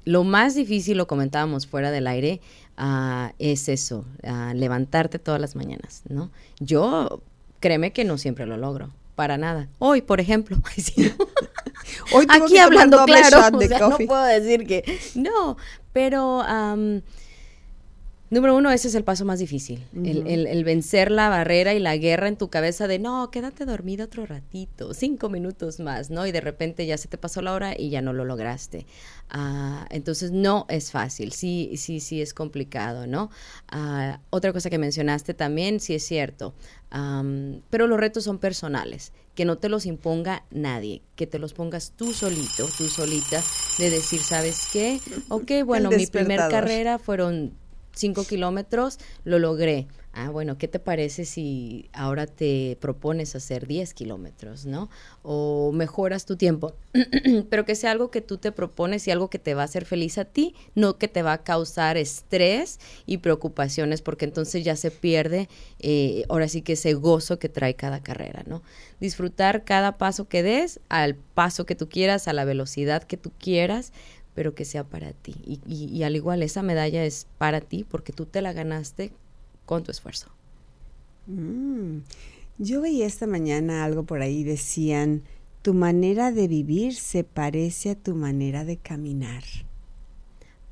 lo 0.05 0.25
más 0.25 0.55
difícil, 0.55 0.97
lo 0.97 1.07
comentábamos 1.07 1.67
fuera 1.67 1.91
del 1.91 2.07
aire, 2.07 2.41
ah, 2.77 3.33
es 3.39 3.69
eso, 3.69 4.05
ah, 4.25 4.53
levantarte 4.55 5.19
todas 5.19 5.41
las 5.41 5.57
mañanas, 5.57 6.03
¿no? 6.09 6.31
Yo, 6.61 7.23
créeme 7.61 7.93
que 7.93 8.05
no 8.05 8.19
siempre 8.19 8.47
lo 8.47 8.57
logro, 8.57 8.91
para 9.15 9.39
nada. 9.39 9.69
Hoy, 9.79 10.03
por 10.03 10.21
ejemplo, 10.21 10.59
Hoy 12.13 12.27
aquí 12.29 12.59
hablando 12.59 13.05
claro, 13.05 13.51
no 13.81 13.99
puedo 13.99 14.25
decir 14.25 14.67
que 14.67 14.99
no, 15.15 15.57
pero 15.93 16.43
Número 18.33 18.57
uno, 18.57 18.71
ese 18.71 18.89
es 18.89 18.95
el 18.95 19.05
paso 19.05 19.27
más 19.27 19.41
difícil, 19.41 19.85
el, 19.93 20.65
vencer 20.65 21.11
la 21.11 21.29
barrera 21.29 21.75
y 21.75 21.79
la 21.79 21.99
guerra 21.99 22.29
en 22.29 22.39
tu 22.39 22.49
cabeza 22.49 22.89
de, 22.89 22.99
no, 22.99 23.31
quédate 23.31 23.67
dormido 23.67 24.07
otro 24.07 24.25
ratito, 24.25 24.95
cinco 24.95 25.29
minutos 25.29 25.81
más, 25.81 26.09
¿no? 26.09 26.27
Y 26.27 26.33
de 26.33 26.41
repente 26.41 26.87
ya 26.87 26.97
se 26.97 27.09
te 27.09 27.19
pasó 27.19 27.43
la 27.43 27.53
hora 27.53 27.75
y 27.79 27.91
ya 27.91 28.01
no 28.01 28.15
lo 28.15 28.25
lograste. 28.25 28.87
Ah, 29.29 29.87
entonces, 29.91 30.31
no 30.31 30.65
es 30.71 30.93
fácil, 30.93 31.33
sí, 31.33 31.75
sí, 31.77 32.01
sí 32.01 32.23
es 32.23 32.33
complicado, 32.33 33.07
¿no? 33.07 33.29
Ah, 33.69 34.19
otra 34.31 34.55
cosa 34.55 34.71
que 34.71 34.79
mencionaste 34.79 35.35
también, 35.35 35.79
sí 35.79 35.95
es 35.95 36.03
cierto, 36.03 36.55
pero 37.69 37.87
los 37.87 38.01
retos 38.01 38.25
son 38.25 38.39
personales, 38.39 39.13
que 39.35 39.45
no 39.45 39.59
te 39.59 39.69
los 39.69 39.85
imponga 39.85 40.47
nadie, 40.51 41.03
que 41.17 41.27
te 41.27 41.39
los 41.39 41.53
pongas 41.53 41.93
tú 41.97 42.15
solito, 42.15 42.67
tú 42.79 42.89
solita, 42.89 43.43
de 43.77 43.91
decir, 43.91 44.21
¿sabes 44.23 44.69
qué? 44.73 45.01
Ok, 45.29 45.67
bueno, 45.67 45.91
mi 45.91 46.07
primera 46.07 46.49
carrera 46.49 46.99
fueron 46.99 47.61
cinco 47.95 48.25
kilómetros, 48.25 48.99
lo 49.25 49.39
logré. 49.39 49.87
Ah, 50.15 50.29
bueno, 50.29 50.59
¿qué 50.59 50.69
te 50.69 50.79
parece 50.79 51.25
si 51.25 51.89
ahora 51.95 52.27
te 52.27 52.77
propones 52.83 53.35
hacer 53.35 53.67
10 53.67 53.95
kilómetros, 53.95 54.67
¿no? 54.67 54.91
O 55.23 55.73
mejoras 55.73 56.27
tu 56.27 56.37
tiempo, 56.37 56.75
pero 57.49 57.65
que 57.65 57.75
sea 57.75 57.93
algo 57.93 58.11
que 58.11 58.21
tú 58.21 58.37
te 58.37 58.53
propones 58.53 59.09
y 59.09 59.11
algo 59.11 59.31
que 59.31 59.39
te 59.39 59.55
va 59.55 59.63
a 59.63 59.65
hacer 59.65 59.87
feliz 59.87 60.19
a 60.19 60.27
ti, 60.27 60.55
no 60.75 60.99
que 60.99 61.09
te 61.09 61.23
va 61.23 61.33
a 61.33 61.43
causar 61.43 61.97
estrés 61.97 62.79
y 63.07 63.19
preocupaciones, 63.19 64.03
porque 64.03 64.27
entonces 64.27 64.65
ya 64.65 64.77
se 64.77 64.91
pierde, 64.91 65.49
eh, 65.79 66.25
ahora 66.29 66.47
sí 66.47 66.61
que 66.61 66.75
ese 66.75 66.93
gozo 66.93 67.39
que 67.39 67.49
trae 67.49 67.75
cada 67.75 68.03
carrera, 68.03 68.43
¿no? 68.47 68.63
Disfrutar 69.01 69.65
cada 69.65 69.97
paso 69.97 70.29
que 70.29 70.43
des, 70.43 70.81
al 70.91 71.15
paso 71.15 71.65
que 71.65 71.75
tú 71.75 71.89
quieras, 71.89 72.29
a 72.29 72.35
la 72.35 72.45
velocidad 72.45 73.03
que 73.05 73.17
tú 73.17 73.33
quieras, 73.39 73.95
pero 74.35 74.55
que 74.55 74.65
sea 74.65 74.85
para 74.85 75.13
ti. 75.13 75.35
Y, 75.67 76.03
al 76.03 76.17
igual 76.17 76.43
esa 76.43 76.63
medalla 76.63 77.05
es 77.05 77.27
para 77.39 77.61
ti 77.61 77.85
porque 77.89 78.13
tú 78.13 78.27
te 78.27 78.43
la 78.43 78.53
ganaste 78.53 79.13
con 79.67 79.83
tu 79.83 79.91
esfuerzo. 79.91 80.29
Mm. 81.27 81.99
Yo 82.59 82.81
veía 82.81 83.07
esta 83.07 83.27
mañana 83.27 83.85
algo 83.85 84.05
por 84.05 84.23
ahí, 84.23 84.45
decían, 84.45 85.23
tu 85.63 85.75
manera 85.75 86.33
de 86.33 86.49
vivir 86.49 86.95
se 86.95 87.25
parece 87.25 87.91
a 87.91 87.95
tu 87.95 88.15
manera 88.15 88.65
de 88.65 88.77
caminar. 88.77 89.45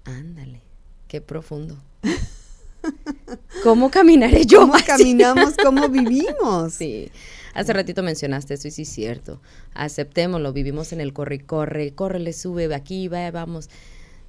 Ándale, 0.04 0.60
qué 1.08 1.20
profundo. 1.20 1.78
¿Cómo 3.62 3.90
caminaré 3.90 4.46
yo? 4.46 4.60
¿Cómo 4.60 4.74
caminamos? 4.86 5.54
¿Cómo 5.62 5.88
vivimos? 5.90 6.74
Sí. 6.74 7.10
Hace 7.54 7.72
ratito 7.72 8.02
mencionaste 8.02 8.54
eso 8.54 8.68
y 8.68 8.70
sí 8.70 8.82
es 8.82 8.88
cierto. 8.88 9.40
Aceptémoslo, 9.74 10.52
vivimos 10.52 10.92
en 10.92 11.00
el 11.00 11.12
corre 11.12 11.36
y 11.36 11.90
corre, 11.90 12.18
le 12.20 12.32
sube, 12.32 12.72
aquí, 12.74 13.08
va, 13.08 13.30
vamos. 13.30 13.68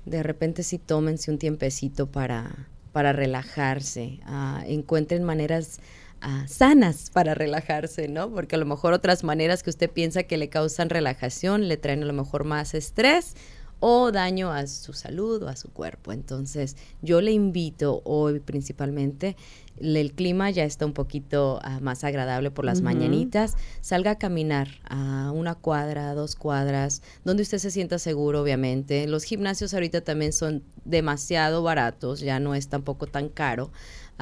De 0.06 0.24
repente 0.24 0.64
sí 0.64 0.80
tómense 0.80 1.30
un 1.30 1.38
tiempecito 1.38 2.08
para, 2.08 2.68
para 2.92 3.14
relajarse, 3.14 4.20
uh, 4.28 4.64
encuentren 4.66 5.24
maneras 5.24 5.80
uh, 6.24 6.48
sanas 6.48 7.12
para 7.12 7.36
relajarse, 7.36 8.08
¿no? 8.08 8.32
Porque 8.32 8.56
a 8.56 8.60
lo 8.60 8.66
mejor 8.66 8.94
otras 8.94 9.24
maneras 9.24 9.62
que 9.62 9.70
usted 9.70 9.90
piensa 9.90 10.24
que 10.24 10.38
le 10.38 10.50
causan 10.50 10.90
relajación 10.90 11.68
le 11.68 11.78
traen 11.78 12.02
a 12.02 12.08
lo 12.08 12.14
mejor 12.14 12.44
más 12.46 12.74
estrés 12.74 13.36
o 13.82 14.12
daño 14.12 14.52
a 14.52 14.68
su 14.68 14.94
salud 14.94 15.44
o 15.44 15.50
a 15.50 15.58
su 15.58 15.70
cuerpo. 15.70 16.14
Entonces, 16.14 16.78
yo 17.02 17.20
le 17.20 17.32
invito 17.32 18.02
hoy 18.06 18.40
principalmente, 18.40 19.36
el 19.80 20.14
clima 20.14 20.52
ya 20.52 20.64
está 20.64 20.86
un 20.86 20.94
poquito 20.94 21.60
ah, 21.64 21.80
más 21.82 22.04
agradable 22.04 22.52
por 22.52 22.64
las 22.64 22.82
mañanitas, 22.82 23.56
salga 23.82 24.12
a 24.12 24.18
caminar 24.18 24.68
a 24.88 25.32
una 25.34 25.56
cuadra, 25.56 26.14
dos 26.14 26.36
cuadras, 26.36 27.02
donde 27.26 27.42
usted 27.42 27.58
se 27.58 27.72
sienta 27.72 27.98
seguro, 27.98 28.44
obviamente. 28.44 29.08
Los 29.08 29.24
gimnasios 29.24 29.74
ahorita 29.74 30.02
también 30.02 30.34
son 30.34 30.64
demasiado 30.86 31.64
baratos, 31.64 32.20
ya 32.20 32.40
no 32.40 32.54
es 32.54 32.68
tampoco 32.68 33.08
tan 33.08 33.30
caro. 33.30 33.72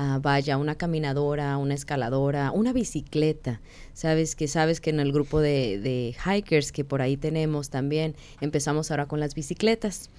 Ah, 0.01 0.17
vaya, 0.21 0.57
una 0.57 0.75
caminadora, 0.75 1.57
una 1.57 1.73
escaladora, 1.73 2.51
una 2.53 2.71
bicicleta. 2.71 3.59
Sabes 3.91 4.37
que 4.37 4.47
sabes 4.47 4.79
que 4.79 4.91
en 4.91 5.01
el 5.01 5.11
grupo 5.11 5.41
de, 5.41 5.77
de 5.77 6.15
hikers 6.25 6.71
que 6.71 6.85
por 6.85 7.01
ahí 7.01 7.17
tenemos 7.17 7.69
también 7.69 8.15
empezamos 8.39 8.91
ahora 8.91 9.07
con 9.07 9.19
las 9.19 9.35
bicicletas. 9.35 10.09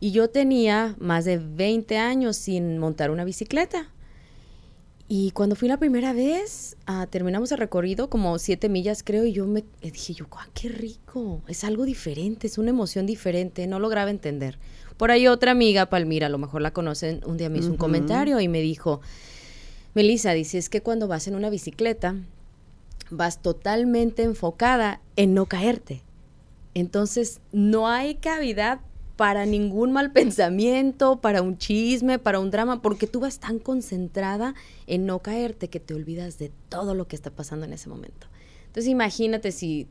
Y 0.00 0.10
yo 0.10 0.30
tenía 0.30 0.96
más 0.98 1.24
de 1.24 1.38
20 1.38 1.96
años 1.96 2.36
sin 2.38 2.78
montar 2.78 3.12
una 3.12 3.22
bicicleta. 3.22 3.92
Y 5.06 5.30
cuando 5.30 5.54
fui 5.54 5.68
la 5.68 5.76
primera 5.76 6.12
vez, 6.12 6.76
ah, 6.86 7.06
terminamos 7.08 7.52
el 7.52 7.58
recorrido, 7.58 8.10
como 8.10 8.36
siete 8.40 8.68
millas 8.68 9.04
creo, 9.04 9.24
y 9.24 9.32
yo 9.32 9.46
me 9.46 9.64
dije, 9.80 10.12
yo, 10.12 10.26
qué 10.54 10.70
rico, 10.70 11.40
es 11.46 11.62
algo 11.62 11.84
diferente, 11.84 12.48
es 12.48 12.58
una 12.58 12.70
emoción 12.70 13.06
diferente, 13.06 13.68
no 13.68 13.78
lograba 13.78 14.10
entender. 14.10 14.58
Por 14.98 15.12
ahí 15.12 15.28
otra 15.28 15.52
amiga, 15.52 15.86
Palmira, 15.86 16.26
a 16.26 16.30
lo 16.30 16.38
mejor 16.38 16.60
la 16.60 16.72
conocen, 16.72 17.20
un 17.24 17.38
día 17.38 17.48
me 17.48 17.58
hizo 17.58 17.70
un 17.70 17.76
comentario 17.76 18.40
y 18.40 18.48
me 18.48 18.60
dijo, 18.60 19.00
Melissa, 19.94 20.32
dice, 20.32 20.58
es 20.58 20.68
que 20.68 20.82
cuando 20.82 21.06
vas 21.06 21.28
en 21.28 21.36
una 21.36 21.50
bicicleta, 21.50 22.16
vas 23.08 23.40
totalmente 23.40 24.24
enfocada 24.24 25.00
en 25.14 25.34
no 25.34 25.46
caerte. 25.46 26.02
Entonces, 26.74 27.40
no 27.52 27.88
hay 27.88 28.16
cavidad 28.16 28.80
para 29.14 29.46
ningún 29.46 29.92
mal 29.92 30.10
pensamiento, 30.12 31.20
para 31.20 31.42
un 31.42 31.58
chisme, 31.58 32.18
para 32.18 32.40
un 32.40 32.50
drama, 32.50 32.82
porque 32.82 33.06
tú 33.06 33.20
vas 33.20 33.38
tan 33.38 33.60
concentrada 33.60 34.54
en 34.88 35.06
no 35.06 35.20
caerte 35.20 35.68
que 35.68 35.78
te 35.78 35.94
olvidas 35.94 36.38
de 36.38 36.50
todo 36.68 36.94
lo 36.94 37.06
que 37.06 37.14
está 37.14 37.30
pasando 37.30 37.66
en 37.66 37.72
ese 37.72 37.88
momento. 37.88 38.26
Entonces 38.66 38.88
imagínate 38.88 39.52
si 39.52 39.86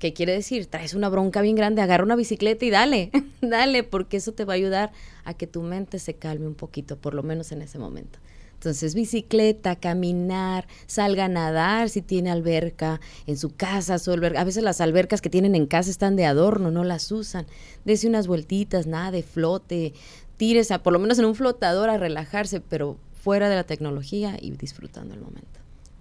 ¿Qué 0.00 0.14
quiere 0.14 0.32
decir? 0.32 0.64
Traes 0.64 0.94
una 0.94 1.10
bronca 1.10 1.42
bien 1.42 1.56
grande, 1.56 1.82
agarra 1.82 2.04
una 2.04 2.16
bicicleta 2.16 2.64
y 2.64 2.70
dale, 2.70 3.10
dale, 3.42 3.84
porque 3.84 4.16
eso 4.16 4.32
te 4.32 4.46
va 4.46 4.54
a 4.54 4.56
ayudar 4.56 4.92
a 5.24 5.34
que 5.34 5.46
tu 5.46 5.60
mente 5.60 5.98
se 5.98 6.14
calme 6.14 6.46
un 6.46 6.54
poquito, 6.54 6.96
por 6.96 7.12
lo 7.12 7.22
menos 7.22 7.52
en 7.52 7.60
ese 7.60 7.78
momento. 7.78 8.18
Entonces, 8.54 8.94
bicicleta, 8.94 9.76
caminar, 9.76 10.66
salga 10.86 11.26
a 11.26 11.28
nadar 11.28 11.90
si 11.90 12.00
tiene 12.00 12.30
alberca 12.30 12.98
en 13.26 13.36
su 13.36 13.54
casa, 13.54 13.98
su 13.98 14.10
alberca. 14.10 14.40
A 14.40 14.44
veces 14.44 14.62
las 14.62 14.80
albercas 14.80 15.20
que 15.20 15.28
tienen 15.28 15.54
en 15.54 15.66
casa 15.66 15.90
están 15.90 16.16
de 16.16 16.24
adorno, 16.24 16.70
no 16.70 16.82
las 16.82 17.12
usan. 17.12 17.46
Dese 17.84 18.08
unas 18.08 18.26
vueltitas, 18.26 18.86
nada 18.86 19.10
de 19.10 19.22
flote, 19.22 19.92
tírese, 20.38 20.78
por 20.78 20.94
lo 20.94 20.98
menos 20.98 21.18
en 21.18 21.26
un 21.26 21.34
flotador 21.34 21.90
a 21.90 21.98
relajarse, 21.98 22.62
pero 22.62 22.96
fuera 23.12 23.50
de 23.50 23.56
la 23.56 23.64
tecnología 23.64 24.38
y 24.40 24.50
disfrutando 24.52 25.12
el 25.12 25.20
momento. 25.20 25.60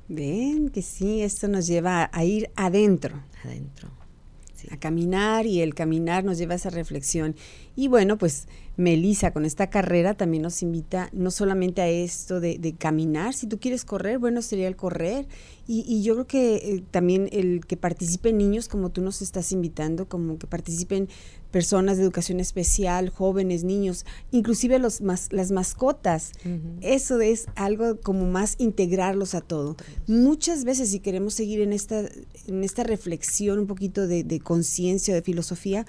Ven 0.09 0.69
que 0.69 0.81
sí, 0.81 1.21
esto 1.21 1.47
nos 1.47 1.67
lleva 1.67 2.09
a 2.11 2.25
ir 2.25 2.49
adentro. 2.55 3.23
Adentro. 3.43 3.89
A 4.71 4.77
caminar 4.77 5.45
y 5.45 5.61
el 5.61 5.73
caminar 5.73 6.25
nos 6.25 6.37
lleva 6.37 6.53
a 6.53 6.57
esa 6.57 6.69
reflexión. 6.69 7.35
Y 7.75 7.87
bueno, 7.87 8.17
pues 8.17 8.47
Melissa 8.79 9.31
con 9.31 9.43
esta 9.43 9.69
carrera 9.69 10.13
también 10.13 10.43
nos 10.43 10.63
invita 10.63 11.09
no 11.11 11.31
solamente 11.31 11.81
a 11.81 11.89
esto 11.89 12.39
de, 12.39 12.75
caminar, 12.77 13.33
si 13.33 13.45
tú 13.45 13.59
quieres 13.59 13.83
correr, 13.83 14.19
bueno, 14.19 14.41
sería 14.41 14.69
el 14.69 14.77
correr. 14.77 15.27
Y, 15.67 16.01
yo 16.01 16.15
creo 16.15 16.25
que 16.25 16.55
eh, 16.55 16.83
también 16.89 17.29
el 17.31 17.63
que 17.67 17.77
participen 17.77 18.37
niños, 18.37 18.69
como 18.69 18.89
tú 18.89 19.01
nos 19.01 19.21
estás 19.21 19.51
invitando, 19.51 20.07
como 20.07 20.39
que 20.39 20.47
participen 20.47 21.09
personas 21.51 21.97
de 21.97 22.03
educación 22.03 22.39
especial, 22.39 23.09
jóvenes, 23.09 23.63
niños, 23.65 24.05
inclusive 24.31 24.79
los 24.79 25.01
las 25.01 25.51
mascotas. 25.51 26.31
Eso 26.81 27.19
es 27.19 27.47
algo 27.55 27.99
como 27.99 28.25
más 28.25 28.55
integrarlos 28.59 29.35
a 29.35 29.41
todo. 29.41 29.75
Muchas 30.07 30.63
veces 30.63 30.89
si 30.89 31.01
queremos 31.01 31.33
seguir 31.33 31.59
en 31.59 31.73
esta, 31.73 32.05
en 32.47 32.63
esta 32.63 32.83
reflexión 32.83 33.59
un 33.59 33.67
poquito 33.67 34.07
de, 34.07 34.39
conciencia, 34.39 35.13
de 35.13 35.21
filosofía, 35.21 35.85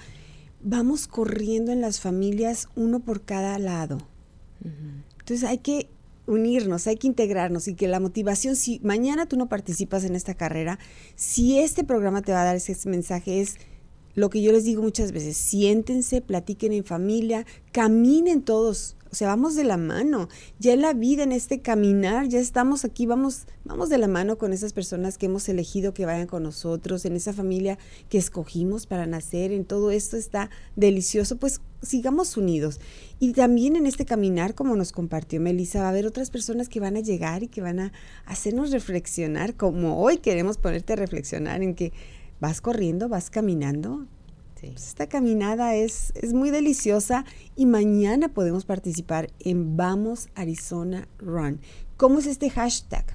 vamos 0.63 1.07
corriendo 1.07 1.71
en 1.71 1.81
las 1.81 1.99
familias 1.99 2.67
uno 2.75 2.99
por 2.99 3.23
cada 3.23 3.57
lado. 3.59 3.99
Entonces 5.19 5.47
hay 5.47 5.59
que 5.59 5.89
unirnos, 6.27 6.87
hay 6.87 6.97
que 6.97 7.07
integrarnos 7.07 7.67
y 7.67 7.75
que 7.75 7.87
la 7.87 7.99
motivación, 7.99 8.55
si 8.55 8.79
mañana 8.83 9.25
tú 9.25 9.37
no 9.37 9.49
participas 9.49 10.03
en 10.03 10.15
esta 10.15 10.35
carrera, 10.35 10.79
si 11.15 11.59
este 11.59 11.83
programa 11.83 12.21
te 12.21 12.31
va 12.31 12.43
a 12.43 12.45
dar 12.45 12.55
ese 12.55 12.75
mensaje 12.87 13.41
es 13.41 13.57
lo 14.13 14.29
que 14.29 14.41
yo 14.41 14.51
les 14.51 14.65
digo 14.65 14.81
muchas 14.81 15.11
veces, 15.11 15.37
siéntense, 15.37 16.21
platiquen 16.21 16.73
en 16.73 16.83
familia, 16.83 17.45
caminen 17.71 18.41
todos 18.41 18.97
O 19.11 19.15
sea, 19.15 19.27
vamos 19.27 19.55
de 19.55 19.65
la 19.65 19.75
mano. 19.75 20.29
Ya 20.57 20.73
en 20.73 20.81
la 20.81 20.93
vida, 20.93 21.23
en 21.23 21.33
este 21.33 21.61
caminar, 21.61 22.29
ya 22.29 22.39
estamos 22.39 22.85
aquí, 22.85 23.05
vamos, 23.05 23.45
vamos 23.65 23.89
de 23.89 23.97
la 23.97 24.07
mano 24.07 24.37
con 24.37 24.53
esas 24.53 24.71
personas 24.71 25.17
que 25.17 25.25
hemos 25.25 25.49
elegido 25.49 25.93
que 25.93 26.05
vayan 26.05 26.27
con 26.27 26.43
nosotros, 26.43 27.03
en 27.03 27.17
esa 27.17 27.33
familia 27.33 27.77
que 28.09 28.17
escogimos 28.17 28.87
para 28.87 29.05
nacer, 29.05 29.51
en 29.51 29.65
todo 29.65 29.91
esto 29.91 30.15
está 30.15 30.49
delicioso, 30.77 31.37
pues 31.37 31.59
sigamos 31.81 32.37
unidos. 32.37 32.79
Y 33.19 33.33
también 33.33 33.75
en 33.75 33.85
este 33.85 34.05
caminar, 34.05 34.55
como 34.55 34.77
nos 34.77 34.93
compartió 34.93 35.41
Melissa, 35.41 35.81
va 35.81 35.87
a 35.87 35.89
haber 35.89 36.05
otras 36.05 36.29
personas 36.29 36.69
que 36.69 36.79
van 36.79 36.95
a 36.95 37.01
llegar 37.01 37.43
y 37.43 37.47
que 37.47 37.61
van 37.61 37.79
a 37.81 37.91
hacernos 38.25 38.71
reflexionar, 38.71 39.55
como 39.55 40.01
hoy 40.01 40.19
queremos 40.19 40.57
ponerte 40.57 40.93
a 40.93 40.95
reflexionar 40.95 41.61
en 41.61 41.75
que 41.75 41.91
vas 42.39 42.61
corriendo, 42.61 43.09
vas 43.09 43.29
caminando, 43.29 44.07
pues 44.69 44.87
esta 44.87 45.07
caminada 45.07 45.75
es, 45.75 46.13
es 46.15 46.33
muy 46.33 46.51
deliciosa 46.51 47.25
y 47.55 47.65
mañana 47.65 48.29
podemos 48.29 48.63
participar 48.63 49.29
en 49.39 49.75
Vamos 49.75 50.29
Arizona 50.35 51.07
Run. 51.17 51.59
¿Cómo 51.97 52.19
es 52.19 52.27
este 52.27 52.49
hashtag? 52.51 53.05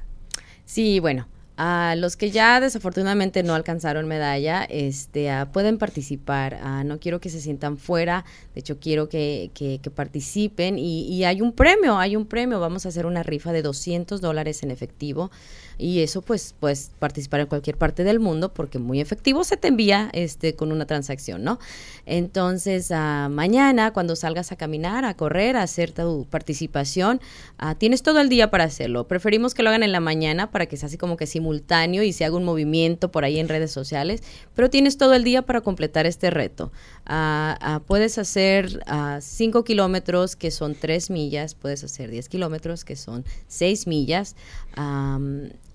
Sí, 0.64 0.98
bueno, 0.98 1.28
a 1.56 1.94
los 1.96 2.16
que 2.16 2.32
ya 2.32 2.60
desafortunadamente 2.60 3.44
no 3.44 3.54
alcanzaron 3.54 4.08
medalla, 4.08 4.64
este, 4.64 5.30
pueden 5.52 5.78
participar. 5.78 6.84
No 6.84 6.98
quiero 6.98 7.20
que 7.20 7.30
se 7.30 7.40
sientan 7.40 7.78
fuera, 7.78 8.24
de 8.54 8.60
hecho 8.60 8.80
quiero 8.80 9.08
que, 9.08 9.52
que, 9.54 9.90
participen 9.90 10.78
y, 10.78 11.02
y, 11.02 11.24
hay 11.24 11.40
un 11.40 11.52
premio, 11.52 11.98
hay 11.98 12.16
un 12.16 12.26
premio. 12.26 12.58
Vamos 12.58 12.86
a 12.86 12.88
hacer 12.88 13.06
una 13.06 13.22
rifa 13.22 13.52
de 13.52 13.62
200 13.62 14.20
dólares 14.20 14.64
en 14.64 14.72
efectivo 14.72 15.30
y 15.78 16.00
eso 16.00 16.22
pues 16.22 16.54
puedes 16.58 16.90
participar 16.98 17.40
en 17.40 17.46
cualquier 17.46 17.76
parte 17.76 18.04
del 18.04 18.20
mundo 18.20 18.52
porque 18.52 18.78
muy 18.78 19.00
efectivo 19.00 19.44
se 19.44 19.56
te 19.56 19.68
envía 19.68 20.08
este 20.12 20.54
con 20.54 20.72
una 20.72 20.86
transacción, 20.86 21.44
¿no? 21.44 21.58
Entonces, 22.06 22.90
uh, 22.90 23.28
mañana 23.28 23.92
cuando 23.92 24.16
salgas 24.16 24.52
a 24.52 24.56
caminar, 24.56 25.04
a 25.04 25.14
correr, 25.14 25.56
a 25.56 25.62
hacer 25.62 25.92
tu 25.92 26.26
participación, 26.30 27.20
uh, 27.62 27.74
tienes 27.74 28.02
todo 28.02 28.20
el 28.20 28.28
día 28.28 28.50
para 28.50 28.64
hacerlo. 28.64 29.06
Preferimos 29.06 29.54
que 29.54 29.62
lo 29.62 29.68
hagan 29.68 29.82
en 29.82 29.92
la 29.92 30.00
mañana 30.00 30.50
para 30.50 30.66
que 30.66 30.76
sea 30.76 30.86
así 30.86 30.96
como 30.96 31.16
que 31.16 31.26
simultáneo 31.26 32.02
y 32.02 32.12
se 32.12 32.24
haga 32.24 32.36
un 32.36 32.44
movimiento 32.44 33.10
por 33.10 33.24
ahí 33.24 33.38
en 33.38 33.48
redes 33.48 33.72
sociales, 33.72 34.22
pero 34.54 34.70
tienes 34.70 34.96
todo 34.96 35.14
el 35.14 35.24
día 35.24 35.42
para 35.42 35.60
completar 35.60 36.06
este 36.06 36.30
reto. 36.30 36.72
Uh, 37.08 37.80
puedes 37.80 38.18
hacer 38.18 38.82
5 39.20 39.64
kilómetros 39.64 40.36
que 40.36 40.50
son 40.50 40.74
3 40.74 41.10
millas, 41.10 41.54
puedes 41.54 41.84
hacer 41.84 42.10
10 42.10 42.28
kilómetros 42.28 42.84
que 42.84 42.96
son 42.96 43.24
6 43.48 43.86
millas 43.86 44.36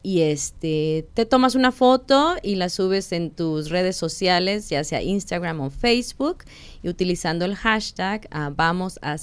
y 0.03 0.21
este 0.21 1.07
te 1.13 1.25
tomas 1.25 1.55
una 1.55 1.71
foto 1.71 2.35
y 2.41 2.55
la 2.55 2.69
subes 2.69 3.11
en 3.11 3.31
tus 3.31 3.69
redes 3.69 3.95
sociales, 3.95 4.69
ya 4.69 4.83
sea 4.83 5.01
Instagram 5.01 5.61
o 5.61 5.69
Facebook, 5.69 6.45
y 6.83 6.89
utilizando 6.89 7.45
el 7.45 7.55
hashtag 7.55 8.27
uh, 8.33 8.53
vamos 8.55 8.99
a 9.01 9.17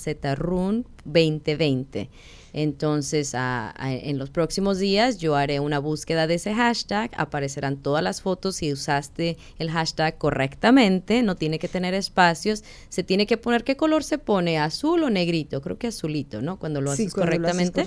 Zetarun 2.52 2.70
2020. 2.72 2.78
Entonces, 2.78 3.34
en 3.34 4.18
los 4.18 4.30
próximos 4.30 4.78
días 4.78 5.18
yo 5.18 5.36
haré 5.36 5.60
una 5.60 5.78
búsqueda 5.78 6.26
de 6.26 6.34
ese 6.34 6.54
hashtag, 6.54 7.10
aparecerán 7.16 7.76
todas 7.76 8.02
las 8.02 8.22
fotos 8.22 8.56
si 8.56 8.72
usaste 8.72 9.36
el 9.58 9.70
hashtag 9.70 10.18
correctamente, 10.18 11.22
no 11.22 11.36
tiene 11.36 11.58
que 11.58 11.68
tener 11.68 11.94
espacios, 11.94 12.64
se 12.88 13.02
tiene 13.02 13.26
que 13.26 13.36
poner 13.36 13.64
qué 13.64 13.76
color 13.76 14.04
se 14.04 14.18
pone, 14.18 14.58
azul 14.58 15.02
o 15.02 15.10
negrito, 15.10 15.60
creo 15.60 15.78
que 15.78 15.88
azulito, 15.88 16.42
¿no? 16.42 16.58
Cuando 16.58 16.80
lo 16.80 16.90
haces 16.90 17.12
correctamente. 17.12 17.84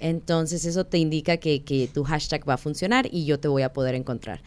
Entonces 0.00 0.64
eso 0.64 0.84
te 0.84 0.98
indica 0.98 1.36
que, 1.36 1.62
que 1.62 1.88
tu 1.88 2.04
hashtag 2.04 2.48
va 2.48 2.54
a 2.54 2.58
funcionar 2.58 3.08
y 3.10 3.24
yo 3.24 3.38
te 3.40 3.48
voy 3.48 3.62
a 3.62 3.72
poder 3.72 3.94
encontrar. 3.94 4.40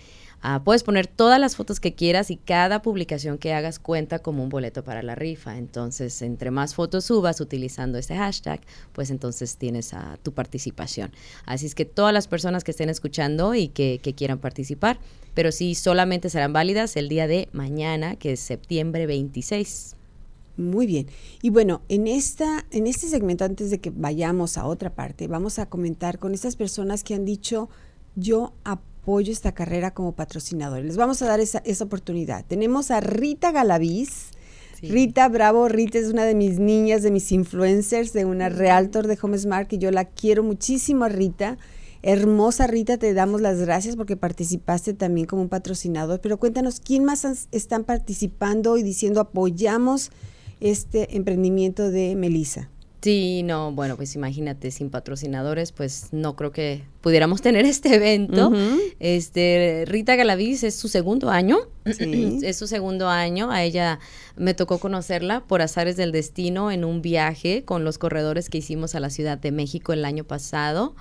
Ah, 0.45 0.61
puedes 0.61 0.83
poner 0.83 1.07
todas 1.07 1.39
las 1.39 1.55
fotos 1.55 1.79
que 1.79 1.95
quieras 1.95 2.29
y 2.29 2.35
cada 2.35 2.81
publicación 2.81 3.37
que 3.37 3.53
hagas 3.53 3.79
cuenta 3.79 4.19
como 4.19 4.43
un 4.43 4.49
boleto 4.49 4.83
para 4.83 5.01
la 5.01 5.15
rifa. 5.15 5.57
Entonces, 5.57 6.21
entre 6.21 6.51
más 6.51 6.75
fotos 6.75 7.05
subas 7.05 7.39
utilizando 7.39 7.97
este 7.97 8.17
hashtag, 8.17 8.59
pues 8.91 9.09
entonces 9.09 9.55
tienes 9.55 9.93
a 9.93 10.17
tu 10.21 10.33
participación. 10.33 11.13
Así 11.45 11.65
es 11.65 11.75
que 11.75 11.85
todas 11.85 12.13
las 12.13 12.27
personas 12.27 12.65
que 12.65 12.71
estén 12.71 12.89
escuchando 12.89 13.55
y 13.55 13.69
que, 13.69 14.01
quieran 14.17 14.37
participar, 14.37 14.99
pero 15.33 15.53
sí 15.53 15.75
solamente 15.75 16.29
serán 16.29 16.51
válidas 16.51 16.97
el 16.97 17.07
día 17.07 17.25
de 17.25 17.47
mañana, 17.53 18.17
que 18.17 18.33
es 18.33 18.41
septiembre 18.41 19.07
26. 19.07 19.95
Muy 20.57 20.85
bien. 20.85 21.07
Y 21.41 21.51
bueno, 21.51 21.83
en 21.87 22.05
esta, 22.05 22.65
en 22.71 22.85
este 22.85 23.07
segmento, 23.07 23.45
antes 23.45 23.71
de 23.71 23.79
que 23.79 23.91
vayamos 23.91 24.57
a 24.57 24.65
otra 24.65 24.93
parte, 24.93 25.29
vamos 25.29 25.57
a 25.57 25.67
comentar 25.67 26.19
con 26.19 26.33
estas 26.33 26.57
personas 26.57 27.05
que 27.05 27.15
han 27.15 27.23
dicho 27.23 27.69
yo 28.15 28.53
apoyo 28.65 28.92
apoyo 29.03 29.33
esta 29.33 29.51
carrera 29.51 29.93
como 29.93 30.13
patrocinador. 30.13 30.81
Les 30.81 30.95
vamos 30.95 31.21
a 31.21 31.25
dar 31.25 31.41
esa, 31.41 31.61
esa 31.65 31.83
oportunidad. 31.83 32.45
Tenemos 32.45 32.89
a 32.89 33.01
Rita 33.01 33.51
Galaviz. 33.51 34.31
Rita 34.81 35.27
Bravo, 35.29 35.67
Rita 35.67 35.97
es 35.97 36.07
una 36.09 36.25
de 36.25 36.35
mis 36.35 36.59
niñas, 36.59 37.03
de 37.03 37.11
mis 37.11 37.31
influencers, 37.31 38.11
de 38.13 38.25
una 38.25 38.49
realtor 38.49 39.07
de 39.07 39.17
Homesmark 39.21 39.71
y 39.73 39.77
yo 39.77 39.91
la 39.91 40.05
quiero 40.05 40.43
muchísimo 40.43 41.05
a 41.05 41.09
Rita. 41.09 41.57
Hermosa 42.01 42.67
Rita, 42.67 42.97
te 42.97 43.13
damos 43.13 43.41
las 43.41 43.59
gracias 43.59 43.95
porque 43.95 44.17
participaste 44.17 44.93
también 44.93 45.25
como 45.25 45.41
un 45.41 45.49
patrocinador, 45.49 46.19
pero 46.19 46.37
cuéntanos, 46.37 46.81
¿quién 46.81 47.05
más 47.05 47.25
están 47.51 47.85
participando 47.85 48.77
y 48.77 48.83
diciendo 48.83 49.21
apoyamos 49.21 50.11
este 50.59 51.15
emprendimiento 51.15 51.91
de 51.91 52.15
Melissa? 52.15 52.69
Sí, 53.03 53.43
no, 53.43 53.73
bueno, 53.73 53.97
pues 53.97 54.15
imagínate, 54.15 54.71
sin 54.71 54.89
patrocinadores, 54.89 55.73
pues 55.73 56.07
no 56.13 56.37
creo 56.37 56.53
que 56.53 56.83
pudiéramos 57.01 57.41
tener 57.41 57.65
este 57.65 57.95
evento. 57.95 58.53
Este, 59.01 59.83
Rita 59.85 60.15
Galaviz 60.15 60.63
es 60.63 60.75
su 60.75 60.87
segundo 60.87 61.29
año, 61.29 61.57
es 61.85 62.55
su 62.55 62.65
segundo 62.65 63.09
año, 63.09 63.51
a 63.51 63.61
ella 63.61 63.99
me 64.37 64.53
tocó 64.53 64.77
conocerla 64.77 65.41
por 65.41 65.61
azares 65.61 65.97
del 65.97 66.13
destino 66.13 66.71
en 66.71 66.85
un 66.85 67.01
viaje 67.01 67.65
con 67.65 67.83
los 67.83 67.97
corredores 67.97 68.49
que 68.49 68.59
hicimos 68.59 68.95
a 68.95 69.01
la 69.01 69.09
Ciudad 69.09 69.37
de 69.37 69.51
México 69.51 69.91
el 69.91 70.05
año 70.05 70.23
pasado. 70.23 70.95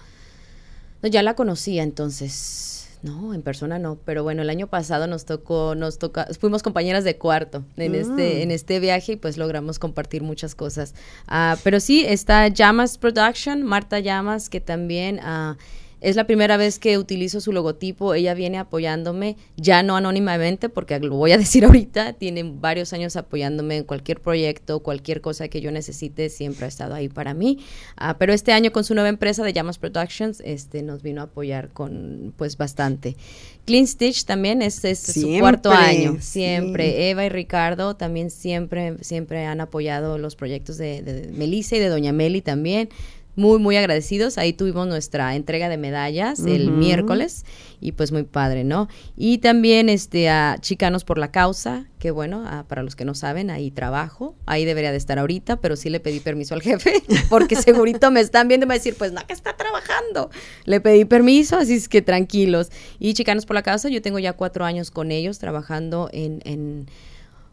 No, 1.03 1.09
ya 1.09 1.23
la 1.23 1.37
conocía 1.37 1.85
entonces, 1.85 2.72
no, 3.03 3.35
en 3.35 3.43
persona 3.43 3.79
no, 3.79 3.99
pero 4.05 4.23
bueno, 4.23 4.43
el 4.43 4.51
año 4.51 4.69
pasado 4.69 5.07
nos 5.07 5.25
tocó, 5.25 5.75
nos 5.75 5.99
toca, 5.99 6.29
fuimos 6.39 6.63
compañeras 6.63 7.03
de 7.03 7.17
cuarto 7.17 7.65
en 7.77 7.95
este, 7.95 8.43
en 8.43 8.49
mm. 8.49 8.53
este 8.53 8.81
viaje 8.81 9.13
y 9.13 9.17
pues 9.17 9.37
logramos 9.37 9.79
compartir 9.79 10.23
muchas 10.23 10.55
cosas. 10.55 10.95
Ah, 11.27 11.57
pero 11.65 11.81
sí, 11.81 12.05
está 12.07 12.47
Llamas 12.49 12.99
Production, 12.99 13.65
Marta 13.65 13.99
Llamas, 13.99 14.49
que 14.49 14.61
también 14.61 15.19
uh, 15.19 15.57
es 16.03 16.17
la 16.17 16.25
primera 16.25 16.57
vez 16.57 16.81
que 16.81 16.99
utilizo 16.99 17.41
su 17.41 17.53
logotipo. 17.53 18.13
Ella 18.13 18.35
viene 18.35 18.59
apoyándome, 18.59 19.37
ya 19.57 19.85
no 19.85 19.97
anónimamente, 19.97 20.69
porque 20.69 20.99
lo 20.99 21.15
voy 21.15 21.31
a 21.31 21.39
decir 21.39 21.65
ahorita, 21.65 22.15
tiene 22.15 22.43
varios 22.43 22.93
años 22.93 23.15
apoyándome 23.17 23.79
en 23.79 23.85
cualquier 23.85 24.21
proyecto, 24.21 24.81
cualquier 24.81 25.21
cosa 25.21 25.47
que 25.47 25.61
yo 25.61 25.71
necesite, 25.71 26.29
siempre 26.29 26.65
ha 26.65 26.69
estado 26.69 26.95
ahí 26.95 27.09
para 27.09 27.35
mí. 27.35 27.61
Ah, 27.97 28.19
pero 28.19 28.33
este 28.33 28.53
año 28.53 28.73
con 28.73 28.83
su 28.83 28.95
nueva 28.95 29.09
empresa 29.09 29.45
de 29.45 29.53
Llamas 29.53 29.79
Productions, 29.79 30.43
este 30.45 30.83
nos 30.83 31.03
vino 31.03 31.21
a 31.21 31.25
apoyar 31.25 31.69
con 31.69 32.35
pues 32.37 32.57
bastante. 32.57 33.17
Clean 33.65 33.87
Stitch 33.87 34.25
también 34.25 34.61
es, 34.61 34.83
su 34.99 35.39
cuarto 35.39 35.71
año, 35.71 36.17
siempre. 36.21 37.11
Eva 37.11 37.25
y 37.25 37.29
Ricardo 37.29 37.95
también 37.95 38.31
siempre, 38.31 38.97
siempre 39.03 39.47
han 39.47 39.61
apoyado 39.61 40.19
los 40.19 40.35
proyectos 40.35 40.79
de, 40.79 41.01
de 41.03 41.29
Melissa 41.29 41.77
y 41.77 41.79
de 41.79 41.89
Doña 41.89 42.13
Meli 42.13 42.43
también 42.43 42.89
muy, 43.35 43.59
muy 43.59 43.77
agradecidos. 43.77 44.39
Ahí 44.39 44.53
tuvimos 44.53 44.87
nuestra 44.87 45.35
entrega 45.35 45.69
de 45.69 45.79
medallas 45.79 46.41
el 46.41 46.71
miércoles 46.71 47.45
y 47.81 47.93
pues 47.93 48.13
muy 48.13 48.23
padre, 48.23 48.65
¿no? 48.65 48.89
Y 49.17 49.39
también 49.39 49.89
este 49.89 50.29
a 50.29 50.57
Chicanos 50.61 51.05
por 51.05 51.19
la 51.19 51.31
Causa, 51.31 51.87
que 51.99 52.11
bueno, 52.11 52.45
para 52.69 52.83
los 52.83 52.95
que 52.95 53.05
no 53.05 53.15
saben, 53.15 53.51
ahí 53.51 53.71
trabajo, 53.71 54.37
ahí 54.47 54.65
debería 54.65 54.91
de 54.91 54.99
estar 54.99 55.19
ahorita, 55.19 55.61
pero 55.61 55.77
sí 55.77 55.91
le 55.91 56.01
pedí 56.01 56.21
permiso 56.21 56.55
al 56.55 56.63
jefe, 56.63 57.03
porque 57.31 57.57
segurito 57.57 58.11
me 58.11 58.21
están 58.21 58.49
viendo 58.49 58.65
y 58.65 58.69
me 58.69 58.73
va 58.73 58.75
a 58.75 58.79
decir, 58.79 58.95
pues 58.97 59.13
no, 59.13 59.27
que 59.27 59.33
está 59.33 59.57
trabajando. 59.57 60.31
Le 60.65 60.81
pedí 60.81 61.05
permiso, 61.05 61.57
así 61.57 61.75
es 61.75 61.89
que 61.89 62.03
tranquilos. 62.03 62.71
Y 62.99 63.15
Chicanos 63.15 63.47
por 63.47 63.55
la 63.55 63.63
Causa, 63.63 63.89
yo 63.89 64.03
tengo 64.03 64.19
ya 64.19 64.35
cuatro 64.35 64.65
años 64.65 64.91
con 64.91 65.11
ellos 65.11 65.39
trabajando 65.39 66.09
en, 66.13 66.41
en 66.45 66.87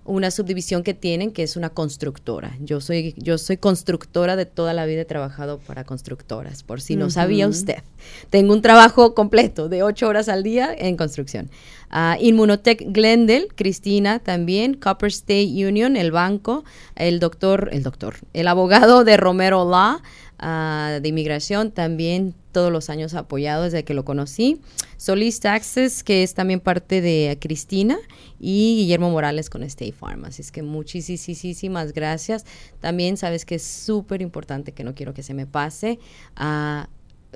una 0.05 0.31
subdivisión 0.31 0.83
que 0.83 0.93
tienen 0.93 1.31
que 1.31 1.43
es 1.43 1.55
una 1.55 1.69
constructora. 1.69 2.55
Yo 2.59 2.81
soy, 2.81 3.13
yo 3.17 3.37
soy 3.37 3.57
constructora 3.57 4.35
de 4.35 4.45
toda 4.45 4.73
la 4.73 4.85
vida, 4.85 5.01
he 5.01 5.05
trabajado 5.05 5.59
para 5.59 5.83
constructoras, 5.83 6.63
por 6.63 6.81
si 6.81 6.95
no 6.95 7.09
sabía 7.09 7.47
usted. 7.47 7.83
Tengo 8.29 8.53
un 8.53 8.61
trabajo 8.61 9.13
completo 9.13 9.69
de 9.69 9.83
ocho 9.83 10.07
horas 10.07 10.29
al 10.29 10.43
día 10.43 10.73
en 10.75 10.97
construcción. 10.97 11.49
Uh, 11.91 12.21
Inmunotech 12.21 12.83
Glendale, 12.87 13.47
Cristina 13.55 14.19
también, 14.19 14.75
Copper 14.75 15.09
State 15.09 15.67
Union, 15.67 15.95
el 15.95 16.11
banco, 16.11 16.63
el 16.95 17.19
doctor, 17.19 17.69
el 17.71 17.83
doctor, 17.83 18.15
el 18.33 18.47
abogado 18.47 19.03
de 19.03 19.17
Romero 19.17 19.69
Law, 19.69 19.99
uh, 20.41 21.01
de 21.01 21.07
inmigración, 21.09 21.71
también 21.71 22.35
todos 22.51 22.71
los 22.71 22.89
años 22.89 23.13
apoyado 23.13 23.63
desde 23.63 23.83
que 23.83 23.93
lo 23.93 24.05
conocí. 24.05 24.61
Solís 24.97 25.39
Taxes, 25.39 26.03
que 26.03 26.23
es 26.23 26.33
también 26.33 26.59
parte 26.59 27.01
de 27.01 27.37
Cristina, 27.39 27.97
y 28.39 28.77
Guillermo 28.77 29.09
Morales 29.09 29.49
con 29.49 29.63
State 29.63 29.93
Farm. 29.93 30.25
Así 30.25 30.41
es 30.41 30.51
que 30.51 30.63
muchísimas 30.63 31.93
gracias. 31.93 32.45
También 32.79 33.17
sabes 33.17 33.45
que 33.45 33.55
es 33.55 33.63
súper 33.63 34.21
importante, 34.21 34.71
que 34.71 34.83
no 34.83 34.95
quiero 34.95 35.13
que 35.13 35.23
se 35.23 35.33
me 35.33 35.45
pase, 35.45 35.99
a 36.35 36.89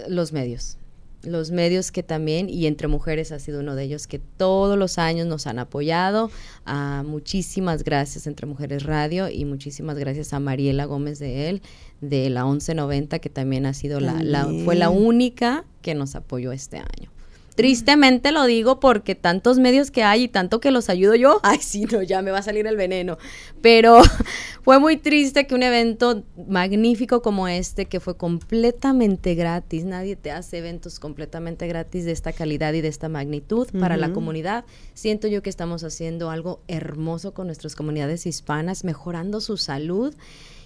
los 0.08 0.32
medios 0.34 0.78
los 1.24 1.52
medios 1.52 1.92
que 1.92 2.04
también, 2.04 2.50
y 2.50 2.68
entre 2.68 2.88
mujeres 2.88 3.32
ha 3.32 3.40
sido 3.40 3.62
uno 3.62 3.76
de 3.76 3.84
ellos, 3.84 4.08
que 4.08 4.20
todos 4.20 4.78
los 4.78 4.98
años 4.98 5.28
nos 5.28 5.48
han 5.48 5.60
apoyado. 5.60 6.30
Ah, 6.66 7.04
muchísimas 7.06 7.84
gracias 7.84 8.28
entre 8.28 8.46
Mujeres 8.46 8.84
Radio 8.84 9.30
y 9.30 9.46
muchísimas 9.46 9.98
gracias 9.98 10.34
a 10.34 10.40
Mariela 10.40 10.86
Gómez 10.86 11.20
de 11.20 11.50
él, 11.50 11.62
de 12.02 12.30
la 12.30 12.44
1190, 12.44 13.20
que 13.20 13.30
también 13.30 13.66
ha 13.66 13.74
sido 13.74 14.00
la, 14.00 14.22
la, 14.22 14.48
fue 14.66 14.76
la 14.76 14.90
única 14.90 15.66
que 15.82 15.96
nos 15.96 16.16
apoyó 16.16 16.52
este 16.52 16.78
año. 16.78 17.13
Tristemente 17.56 18.32
lo 18.32 18.46
digo 18.46 18.80
porque 18.80 19.16
tantos 19.16 19.60
medios 19.60 19.92
que 19.92 20.04
hay 20.04 20.24
y 20.24 20.28
tanto 20.28 20.60
que 20.60 20.72
los 20.72 20.90
ayudo 20.90 21.16
yo, 21.16 21.40
ay, 21.44 21.60
sí, 21.62 21.86
no, 21.86 22.02
ya 22.02 22.22
me 22.22 22.32
va 22.32 22.40
a 22.40 22.44
salir 22.44 22.66
el 22.68 22.76
veneno. 22.76 23.18
Pero 23.62 24.02
fue 24.64 24.80
muy 24.80 24.98
triste 24.98 25.46
que 25.46 25.56
un 25.56 25.64
evento 25.64 26.24
magnífico 26.48 27.22
como 27.22 27.48
este, 27.48 27.86
que 27.86 28.00
fue 28.00 28.18
completamente 28.18 29.36
gratis, 29.36 29.86
nadie 29.86 30.16
te 30.16 30.32
hace 30.32 30.58
eventos 30.58 31.00
completamente 31.00 31.68
gratis 31.68 32.06
de 32.06 32.12
esta 32.12 32.34
calidad 32.34 32.74
y 32.74 32.82
de 32.82 32.88
esta 32.88 33.10
magnitud 33.10 33.68
para 33.80 33.98
la 33.98 34.12
comunidad. 34.14 34.66
Siento 34.94 35.28
yo 35.28 35.42
que 35.42 35.50
estamos 35.50 35.84
haciendo 35.84 36.30
algo 36.30 36.62
hermoso 36.68 37.34
con 37.34 37.48
nuestras 37.48 37.76
comunidades 37.76 38.26
hispanas, 38.26 38.84
mejorando 38.84 39.42
su 39.42 39.58
salud 39.58 40.16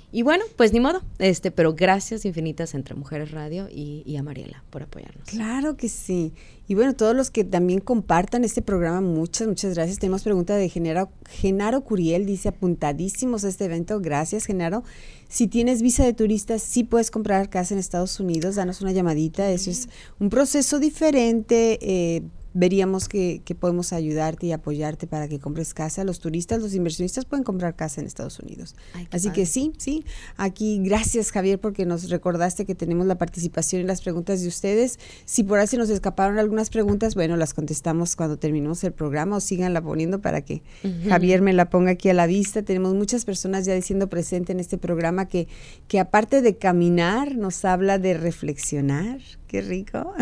y 0.10 0.22
bueno, 0.22 0.46
pues 0.56 0.72
ni 0.72 0.80
modo, 0.80 1.02
este, 1.20 1.52
pero 1.52 1.74
gracias 1.74 2.24
infinitas 2.24 2.74
entre 2.74 2.96
Mujeres 2.96 3.32
Radio 3.32 3.68
y, 3.70 4.16
a 4.16 4.24
Mariela 4.24 4.64
por 4.70 4.84
apoyarnos. 4.84 5.28
Claro 5.28 5.76
que 5.76 5.90
sí. 5.90 6.34
Y 6.66 6.76
bueno, 6.76 6.94
todos 6.94 7.14
los 7.14 7.30
que 7.30 7.44
también 7.44 7.82
compartan 7.82 8.46
este 8.46 8.62
programa, 8.62 9.02
muchas, 9.02 9.50
muchas 9.50 9.76
gracias. 9.76 10.00
Tenemos 10.00 10.24
pregunta 10.24 10.56
de 10.56 10.70
Genaro, 10.70 11.10
Genaro 11.30 11.82
Curiel, 11.82 12.26
dice 12.26 12.50
apuntadísimos 12.50 13.44
a 13.44 13.50
este 13.50 13.66
evento. 13.66 14.00
Gracias, 14.00 14.46
Genaro. 14.46 14.84
Si 15.28 15.48
tienes 15.48 15.82
visa 15.82 16.06
de 16.06 16.14
turista, 16.14 16.58
sí 16.58 16.86
puedes 16.86 17.12
comprar 17.12 17.50
casa 17.50 17.74
en 17.74 17.80
Estados 17.80 18.20
Unidos, 18.22 18.56
danos 18.56 18.82
una 18.82 18.94
llamadita. 18.94 19.52
Eso 19.52 19.70
es 19.70 19.90
un 20.20 20.30
proceso 20.30 20.80
diferente. 20.80 21.80
Eh, 21.82 22.24
veríamos 22.58 23.08
que, 23.08 23.42
podemos 23.60 23.94
ayudarte 23.94 24.48
y 24.48 24.52
apoyarte 24.52 25.06
para 25.06 25.28
que 25.28 25.40
compres 25.40 25.74
casa. 25.76 26.04
Los 26.04 26.20
turistas, 26.20 26.60
los 26.60 26.74
inversionistas 26.74 27.26
pueden 27.26 27.44
comprar 27.44 27.76
casa 27.76 28.02
en 28.02 28.08
Estados 28.08 28.40
Unidos. 28.40 28.76
Así 29.12 29.30
que 29.30 29.46
sí, 29.46 29.74
sí. 29.78 30.04
Aquí, 30.38 30.80
gracias 30.84 31.32
Javier 31.32 31.60
porque 31.60 31.86
nos 31.86 32.10
recordaste 32.10 32.66
que 32.66 32.74
tenemos 32.74 33.06
la 33.06 33.16
participación 33.16 33.84
y 33.84 33.86
las 33.86 34.02
preguntas 34.02 34.42
de 34.42 34.48
ustedes. 34.48 35.00
Si 35.26 35.44
por 35.44 35.60
ahí 35.60 35.68
se 35.68 35.78
nos 35.78 35.90
escaparon 35.90 36.40
algunas 36.40 36.72
preguntas, 36.72 37.14
bueno, 37.14 37.38
las 37.38 37.54
contestamos 37.54 38.16
cuando 38.16 38.38
terminemos 38.38 38.84
el 38.84 38.92
programa 38.92 39.38
o 39.38 39.40
síganla 39.40 39.82
poniendo 39.82 40.20
para 40.20 40.42
que 40.42 40.64
Javier 41.08 41.42
me 41.42 41.54
la 41.54 41.70
ponga 41.70 41.92
aquí 41.92 42.10
a 42.10 42.16
la 42.16 42.26
vista. 42.26 42.64
Tenemos 42.64 42.96
muchas 42.96 43.24
personas 43.24 43.66
ya 43.66 43.76
diciendo 43.76 44.08
presente 44.08 44.52
en 44.52 44.60
este 44.60 44.80
programa 44.80 45.28
que, 45.28 45.48
que 45.88 46.00
aparte 46.00 46.42
de 46.42 46.58
caminar, 46.58 47.36
nos 47.36 47.66
habla 47.66 48.00
de 48.00 48.16
reflexionar, 48.16 49.20
Qué 49.48 49.62
rico. 49.62 50.14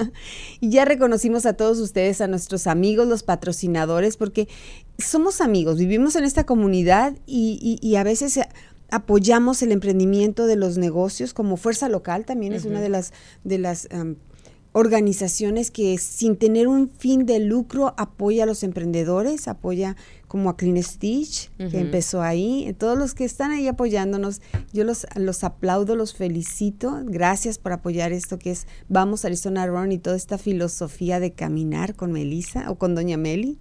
y 0.60 0.70
ya 0.70 0.84
reconocimos 0.84 1.44
a 1.44 1.52
todos 1.52 1.78
ustedes, 1.78 2.20
a 2.20 2.26
nuestros 2.26 2.66
amigos, 2.66 3.06
los 3.06 3.22
patrocinadores, 3.22 4.16
porque 4.16 4.48
somos 4.98 5.40
amigos, 5.40 5.78
vivimos 5.78 6.16
en 6.16 6.24
esta 6.24 6.44
comunidad 6.44 7.14
y, 7.26 7.94
a 7.96 8.02
veces 8.02 8.40
apoyamos 8.90 9.62
el 9.62 9.72
emprendimiento 9.72 10.46
de 10.46 10.56
los 10.56 10.78
negocios 10.78 11.34
como 11.34 11.56
fuerza 11.56 11.88
local 11.88 12.24
también 12.24 12.52
es 12.52 12.64
una 12.64 12.80
de 12.80 12.88
las 12.88 13.12
de 13.44 13.58
las 13.58 13.88
organizaciones 14.72 15.70
que 15.70 15.98
sin 15.98 16.36
tener 16.36 16.68
un 16.68 16.90
fin 16.90 17.26
de 17.26 17.40
lucro 17.40 17.94
apoya 17.96 18.44
a 18.44 18.46
los 18.46 18.62
emprendedores, 18.62 19.48
apoya 19.48 19.96
como 20.30 20.48
a 20.48 20.56
Clean 20.56 20.80
Stitch, 20.80 21.50
que 21.56 21.80
empezó 21.80 22.22
ahí. 22.22 22.72
Todos 22.78 22.96
los 22.96 23.14
que 23.14 23.24
están 23.24 23.50
ahí 23.50 23.66
apoyándonos, 23.66 24.40
yo 24.72 24.84
los, 24.84 25.04
los 25.16 25.42
aplaudo, 25.42 25.96
los 25.96 26.14
felicito. 26.14 27.00
Gracias 27.04 27.58
por 27.58 27.72
apoyar 27.72 28.12
esto 28.12 28.38
que 28.38 28.52
es 28.52 28.68
Vamos 28.88 29.24
Arizona 29.24 29.66
Run 29.66 29.90
y 29.90 29.98
toda 29.98 30.14
esta 30.14 30.38
filosofía 30.38 31.18
de 31.18 31.32
caminar 31.32 31.96
con 31.96 32.12
Melissa 32.12 32.70
o 32.70 32.76
con 32.76 32.94
Doña 32.94 33.16
Meli. 33.16 33.58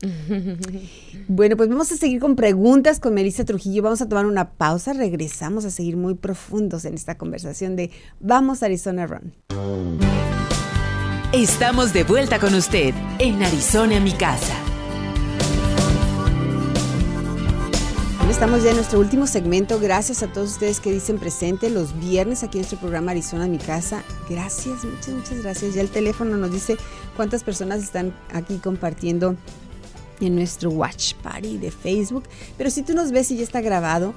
bueno, 1.27 1.57
pues 1.57 1.69
vamos 1.69 1.91
a 1.91 1.97
seguir 1.97 2.19
con 2.19 2.35
preguntas 2.35 2.99
con 2.99 3.15
Melissa 3.15 3.45
Trujillo. 3.45 3.81
Vamos 3.81 4.03
a 4.03 4.07
tomar 4.07 4.27
una 4.27 4.51
pausa, 4.51 4.93
regresamos 4.93 5.65
a 5.65 5.71
seguir 5.71 5.97
muy 5.97 6.13
profundos 6.13 6.85
en 6.85 6.93
esta 6.93 7.17
conversación 7.17 7.77
de 7.77 7.89
Vamos 8.19 8.61
Arizona 8.61 9.07
Run. 9.07 9.33
Estamos 11.33 11.93
de 11.93 12.03
vuelta 12.03 12.37
con 12.37 12.53
usted 12.53 12.93
en 13.17 13.41
Arizona, 13.41 13.99
mi 13.99 14.11
casa. 14.11 14.68
Estamos 18.29 18.63
ya 18.63 18.69
en 18.69 18.75
nuestro 18.75 18.99
último 18.99 19.25
segmento. 19.25 19.79
Gracias 19.79 20.21
a 20.21 20.27
todos 20.27 20.51
ustedes 20.51 20.79
que 20.79 20.91
dicen 20.91 21.17
presente 21.17 21.69
los 21.69 21.99
viernes 21.99 22.43
aquí 22.43 22.57
en 22.57 22.61
nuestro 22.61 22.79
programa 22.79 23.11
Arizona, 23.11 23.47
mi 23.47 23.57
casa. 23.57 24.03
Gracias, 24.29 24.85
muchas, 24.85 25.09
muchas 25.09 25.41
gracias. 25.41 25.73
Ya 25.73 25.81
el 25.81 25.89
teléfono 25.89 26.37
nos 26.37 26.51
dice 26.51 26.77
cuántas 27.17 27.43
personas 27.43 27.83
están 27.83 28.13
aquí 28.31 28.59
compartiendo 28.59 29.35
en 30.21 30.35
nuestro 30.35 30.69
Watch 30.69 31.15
Party 31.15 31.57
de 31.57 31.71
Facebook. 31.71 32.23
Pero 32.57 32.69
si 32.69 32.83
tú 32.83 32.93
nos 32.93 33.11
ves 33.11 33.31
y 33.31 33.37
ya 33.37 33.43
está 33.43 33.61
grabado, 33.61 34.13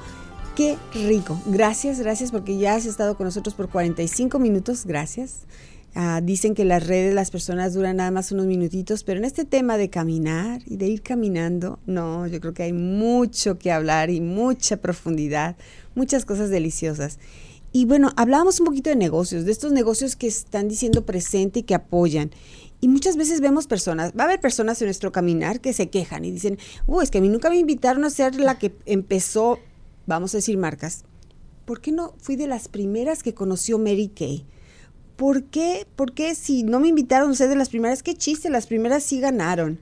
qué 0.55 0.77
rico. 0.95 1.41
Gracias, 1.47 1.99
gracias 1.99 2.31
porque 2.31 2.59
ya 2.59 2.75
has 2.75 2.85
estado 2.85 3.17
con 3.17 3.25
nosotros 3.25 3.55
por 3.55 3.71
45 3.71 4.39
minutos. 4.39 4.85
Gracias. 4.85 5.47
Ah, 5.95 6.23
dicen 6.23 6.55
que 6.55 6.65
las 6.65 6.87
redes, 6.87 7.15
las 7.15 7.31
personas 7.31 7.75
duran 7.75 7.97
nada 7.97 8.11
más 8.11 8.33
unos 8.33 8.47
minutitos, 8.47 9.05
pero 9.05 9.19
en 9.19 9.27
este 9.27 9.45
tema 9.45 9.77
de 9.77 9.91
caminar 9.91 10.63
y 10.65 10.77
de 10.79 10.87
ir 10.87 11.03
caminando, 11.03 11.81
no, 11.85 12.27
yo 12.27 12.41
creo 12.41 12.55
que 12.55 12.63
hay 12.63 12.73
mucho 12.73 13.59
que 13.59 13.71
hablar 13.71 14.09
y 14.09 14.23
mucha 14.23 14.79
profundidad, 14.79 15.57
muchas 15.95 16.25
cosas 16.25 16.49
deliciosas. 16.49 17.19
Y 17.73 17.85
bueno, 17.85 18.11
hablábamos 18.17 18.59
un 18.61 18.67
poquito 18.67 18.89
de 18.89 18.97
negocios, 18.97 19.45
de 19.45 19.53
estos 19.53 19.73
negocios 19.73 20.17
que 20.17 20.27
están 20.27 20.69
diciendo 20.69 21.05
presente 21.05 21.61
y 21.61 21.63
que 21.63 21.75
apoyan. 21.75 22.31
Y 22.81 22.89
muchas 22.89 23.17
veces 23.17 23.41
vemos 23.41 23.67
personas, 23.67 24.13
va 24.19 24.25
a 24.25 24.27
haber 24.27 24.41
personas 24.41 24.81
en 24.81 24.87
nuestro 24.87 25.13
caminar 25.13 25.61
que 25.61 25.75
se 25.75 25.91
quejan 25.91 26.25
y 26.25 26.31
dicen, 26.31 26.59
oh, 26.87 27.03
es 27.03 27.11
que 27.11 27.19
a 27.19 27.21
mí 27.21 27.29
nunca 27.29 27.51
me 27.51 27.57
invitaron 27.57 28.05
a 28.05 28.11
ser 28.11 28.37
la 28.37 28.59
que 28.59 28.75
empezó, 28.87 29.59
vamos 30.07 30.35
a 30.35 30.39
decir 30.39 30.57
marcas. 30.57 31.05
¿Por 31.67 31.81
qué 31.81 31.93
no 31.93 32.15
fui 32.19 32.37
de 32.37 32.47
las 32.47 32.69
primeras 32.69 33.23
que 33.23 33.35
conoció 33.35 33.79
Mary 33.79 34.09
Kay? 34.09 34.47
¿Por 35.23 35.45
qué? 35.45 35.87
¿Por 35.95 36.15
qué 36.15 36.35
si 36.35 36.65
no 36.65 36.81
me 36.81 36.89
invitaron 36.89 37.31
ustedes 37.31 37.51
de 37.51 37.57
las 37.57 37.69
primeras? 37.69 38.03
¿Qué 38.03 38.17
chiste? 38.17 38.51
Las 38.51 38.67
primeras 38.67 39.05
sí 39.05 39.21
ganaron. 39.21 39.79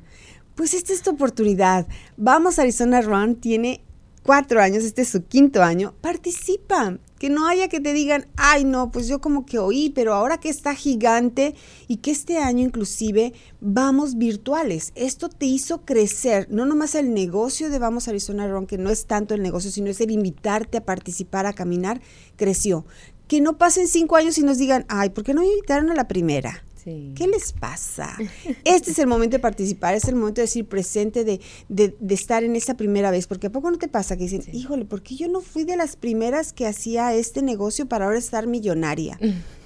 Pues 0.55 0.75
esta 0.75 0.93
es 0.93 1.01
tu 1.01 1.13
oportunidad. 1.13 1.87
Vamos, 2.19 2.59
Arizona 2.59 3.01
Run 3.01 3.37
tiene 3.37 3.83
cuatro 4.23 4.61
años, 4.61 4.85
este 4.85 5.01
es 5.01 5.09
su 5.09 5.25
quinto 5.25 5.63
año. 5.63 5.95
Participa. 6.03 6.99
Que 7.19 7.31
no 7.31 7.49
haya 7.49 7.69
que 7.69 7.81
te 7.81 7.95
digan, 7.95 8.27
ay 8.37 8.65
no, 8.65 8.91
pues 8.91 9.09
yo 9.09 9.23
como 9.23 9.47
que 9.47 9.59
oí, 9.59 9.91
pero 9.95 10.13
ahora 10.13 10.41
que 10.41 10.51
está 10.51 10.75
gigante 10.75 11.55
y 11.89 11.97
que 11.97 12.11
este 12.11 12.37
año 12.37 12.63
inclusive 12.63 13.33
vamos 13.63 14.19
virtuales. 14.19 14.93
Esto 14.95 15.31
te 15.31 15.47
hizo 15.47 15.87
crecer, 15.87 16.49
no 16.51 16.67
nomás 16.67 16.95
el 16.95 17.15
negocio 17.15 17.71
de 17.71 17.79
Vamos 17.79 18.09
Arizona 18.09 18.47
Run, 18.47 18.67
que 18.67 18.79
no 18.79 18.91
es 18.91 19.07
tanto 19.07 19.35
el 19.35 19.43
negocio, 19.43 19.71
sino 19.71 19.89
es 19.89 20.01
el 20.01 20.11
invitarte 20.11 20.79
a 20.79 20.85
participar, 20.85 21.45
a 21.45 21.53
caminar, 21.53 22.01
creció 22.37 22.87
que 23.31 23.41
no 23.41 23.57
pasen 23.59 23.87
cinco 23.87 24.17
años 24.17 24.39
y 24.39 24.43
nos 24.43 24.59
digan, 24.59 24.85
ay, 24.89 25.11
¿por 25.11 25.23
qué 25.23 25.35
no 25.35 25.43
me 25.43 25.47
invitaron 25.47 25.89
a 25.93 25.95
la 25.95 26.09
primera? 26.09 26.65
¿Qué 26.83 27.29
les 27.29 27.53
pasa? 27.53 28.19
Este 28.65 28.91
es 28.91 28.99
el 28.99 29.07
momento 29.07 29.37
de 29.37 29.39
participar, 29.39 29.95
es 29.95 30.09
el 30.09 30.17
momento 30.17 30.41
de 30.41 30.49
decir 30.49 30.65
presente, 30.65 31.23
de, 31.23 31.41
de, 31.69 31.95
estar 32.13 32.43
en 32.43 32.57
esa 32.57 32.77
primera 32.77 33.13
vez, 33.13 33.29
porque 33.29 33.47
¿a 33.47 33.51
poco 33.51 33.71
no 33.71 33.79
te 33.79 33.87
pasa 33.87 34.17
que 34.17 34.25
dicen, 34.25 34.43
híjole, 34.53 34.85
¿por 34.85 35.03
qué 35.03 35.15
yo 35.15 35.29
no 35.29 35.43
fui 35.43 35.63
de 35.63 35.77
las 35.77 35.95
primeras 35.95 36.53
que 36.53 36.67
hacía 36.67 37.15
este 37.15 37.41
negocio 37.41 37.87
para 37.87 38.07
ahora 38.07 38.19
estar 38.19 38.49
millonaria? 38.49 39.17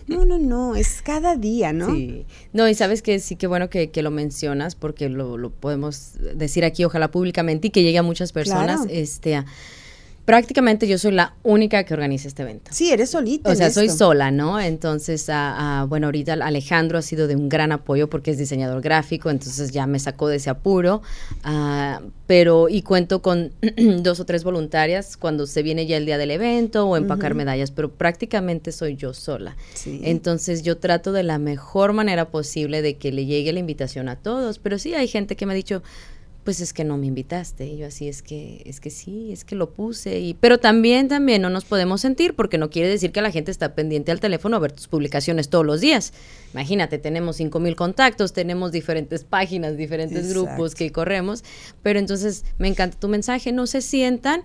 No, 0.09 0.27
no, 0.27 0.39
no, 0.39 0.77
es 0.77 1.01
cada 1.01 1.35
día, 1.35 1.73
¿no? 1.73 1.91
Sí. 1.91 2.27
No, 2.53 2.69
y 2.69 2.75
sabes 2.75 3.01
que 3.01 3.19
sí 3.19 3.37
que 3.37 3.47
bueno 3.47 3.71
que, 3.71 3.89
que 3.89 4.03
lo 4.03 4.11
mencionas, 4.11 4.75
porque 4.75 5.09
lo, 5.09 5.39
lo, 5.39 5.49
podemos 5.49 6.13
decir 6.35 6.67
aquí, 6.67 6.85
ojalá 6.85 7.11
públicamente, 7.11 7.69
y 7.69 7.71
que 7.71 7.83
llegue 7.83 7.97
a 7.97 8.03
muchas 8.03 8.31
personas. 8.33 8.83
Este, 8.91 9.43
prácticamente 10.25 10.89
yo 10.89 10.99
soy 10.99 11.13
la 11.13 11.35
única 11.43 11.85
que 11.85 11.93
organiza 11.93 12.29
este 12.29 12.43
evento. 12.43 12.71
Sí, 12.73 12.91
eres 12.91 13.11
solita. 13.11 13.51
O 13.51 13.55
sea, 13.55 13.71
soy 13.71 13.89
sola, 13.89 14.31
¿no? 14.31 14.59
Entonces, 14.61 15.29
ah, 15.29 15.55
ah, 15.83 15.87
bueno, 15.87 16.07
ahorita 16.07 16.35
Alejandro 16.35 16.99
ha 16.99 17.03
sido 17.03 17.27
de 17.27 17.37
un 17.37 17.49
gran 17.49 17.73
apoyo 17.73 18.09
porque 18.09 18.31
es 18.31 18.39
diseñador 18.39 18.81
gráfico, 18.81 19.31
entonces 19.31 19.71
ya 19.71 19.87
me 19.87 19.99
sacó 19.99 20.29
de 20.29 20.37
ese 20.37 20.51
apuro. 20.51 21.03
Ah, 21.43 22.01
pero, 22.27 22.69
y 22.71 22.83
cuento 22.83 23.21
con 23.21 23.53
dos 24.03 24.19
o 24.21 24.25
tres 24.25 24.45
voluntarias 24.45 25.17
cuando 25.17 25.47
se 25.47 25.63
viene 25.63 25.87
ya 25.87 25.99
el 25.99 26.07
día 26.07 26.17
del 26.17 26.31
evento 26.31 26.87
o 26.87 26.97
empacar 26.97 27.35
medallas, 27.35 27.71
pero 27.71 27.91
prácticamente 27.91 28.73
soy 28.73 28.97
yo 28.97 29.13
sola. 29.13 29.57
Entonces, 29.85 30.63
yo 30.63 30.79
trato 30.79 31.13
de 31.13 31.23
la 31.23 31.39
mejor 31.39 31.93
manera 31.93 32.31
posible 32.31 32.81
de 32.81 32.97
que 32.97 33.13
le 33.13 33.27
llegue 33.27 33.53
la 33.53 33.59
invitación 33.59 34.09
a 34.09 34.17
todos, 34.17 34.59
pero 34.59 34.79
sí 34.79 34.95
hay 34.95 35.07
gente 35.07 35.37
que 35.37 35.45
me 35.45 35.53
ha 35.53 35.57
dicho, 35.57 35.83
pues 36.45 36.61
es 36.61 36.75
que 36.75 36.85
no 36.85 36.99
me 36.99 37.07
invitaste. 37.07 37.67
Y 37.67 37.79
yo 37.79 37.87
así 37.87 38.07
es 38.07 38.23
que, 38.23 38.63
es 38.67 38.79
que 38.79 38.91
sí, 38.91 39.33
es 39.33 39.45
que 39.45 39.57
lo 39.57 39.71
puse. 39.71 40.21
Y, 40.21 40.35
pero 40.35 40.59
también, 40.59 41.09
también 41.09 41.41
no 41.41 41.49
nos 41.49 41.65
podemos 41.65 42.03
sentir 42.03 42.35
porque 42.35 42.59
no 42.59 42.69
quiere 42.71 42.89
decir 42.89 43.13
que 43.13 43.23
la 43.23 43.31
gente 43.31 43.51
está 43.51 43.75
pendiente 43.75 44.13
al 44.13 44.21
teléfono 44.21 44.57
a 44.57 44.61
ver 44.61 44.73
tus 44.73 44.87
publicaciones 44.87 45.49
todos 45.49 45.65
los 45.65 45.81
días. 45.81 46.13
Imagínate, 46.53 46.99
tenemos 46.99 47.37
cinco 47.37 47.61
mil 47.61 47.75
contactos, 47.75 48.35
tenemos 48.35 48.73
diferentes 48.73 49.25
páginas, 49.25 49.77
diferentes 49.79 50.29
grupos 50.29 50.75
que 50.75 50.93
corremos. 50.93 51.43
Pero 51.83 51.99
entonces 51.99 52.45
me 52.59 52.69
encanta 52.69 53.01
tu 53.01 53.09
mensaje, 53.09 53.51
no 53.51 53.67
se 53.67 53.81
sientan. 53.81 54.43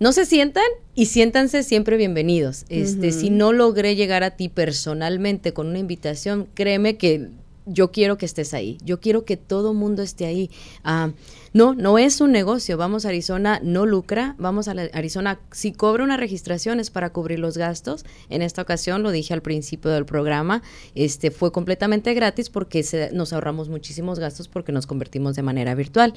No 0.00 0.12
se 0.12 0.26
sientan 0.26 0.62
y 0.94 1.06
siéntanse 1.06 1.64
siempre 1.64 1.96
bienvenidos. 1.96 2.66
Este, 2.68 3.10
si 3.10 3.30
no 3.30 3.52
logré 3.52 3.96
llegar 3.96 4.22
a 4.22 4.36
ti 4.36 4.48
personalmente 4.48 5.52
con 5.52 5.66
una 5.66 5.80
invitación, 5.80 6.46
créeme 6.54 6.96
que 6.96 7.30
yo 7.68 7.92
quiero 7.92 8.18
que 8.18 8.26
estés 8.26 8.54
ahí, 8.54 8.78
yo 8.84 9.00
quiero 9.00 9.24
que 9.24 9.36
todo 9.36 9.74
mundo 9.74 10.02
esté 10.02 10.26
ahí. 10.26 10.50
Ah, 10.84 11.10
no, 11.52 11.74
no 11.74 11.98
es 11.98 12.20
un 12.20 12.32
negocio, 12.32 12.76
vamos 12.76 13.04
a 13.04 13.08
Arizona, 13.08 13.60
no 13.62 13.86
lucra, 13.86 14.34
vamos 14.38 14.68
a 14.68 14.72
Arizona, 14.92 15.40
si 15.52 15.72
cobra 15.72 16.04
una 16.04 16.16
registración 16.16 16.80
es 16.80 16.90
para 16.90 17.10
cubrir 17.10 17.38
los 17.38 17.56
gastos, 17.56 18.04
en 18.28 18.42
esta 18.42 18.62
ocasión, 18.62 19.02
lo 19.02 19.10
dije 19.10 19.34
al 19.34 19.42
principio 19.42 19.90
del 19.90 20.04
programa, 20.04 20.62
este 20.94 21.30
fue 21.30 21.52
completamente 21.52 22.14
gratis 22.14 22.50
porque 22.50 22.84
nos 23.12 23.32
ahorramos 23.32 23.68
muchísimos 23.68 24.18
gastos 24.18 24.48
porque 24.48 24.72
nos 24.72 24.86
convertimos 24.86 25.36
de 25.36 25.42
manera 25.42 25.74
virtual, 25.74 26.14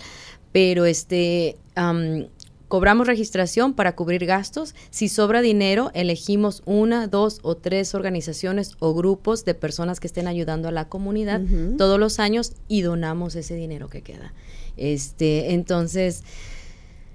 pero 0.52 0.86
este... 0.86 1.58
Cobramos 2.72 3.06
registración 3.06 3.74
para 3.74 3.98
cubrir 3.98 4.26
gastos. 4.26 4.76
Si 4.92 5.10
sobra 5.10 5.42
dinero, 5.42 5.92
elegimos 5.94 6.64
una, 6.66 7.08
dos 7.08 7.40
o 7.42 7.58
tres 7.58 7.94
organizaciones 7.94 8.78
o 8.80 8.94
grupos 8.94 9.44
de 9.44 9.54
personas 9.56 10.00
que 10.00 10.08
estén 10.08 10.26
ayudando 10.26 10.70
a 10.70 10.72
la 10.72 10.88
comunidad 10.88 11.42
todos 11.78 12.00
los 12.00 12.18
años 12.20 12.54
y 12.70 12.80
donamos 12.80 13.36
ese 13.36 13.56
dinero 13.56 13.90
que 13.90 14.04
queda. 14.04 14.34
Este, 14.78 15.52
entonces, 15.52 16.24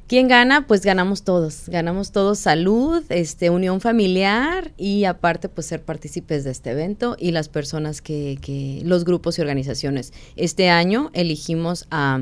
¿quién 0.09 0.29
gana? 0.29 0.67
Pues 0.67 0.83
ganamos 0.83 1.23
todos. 1.23 1.71
Ganamos 1.71 2.13
todos 2.13 2.39
salud, 2.39 3.03
este, 3.09 3.49
unión 3.49 3.81
familiar 3.81 4.73
y 4.77 5.05
aparte, 5.05 5.49
pues 5.49 5.69
ser 5.69 5.83
partícipes 5.83 6.45
de 6.45 6.51
este 6.51 6.73
evento 6.73 7.17
y 7.19 7.31
las 7.31 7.49
personas 7.49 8.03
que, 8.03 8.37
que 8.43 8.83
los 8.85 9.07
grupos 9.07 9.39
y 9.39 9.41
organizaciones. 9.41 10.13
Este 10.37 10.69
año 10.69 11.11
elegimos 11.15 11.87
a 11.91 12.21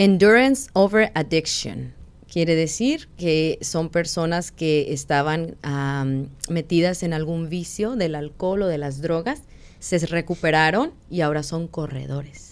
Endurance 0.00 0.70
over 0.74 1.10
addiction. 1.16 1.92
Quiere 2.32 2.54
decir 2.54 3.08
que 3.16 3.58
son 3.62 3.88
personas 3.88 4.52
que 4.52 4.92
estaban 4.92 5.56
metidas 6.48 7.02
en 7.02 7.12
algún 7.12 7.48
vicio 7.48 7.96
del 7.96 8.14
alcohol 8.14 8.62
o 8.62 8.66
de 8.68 8.78
las 8.78 9.02
drogas, 9.02 9.42
se 9.80 9.98
recuperaron 10.06 10.92
y 11.10 11.22
ahora 11.22 11.42
son 11.42 11.66
corredores. 11.66 12.47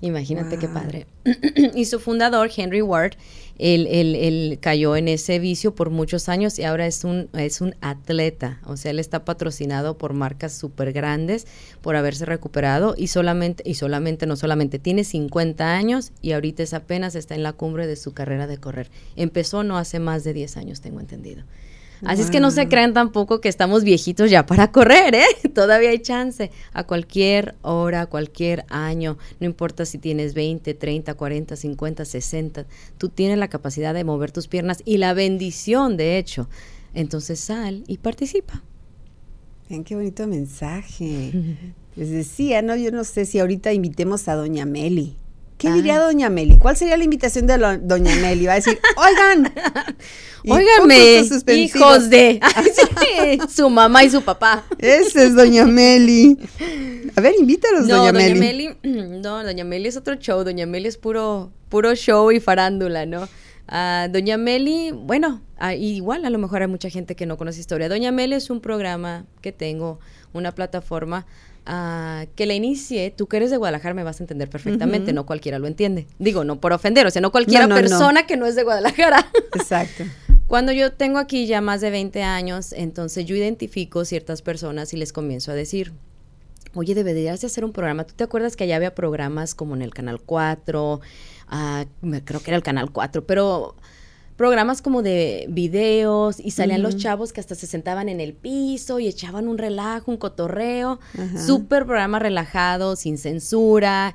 Imagínate 0.00 0.58
qué 0.58 0.68
padre. 0.68 1.06
y 1.74 1.84
su 1.86 1.98
fundador, 1.98 2.50
Henry 2.56 2.82
Ward, 2.82 3.14
él, 3.58 4.58
cayó 4.60 4.94
en 4.94 5.08
ese 5.08 5.40
vicio 5.40 5.74
por 5.74 5.90
muchos 5.90 6.28
años 6.28 6.56
y 6.60 6.62
ahora 6.62 6.86
es 6.86 7.02
un, 7.02 7.28
es 7.32 7.60
un 7.60 7.74
atleta. 7.80 8.60
O 8.64 8.76
sea, 8.76 8.92
él 8.92 9.00
está 9.00 9.24
patrocinado 9.24 9.98
por 9.98 10.12
marcas 10.12 10.52
súper 10.52 10.92
grandes 10.92 11.48
por 11.82 11.96
haberse 11.96 12.24
recuperado 12.26 12.94
y 12.96 13.08
solamente, 13.08 13.64
y 13.68 13.74
solamente, 13.74 14.26
no 14.26 14.36
solamente, 14.36 14.78
tiene 14.78 15.02
50 15.02 15.74
años 15.74 16.12
y 16.22 16.32
ahorita 16.32 16.62
es 16.62 16.74
apenas 16.74 17.16
está 17.16 17.34
en 17.34 17.42
la 17.42 17.52
cumbre 17.52 17.88
de 17.88 17.96
su 17.96 18.14
carrera 18.14 18.46
de 18.46 18.58
correr. 18.58 18.90
Empezó 19.16 19.64
no 19.64 19.78
hace 19.78 19.98
más 19.98 20.22
de 20.22 20.32
10 20.32 20.56
años, 20.58 20.80
tengo 20.80 21.00
entendido. 21.00 21.42
Así 22.04 22.22
es 22.22 22.30
que 22.30 22.40
no 22.40 22.50
se 22.50 22.68
crean 22.68 22.94
tampoco 22.94 23.40
que 23.40 23.48
estamos 23.48 23.84
viejitos 23.84 24.30
ya 24.30 24.46
para 24.46 24.70
correr, 24.70 25.14
¿eh? 25.14 25.26
Todavía 25.54 25.90
hay 25.90 25.98
chance. 25.98 26.50
A 26.72 26.84
cualquier 26.84 27.56
hora, 27.62 28.02
a 28.02 28.06
cualquier 28.06 28.64
año, 28.68 29.18
no 29.40 29.46
importa 29.46 29.84
si 29.84 29.98
tienes 29.98 30.34
20, 30.34 30.74
30, 30.74 31.14
40, 31.14 31.56
50, 31.56 32.04
60, 32.04 32.66
tú 32.98 33.08
tienes 33.08 33.38
la 33.38 33.48
capacidad 33.48 33.94
de 33.94 34.04
mover 34.04 34.32
tus 34.32 34.48
piernas 34.48 34.82
y 34.84 34.98
la 34.98 35.14
bendición, 35.14 35.96
de 35.96 36.18
hecho. 36.18 36.48
Entonces 36.94 37.40
sal 37.40 37.84
y 37.86 37.98
participa. 37.98 38.62
Ven 39.68 39.84
qué 39.84 39.94
bonito 39.94 40.26
mensaje. 40.26 41.32
Les 41.96 42.10
decía, 42.10 42.62
no, 42.62 42.76
yo 42.76 42.90
no 42.90 43.04
sé 43.04 43.26
si 43.26 43.38
ahorita 43.38 43.72
invitemos 43.72 44.28
a 44.28 44.34
Doña 44.34 44.64
Meli. 44.64 45.16
¿Qué 45.58 45.72
diría 45.72 45.98
Doña 45.98 46.30
Meli? 46.30 46.56
¿Cuál 46.56 46.76
sería 46.76 46.96
la 46.96 47.02
invitación 47.02 47.48
de 47.48 47.58
Doña 47.82 48.14
Meli? 48.16 48.46
Va 48.46 48.52
a 48.52 48.56
decir, 48.56 48.78
oigan, 48.96 49.52
óiganme, 50.46 51.20
hijos 51.56 52.08
de 52.08 52.40
su 53.50 53.68
mamá 53.68 54.04
y 54.04 54.10
su 54.10 54.22
papá. 54.22 54.64
Ese 54.78 55.24
es 55.24 55.34
Doña 55.34 55.66
Meli. 55.66 56.38
A 57.16 57.20
ver, 57.20 57.34
invítalos, 57.40 57.88
Doña, 57.88 58.12
Doña 58.12 58.34
Meli. 58.34 58.70
No, 59.18 59.42
Doña 59.42 59.64
Meli 59.64 59.88
es 59.88 59.96
otro 59.96 60.14
show. 60.14 60.44
Doña 60.44 60.64
Meli 60.64 60.86
es 60.86 60.96
puro, 60.96 61.50
puro 61.68 61.92
show 61.96 62.30
y 62.30 62.38
farándula, 62.38 63.04
¿no? 63.04 63.28
Ah, 63.66 64.06
Doña 64.10 64.38
Meli, 64.38 64.92
bueno, 64.92 65.42
ah, 65.58 65.74
igual 65.74 66.24
a 66.24 66.30
lo 66.30 66.38
mejor 66.38 66.62
hay 66.62 66.68
mucha 66.68 66.88
gente 66.88 67.16
que 67.16 67.26
no 67.26 67.36
conoce 67.36 67.58
historia. 67.58 67.88
Doña 67.88 68.12
Meli 68.12 68.34
es 68.34 68.48
un 68.48 68.60
programa 68.60 69.26
que 69.42 69.50
tengo, 69.50 69.98
una 70.32 70.52
plataforma 70.52 71.26
que 72.34 72.46
la 72.46 72.54
inicie, 72.54 73.10
tú 73.10 73.26
que 73.26 73.36
eres 73.36 73.50
de 73.50 73.58
Guadalajara 73.58 73.94
me 73.94 74.02
vas 74.02 74.20
a 74.20 74.22
entender 74.22 74.48
perfectamente, 74.48 75.12
no 75.12 75.26
cualquiera 75.26 75.58
lo 75.58 75.66
entiende. 75.66 76.06
Digo, 76.18 76.42
no 76.44 76.60
por 76.60 76.72
ofender, 76.72 77.06
o 77.06 77.10
sea, 77.10 77.20
no 77.20 77.30
cualquiera 77.30 77.68
persona 77.68 78.26
que 78.26 78.36
no 78.36 78.46
es 78.46 78.56
de 78.56 78.62
Guadalajara. 78.62 79.30
Exacto. 79.54 80.04
Cuando 80.46 80.72
yo 80.72 80.92
tengo 80.92 81.18
aquí 81.18 81.46
ya 81.46 81.60
más 81.60 81.82
de 81.82 81.90
20 81.90 82.22
años, 82.22 82.72
entonces 82.72 83.26
yo 83.26 83.36
identifico 83.36 84.06
ciertas 84.06 84.40
personas 84.40 84.94
y 84.94 84.96
les 84.96 85.12
comienzo 85.12 85.50
a 85.50 85.54
decir, 85.54 85.92
oye, 86.74 86.94
deberías 86.94 87.42
de 87.42 87.48
hacer 87.48 87.66
un 87.66 87.72
programa. 87.72 88.04
¿Tú 88.04 88.14
te 88.14 88.24
acuerdas 88.24 88.56
que 88.56 88.64
allá 88.64 88.76
había 88.76 88.94
programas 88.94 89.54
como 89.54 89.74
en 89.74 89.82
el 89.82 89.92
Canal 89.92 90.22
4? 90.22 91.00
Ah, 91.48 91.84
creo 92.24 92.40
que 92.40 92.50
era 92.50 92.56
el 92.56 92.62
Canal 92.62 92.90
4, 92.90 93.26
pero 93.26 93.76
programas 94.38 94.82
como 94.82 95.02
de 95.02 95.46
videos 95.50 96.38
y 96.38 96.52
salían 96.52 96.80
los 96.80 96.96
chavos 96.96 97.32
que 97.32 97.40
hasta 97.40 97.56
se 97.56 97.66
sentaban 97.66 98.08
en 98.08 98.20
el 98.20 98.34
piso 98.34 99.00
y 99.00 99.08
echaban 99.08 99.48
un 99.48 99.58
relajo, 99.58 100.12
un 100.12 100.16
cotorreo. 100.16 101.00
Súper 101.44 101.84
programa 101.84 102.20
relajado, 102.20 102.94
sin 102.94 103.18
censura. 103.18 104.14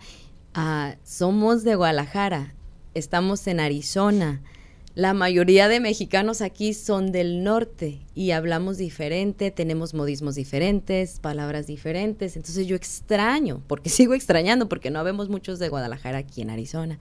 Ah, 0.53 0.95
somos 1.03 1.65
de 1.65 1.75
Guadalajara, 1.75 2.55
estamos 2.93 3.45
en 3.47 3.59
Arizona. 3.59 4.41
La 4.95 5.13
mayoría 5.13 5.67
de 5.67 5.81
mexicanos 5.81 6.41
aquí 6.41 6.73
son 6.73 7.11
del 7.11 7.43
norte 7.43 7.99
y 8.15 8.31
hablamos 8.31 8.77
diferente, 8.77 9.51
tenemos 9.51 9.93
modismos 9.93 10.35
diferentes, 10.35 11.19
palabras 11.19 11.67
diferentes. 11.67 12.37
Entonces 12.37 12.65
yo 12.65 12.77
extraño, 12.77 13.61
porque 13.67 13.89
sigo 13.89 14.13
extrañando, 14.13 14.69
porque 14.69 14.89
no 14.89 15.03
vemos 15.03 15.27
muchos 15.27 15.59
de 15.59 15.67
Guadalajara 15.67 16.19
aquí 16.19 16.43
en 16.43 16.49
Arizona. 16.49 16.97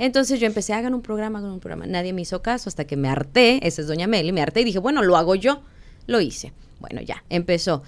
Entonces 0.00 0.40
yo 0.40 0.46
empecé, 0.46 0.72
hagan 0.72 0.94
un 0.94 1.02
programa, 1.02 1.40
hagan 1.40 1.50
un 1.52 1.60
programa. 1.60 1.86
Nadie 1.86 2.14
me 2.14 2.22
hizo 2.22 2.40
caso 2.40 2.70
hasta 2.70 2.86
que 2.86 2.96
me 2.96 3.10
harté, 3.10 3.60
esa 3.66 3.82
es 3.82 3.86
Doña 3.86 4.06
Meli, 4.06 4.32
me 4.32 4.40
harté 4.40 4.62
y 4.62 4.64
dije, 4.64 4.78
bueno, 4.78 5.02
lo 5.02 5.14
hago 5.18 5.34
yo. 5.34 5.60
Lo 6.06 6.22
hice. 6.22 6.54
Bueno, 6.80 7.02
ya, 7.02 7.22
empezó. 7.28 7.82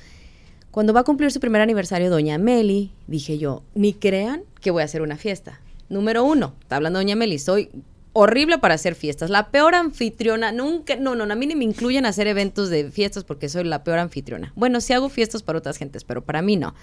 Cuando 0.71 0.93
va 0.93 1.01
a 1.01 1.05
cumplir 1.05 1.33
su 1.33 1.41
primer 1.41 1.63
aniversario 1.63 2.11
Doña 2.11 2.37
Meli, 2.37 2.93
dije 3.07 3.39
yo, 3.39 3.63
ni 3.75 3.95
crean 3.95 4.43
que 4.61 4.71
voy 4.71 4.83
a 4.83 4.85
hacer 4.85 5.01
una 5.01 5.17
fiesta. 5.17 5.63
Número 5.89 6.23
uno, 6.23 6.53
está 6.61 6.77
hablando 6.77 6.99
Doña 6.99 7.17
Meli, 7.17 7.39
soy 7.39 7.71
horrible 8.13 8.59
para 8.59 8.75
hacer 8.75 8.95
fiestas. 8.95 9.31
La 9.31 9.51
peor 9.51 9.75
anfitriona, 9.75 10.53
nunca, 10.53 10.97
no, 10.97 11.15
no, 11.15 11.25
a 11.25 11.35
mí 11.35 11.47
ni 11.47 11.57
me 11.57 11.65
incluyen 11.65 12.05
hacer 12.05 12.27
eventos 12.27 12.69
de 12.69 12.91
fiestas 12.91 13.25
porque 13.25 13.49
soy 13.49 13.65
la 13.65 13.85
peor 13.85 13.99
anfitriona. 13.99 14.53
Bueno, 14.55 14.83
sí 14.83 14.93
hago 14.93 15.09
fiestas 15.09 15.43
para 15.43 15.61
otras 15.61 15.79
gentes, 15.79 16.05
pero 16.05 16.23
para 16.23 16.43
mí 16.43 16.57
no. 16.57 16.75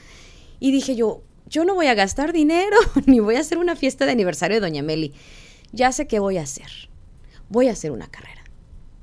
Y 0.60 0.72
dije 0.72 0.96
yo, 0.96 1.22
yo 1.50 1.66
no 1.66 1.76
voy 1.76 1.88
a 1.88 1.96
gastar 1.96 2.34
dinero, 2.34 2.78
ni 3.06 3.20
voy 3.20 3.36
a 3.36 3.40
hacer 3.40 3.58
una 3.58 3.76
fiesta 3.76 4.06
de 4.06 4.12
aniversario 4.12 4.58
de 4.58 4.62
Doña 4.62 4.84
Meli. 4.84 5.14
Ya 5.72 5.92
sé 5.92 6.08
qué 6.08 6.20
voy 6.20 6.38
a 6.38 6.44
hacer. 6.44 6.90
Voy 7.50 7.68
a 7.68 7.72
hacer 7.72 7.92
una 7.92 8.08
carrera. 8.08 8.39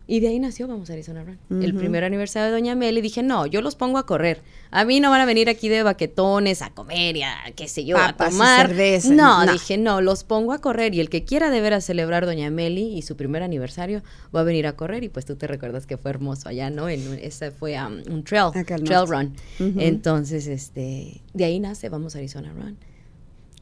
Y 0.09 0.21
de 0.21 0.29
ahí 0.29 0.39
nació 0.39 0.69
Vamos 0.69 0.89
a 0.91 0.93
Arizona 0.93 1.25
Run. 1.25 1.63
El 1.63 1.75
primer 1.75 2.05
aniversario 2.05 2.47
de 2.47 2.53
Doña 2.53 2.75
Meli 2.77 3.01
dije, 3.01 3.23
no, 3.23 3.47
yo 3.47 3.61
los 3.61 3.75
pongo 3.75 3.99
a 3.99 4.07
correr. 4.07 4.43
A 4.71 4.85
mí 4.85 5.01
no 5.01 5.11
van 5.11 5.21
a 5.21 5.27
venir 5.27 5.49
aquí 5.49 5.69
de 5.69 5.83
baquetones 5.83 6.63
a 6.63 6.71
comer 6.71 7.17
y 7.17 7.23
a, 7.23 7.35
qué 7.57 7.67
sé 7.67 7.85
yo, 7.85 7.99
a 7.99 8.13
tomar. 8.13 8.73
No, 9.11 9.47
dije, 9.53 9.79
no, 9.79 10.01
los 10.01 10.23
pongo 10.23 10.53
a 10.53 10.61
correr. 10.61 10.95
Y 10.95 11.01
el 11.01 11.09
que 11.09 11.25
quiera 11.25 11.51
de 11.51 11.67
a 11.67 11.81
celebrar 11.81 12.27
Doña 12.27 12.49
Meli 12.51 12.97
y 12.97 13.03
su 13.03 13.17
primer 13.17 13.43
aniversario 13.43 14.03
va 14.35 14.41
a 14.41 14.45
venir 14.45 14.69
a 14.69 14.77
correr. 14.77 15.03
Y 15.03 15.09
pues 15.09 15.25
tú 15.25 15.35
te 15.35 15.49
recuerdas 15.49 15.87
que 15.87 15.97
fue 15.97 16.11
hermoso 16.11 16.49
allá, 16.49 16.71
¿no? 16.71 16.89
En, 16.89 17.19
ese 17.21 17.51
fue 17.51 17.77
um, 17.77 18.03
un 18.09 18.23
trail, 18.23 18.53
trail 18.65 19.09
run. 19.09 19.35
Entonces, 19.59 20.47
este, 20.47 21.23
de 21.35 21.45
ahí 21.45 21.59
nace 21.59 21.89
Vamos 21.89 22.15
a 22.15 22.19
Arizona 22.19 22.53
Run. 22.53 22.77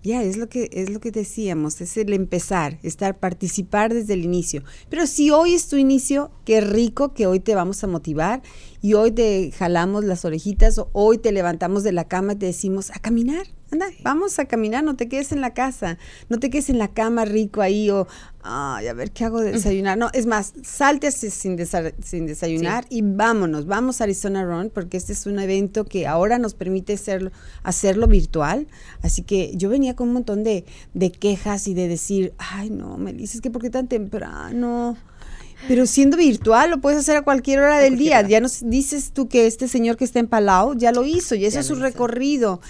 Ya, 0.05 0.23
es 0.23 0.37
lo 0.37 0.51
que 0.51 0.69
es 0.71 0.91
lo 0.91 1.01
que 1.01 1.11
decíamos, 1.11 1.81
es 1.81 1.97
el 1.97 2.13
empezar, 2.13 2.79
estar, 2.83 3.19
participar 3.19 3.95
desde 3.95 4.13
el 4.13 4.23
inicio. 4.23 4.63
Pero 4.91 5.07
si 5.07 5.31
hoy 5.31 5.55
es 5.55 5.67
tu 5.69 5.77
inicio, 5.77 6.31
qué 6.45 6.61
rico 6.61 7.15
que 7.15 7.27
hoy 7.27 7.41
te 7.41 7.55
vamos 7.55 7.83
a 7.83 7.87
motivar 7.87 8.43
y 8.83 8.93
hoy 8.93 9.13
te 9.13 9.51
jalamos 9.53 10.05
las 10.05 10.27
orejitas, 10.27 10.77
o 10.77 10.91
hoy 10.93 11.17
te 11.17 11.33
levantamos 11.33 11.85
de 11.85 11.93
la 11.93 12.07
cama 12.07 12.35
y 12.35 12.37
te 12.37 12.45
decimos 12.45 12.91
a 12.91 12.99
caminar, 12.99 13.47
anda, 13.73 13.87
vamos 14.03 14.39
a 14.39 14.45
caminar, 14.45 14.85
no 14.85 14.95
te 14.95 15.09
quedes 15.09 15.33
en 15.33 15.41
la 15.41 15.55
casa, 15.55 15.97
no 16.29 16.39
te 16.39 16.51
quedes 16.51 16.69
en 16.69 16.79
la 16.79 16.89
cama 16.89 17.25
rico 17.25 17.63
ahí 17.63 17.89
o, 17.89 18.07
ay, 18.45 18.87
a 18.89 18.93
ver 18.93 19.11
qué 19.11 19.25
hago 19.25 19.41
de 19.41 19.53
desayunar. 19.53 19.97
No, 19.99 20.11
es 20.13 20.27
más, 20.27 20.53
salte 20.63 21.11
sin, 21.11 21.59
sin 22.03 22.27
desayunar 22.27 22.85
y 22.91 23.03
vámonos, 23.03 23.67
vamos 23.67 24.01
a 24.01 24.05
Arizona 24.05 24.45
Run 24.45 24.71
porque 24.71 24.99
este 24.99 25.15
es 25.15 25.27
un 25.27 25.39
evento 25.39 25.85
que 25.87 26.07
ahora 26.07 26.39
nos 26.39 26.55
permite 26.55 26.93
hacerlo, 26.93 27.33
hacerlo 27.63 28.07
virtual. 28.07 28.69
Así 29.03 29.23
que 29.23 29.53
yo 29.57 29.71
venía 29.71 29.97
con 29.97 30.09
un 30.09 30.15
montón 30.15 30.45
de, 30.45 30.65
de 30.93 31.11
quejas 31.11 31.67
y 31.67 31.75
de 31.75 31.89
decir, 31.89 32.35
ay, 32.39 32.71
no, 32.71 32.99
me 32.99 33.13
dices 33.13 33.41
que 33.41 33.51
por 33.51 33.63
qué 33.63 33.71
tan 33.71 33.89
temprano. 33.89 34.97
Pero 35.67 35.87
siendo 35.87 36.17
virtual 36.17 36.71
lo 36.71 36.81
puedes 36.81 36.99
hacer 36.99 37.17
a 37.17 37.23
cualquier 37.23 37.61
hora 37.61 37.79
del 37.79 37.97
día. 37.97 38.21
Ya 38.23 38.41
nos 38.41 38.69
dices 38.69 39.13
tú 39.13 39.29
que 39.29 39.47
este 39.47 39.69
señor 39.69 39.97
que 39.97 40.05
está 40.05 40.19
en 40.19 40.27
Palau 40.27 40.77
ya 40.77 40.93
lo 40.93 41.05
hizo 41.05 41.35
y 41.35 41.47
ese 41.47 41.61
es 41.61 41.67
su 41.67 41.77
recorrido. 41.77 42.61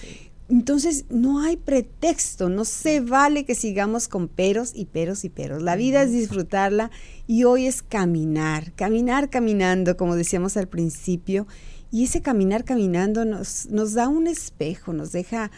Entonces, 0.48 1.06
no 1.08 1.40
hay 1.40 1.56
pretexto, 1.56 2.50
no 2.50 2.64
se 2.66 3.00
vale 3.00 3.44
que 3.44 3.54
sigamos 3.54 4.08
con 4.08 4.28
peros 4.28 4.72
y 4.74 4.84
peros 4.84 5.24
y 5.24 5.30
peros. 5.30 5.62
La 5.62 5.74
vida 5.74 6.02
es 6.02 6.12
disfrutarla 6.12 6.90
y 7.26 7.44
hoy 7.44 7.66
es 7.66 7.82
caminar, 7.82 8.72
caminar 8.74 9.30
caminando, 9.30 9.96
como 9.96 10.16
decíamos 10.16 10.56
al 10.56 10.68
principio, 10.68 11.46
Y 11.90 12.04
ese 12.04 12.22
caminar 12.22 12.64
caminando 12.64 13.24
nos, 13.24 13.66
nos 13.66 13.94
da 13.94 14.08
un 14.08 14.26
espejo, 14.26 14.92
nos 14.92 15.12
deja 15.12 15.52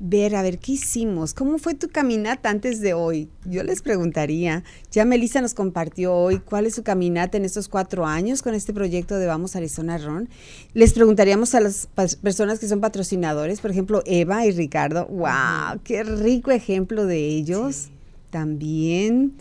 ver, 0.00 0.34
a 0.34 0.42
ver, 0.42 0.58
¿qué 0.58 0.72
hicimos? 0.72 1.34
¿Cómo 1.34 1.58
fue 1.58 1.74
tu 1.74 1.88
caminata 1.88 2.48
antes 2.48 2.80
de 2.80 2.94
hoy? 2.94 3.28
Yo 3.44 3.62
les 3.62 3.82
preguntaría. 3.82 4.64
Ya 4.90 5.04
Melissa 5.04 5.42
nos 5.42 5.52
compartió 5.52 6.14
hoy 6.14 6.38
cuál 6.38 6.64
es 6.66 6.74
su 6.74 6.82
caminata 6.82 7.36
en 7.36 7.44
estos 7.44 7.68
cuatro 7.68 8.06
años 8.06 8.42
con 8.42 8.54
este 8.54 8.72
proyecto 8.72 9.18
de 9.18 9.26
Vamos 9.26 9.56
Arizona 9.56 9.98
Ron. 9.98 10.30
Les 10.72 10.94
preguntaríamos 10.94 11.54
a 11.54 11.60
las 11.60 11.88
personas 12.22 12.58
que 12.58 12.66
son 12.66 12.80
patrocinadores, 12.80 13.60
por 13.60 13.70
ejemplo, 13.70 14.02
Eva 14.06 14.46
y 14.46 14.52
Ricardo. 14.52 15.06
¡Wow! 15.06 15.80
¡Qué 15.84 16.02
rico 16.02 16.50
ejemplo 16.50 17.04
de 17.04 17.18
ellos! 17.18 17.90
También 18.30 19.34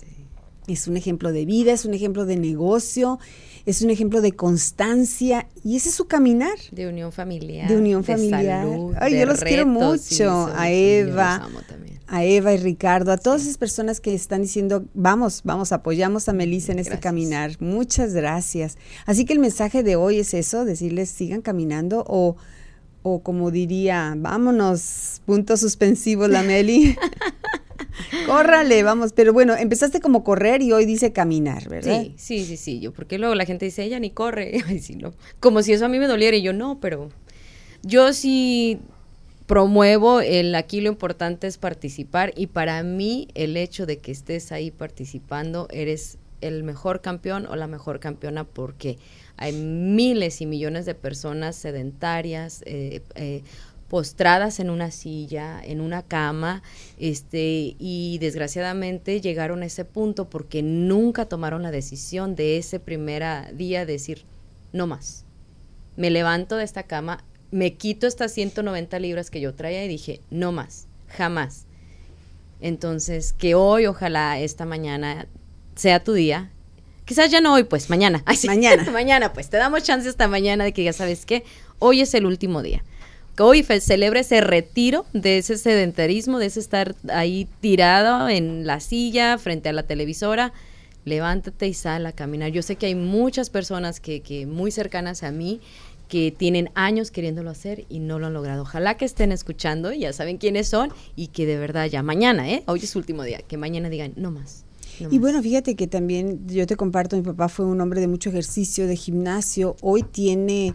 es 0.68 0.88
un 0.88 0.98
ejemplo 0.98 1.32
de 1.32 1.46
vida, 1.46 1.72
es 1.72 1.86
un 1.86 1.94
ejemplo 1.94 2.26
de 2.26 2.36
negocio 2.36 3.18
es 3.70 3.84
un 3.84 3.92
ejemplo 3.92 4.22
de 4.22 4.32
constancia 4.32 5.48
y 5.64 5.76
ese 5.76 5.90
es 5.90 5.96
su 5.96 6.08
caminar. 6.08 6.58
De 6.72 6.88
unión 6.88 7.12
familiar. 7.12 7.68
De 7.68 7.78
unión 7.78 8.04
familiar. 8.04 8.66
Ay, 9.00 9.20
yo 9.20 9.26
los 9.28 9.42
quiero 9.42 9.68
mucho. 9.68 10.50
a 10.56 10.72
Eva, 10.72 11.48
a 12.08 12.24
Eva 12.24 12.54
y 12.54 12.58
Ricardo, 12.58 13.12
a 13.12 13.18
todas 13.18 13.44
esas 13.44 13.60
personas 13.60 14.02
que 14.02 14.16
están 14.16 14.42
diciendo, 14.42 14.86
vamos, 14.96 15.42
vamos, 15.44 15.72
apoyamos 15.72 16.28
a 16.28 16.34
Melissa 16.34 16.72
en 16.72 16.80
este 16.80 17.00
caminar. 17.00 17.52
Muchas 17.60 18.16
gracias. 18.16 18.80
Así 19.06 19.26
que 19.26 19.34
el 19.34 19.40
mensaje 19.40 19.84
de 19.84 19.96
hoy 19.96 20.18
es 20.18 20.34
eso, 20.34 20.66
decirles 20.66 21.10
sigan 21.10 21.42
caminando 21.42 22.04
o 22.08 22.38
o 23.02 23.24
como 23.24 23.50
diría, 23.50 24.14
vámonos, 24.18 25.22
punto 25.26 25.56
suspensivo 25.56 26.28
la 26.28 26.44
Meli. 26.44 26.98
Córrale, 28.26 28.84
vamos. 28.84 29.14
Pero 29.14 29.34
bueno, 29.34 29.56
empezaste 29.56 30.00
como 30.00 30.24
correr 30.24 30.62
y 30.62 30.72
hoy 30.72 30.86
dice 30.86 31.12
caminar, 31.12 31.70
¿verdad? 31.70 32.02
Sí, 32.02 32.14
sí, 32.18 32.46
sí, 32.46 32.58
sí. 32.58 32.80
Yo, 32.80 32.94
porque 32.94 33.18
luego 33.18 33.36
la 33.36 33.46
gente 33.46 33.66
dice, 33.66 33.84
ella 33.84 34.00
ni 34.00 34.12
corre. 34.12 34.64
Ay, 34.68 34.80
sí, 34.80 34.96
no. 34.96 35.14
Como 35.40 35.62
si 35.62 35.74
eso 35.74 35.86
a 35.86 35.90
mí 35.90 36.00
me 36.00 36.08
doliera 36.08 36.38
y 36.38 36.42
yo 36.42 36.54
no, 36.54 36.80
pero 36.80 37.10
yo 37.84 38.14
sí 38.14 38.80
promuevo 39.50 40.22
el 40.22 40.54
aquí 40.54 40.80
lo 40.80 40.90
importante 40.90 41.48
es 41.48 41.58
participar 41.58 42.34
y 42.36 42.48
para 42.48 42.84
mí 42.84 43.30
el 43.34 43.58
hecho 43.58 43.88
de 43.88 43.98
que 43.98 44.12
estés 44.12 44.52
ahí 44.52 44.70
participando 44.70 45.68
eres 45.72 46.20
el 46.42 46.64
mejor 46.64 47.02
campeón 47.02 47.48
o 47.48 47.56
la 47.56 47.66
mejor 47.66 48.00
campeona 48.00 48.44
porque 48.44 49.00
hay 49.38 49.54
miles 49.54 50.42
y 50.42 50.46
millones 50.46 50.86
de 50.86 50.94
personas 50.94 51.56
sedentarias 51.56 52.62
eh, 52.66 53.02
eh, 53.16 53.42
postradas 53.90 54.60
en 54.60 54.70
una 54.70 54.92
silla, 54.92 55.60
en 55.64 55.82
una 55.82 56.04
cama, 56.04 56.62
este, 57.00 57.76
y 57.80 58.20
desgraciadamente 58.20 59.20
llegaron 59.20 59.64
a 59.64 59.66
ese 59.66 59.84
punto 59.84 60.30
porque 60.30 60.62
nunca 60.62 61.26
tomaron 61.26 61.64
la 61.64 61.72
decisión 61.72 62.36
de 62.36 62.58
ese 62.58 62.80
primer 62.80 63.24
día 63.58 63.86
de 63.86 63.94
decir, 63.94 64.24
no 64.72 64.86
más. 64.86 65.26
Me 65.98 66.12
levanto 66.12 66.56
de 66.56 66.64
esta 66.64 66.84
cama, 66.84 67.24
me 67.52 67.74
quito 67.74 68.06
estas 68.06 68.32
190 68.32 69.00
libras 69.00 69.32
que 69.32 69.42
yo 69.42 69.56
traía 69.56 69.84
y 69.84 69.88
dije, 69.88 70.22
no 70.30 70.52
más, 70.52 70.88
jamás. 71.08 71.66
Entonces, 72.62 73.34
que 73.34 73.56
hoy, 73.56 73.88
ojalá 73.88 74.40
esta 74.40 74.66
mañana 74.66 75.28
sea 75.76 76.04
tu 76.04 76.14
día. 76.14 76.52
Quizás 77.06 77.32
ya 77.32 77.42
no 77.42 77.56
hoy, 77.56 77.64
pues 77.64 77.90
mañana. 77.90 78.24
Mañana. 78.46 78.84
mañana, 78.92 79.34
pues 79.34 79.50
te 79.50 79.58
damos 79.58 79.82
chance 79.82 80.08
esta 80.08 80.28
mañana 80.28 80.64
de 80.64 80.74
que 80.74 80.84
ya 80.84 80.94
sabes 80.94 81.26
que 81.26 81.44
hoy 81.80 82.02
es 82.02 82.14
el 82.14 82.28
último 82.28 82.62
día 82.62 82.84
hoy 83.40 83.64
celebra 83.64 84.20
ese 84.20 84.42
retiro 84.42 85.06
de 85.14 85.38
ese 85.38 85.58
sedentarismo, 85.58 86.40
de 86.40 86.48
ese 86.48 86.60
estar 86.60 86.96
ahí 87.12 87.48
tirado 87.62 88.30
en 88.30 88.66
la 88.66 88.80
silla 88.80 89.38
frente 89.38 89.70
a 89.70 89.74
la 89.74 89.84
televisora. 89.84 90.54
Levántate 91.06 91.68
y 91.68 91.74
sal 91.74 92.06
a 92.06 92.12
caminar. 92.12 92.52
Yo 92.52 92.62
sé 92.62 92.76
que 92.76 92.88
hay 92.88 92.96
muchas 92.96 93.50
personas 93.50 94.00
que, 94.00 94.22
que 94.22 94.46
muy 94.46 94.72
cercanas 94.72 95.24
a 95.24 95.32
mí 95.32 95.62
que 96.10 96.34
tienen 96.36 96.72
años 96.74 97.12
queriéndolo 97.12 97.52
hacer 97.52 97.86
y 97.88 98.00
no 98.00 98.20
lo 98.20 98.28
han 98.28 98.34
logrado. 98.34 98.64
Ojalá 98.64 98.98
que 98.98 99.06
estén 99.06 99.32
escuchando, 99.32 99.94
ya 99.94 100.12
saben 100.12 100.38
quiénes 100.38 100.68
son 100.68 100.92
y 101.16 101.28
que 101.28 101.46
de 101.46 101.58
verdad 101.58 101.86
ya 101.86 102.04
mañana, 102.04 102.50
¿eh? 102.50 102.64
Hoy 102.66 102.80
es 102.84 102.90
su 102.90 103.00
último 103.00 103.24
día, 103.24 103.40
que 103.48 103.58
mañana 103.58 103.90
digan, 103.90 104.14
no 104.18 104.32
más. 104.32 104.66
y 105.00 105.20
bueno, 105.20 105.42
fíjate 105.42 105.76
que 105.76 105.88
también 105.88 106.48
yo 106.48 106.66
te 106.66 106.76
comparto, 106.76 107.16
mi 107.16 107.22
papá 107.22 107.48
fue 107.48 107.66
un 107.66 107.80
hombre 107.80 108.02
de 108.02 108.08
mucho 108.08 108.32
ejercicio, 108.32 108.88
de 108.88 108.96
gimnasio, 108.96 109.78
hoy 109.82 110.04
tiene, 110.04 110.74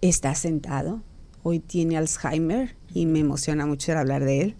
está 0.00 0.34
sentado, 0.36 1.02
hoy 1.46 1.60
tiene 1.60 1.96
Alzheimer 1.96 2.74
y 2.92 3.06
me 3.06 3.20
emociona 3.20 3.66
mucho 3.66 3.96
hablar 3.96 4.24
de 4.24 4.40
él. 4.40 4.54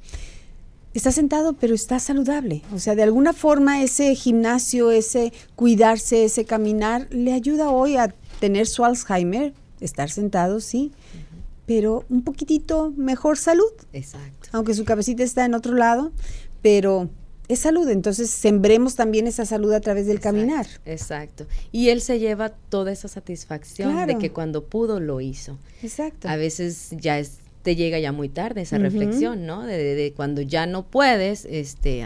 Está 0.95 1.11
sentado, 1.11 1.55
pero 1.55 1.75
está 1.75 1.99
saludable. 1.99 2.63
O 2.73 2.79
sea, 2.79 2.95
de 2.95 3.03
alguna 3.03 3.33
forma 3.33 3.83
ese 3.83 4.15
gimnasio, 4.15 4.93
ese 4.93 5.33
cuidarse, 5.57 6.25
ese 6.25 6.45
caminar, 6.45 7.09
le 7.11 7.33
ayuda 7.33 7.71
hoy 7.71 7.97
a 7.97 8.15
tener 8.39 8.69
su 8.69 8.85
Alzheimer, 8.85 9.53
estar 9.81 10.11
sentado, 10.11 10.61
sí, 10.61 10.93
pero 11.67 12.05
un 12.09 12.23
poquitito 12.23 12.93
mejor 12.97 13.37
salud. 13.37 13.73
Exacto. 13.93 14.49
Aunque 14.53 14.73
su 14.73 14.85
cabecita 14.85 15.25
está 15.25 15.45
en 15.45 15.55
otro 15.55 15.75
lado, 15.75 16.13
pero 16.63 17.11
es 17.49 17.61
salud, 17.61 17.89
entonces 17.89 18.31
sembremos 18.31 18.97
también 18.97 19.27
esa 19.27 19.47
salud 19.47 19.73
a 19.73 19.81
través 19.81 20.07
del 20.07 20.21
caminar. 20.21 20.67
Exacto. 20.85 21.47
Y 21.73 21.91
él 21.91 22.01
se 22.01 22.19
lleva 22.19 22.51
toda 22.51 22.93
esa 22.93 23.09
satisfacción 23.09 24.07
de 24.07 24.19
que 24.19 24.33
cuando 24.33 24.65
pudo 24.65 25.01
lo 25.01 25.21
hizo. 25.21 25.59
Exacto. 25.83 26.29
A 26.29 26.37
veces 26.37 26.89
ya 26.91 27.23
te 27.63 27.77
llega 27.77 27.99
ya 27.99 28.13
muy 28.13 28.29
tarde 28.29 28.63
esa 28.63 28.79
reflexión, 28.79 29.47
¿no? 29.47 29.63
De, 29.65 30.13
cuando 30.17 30.41
ya 30.41 30.67
no 30.67 30.87
puedes, 30.87 31.45
este, 31.45 32.05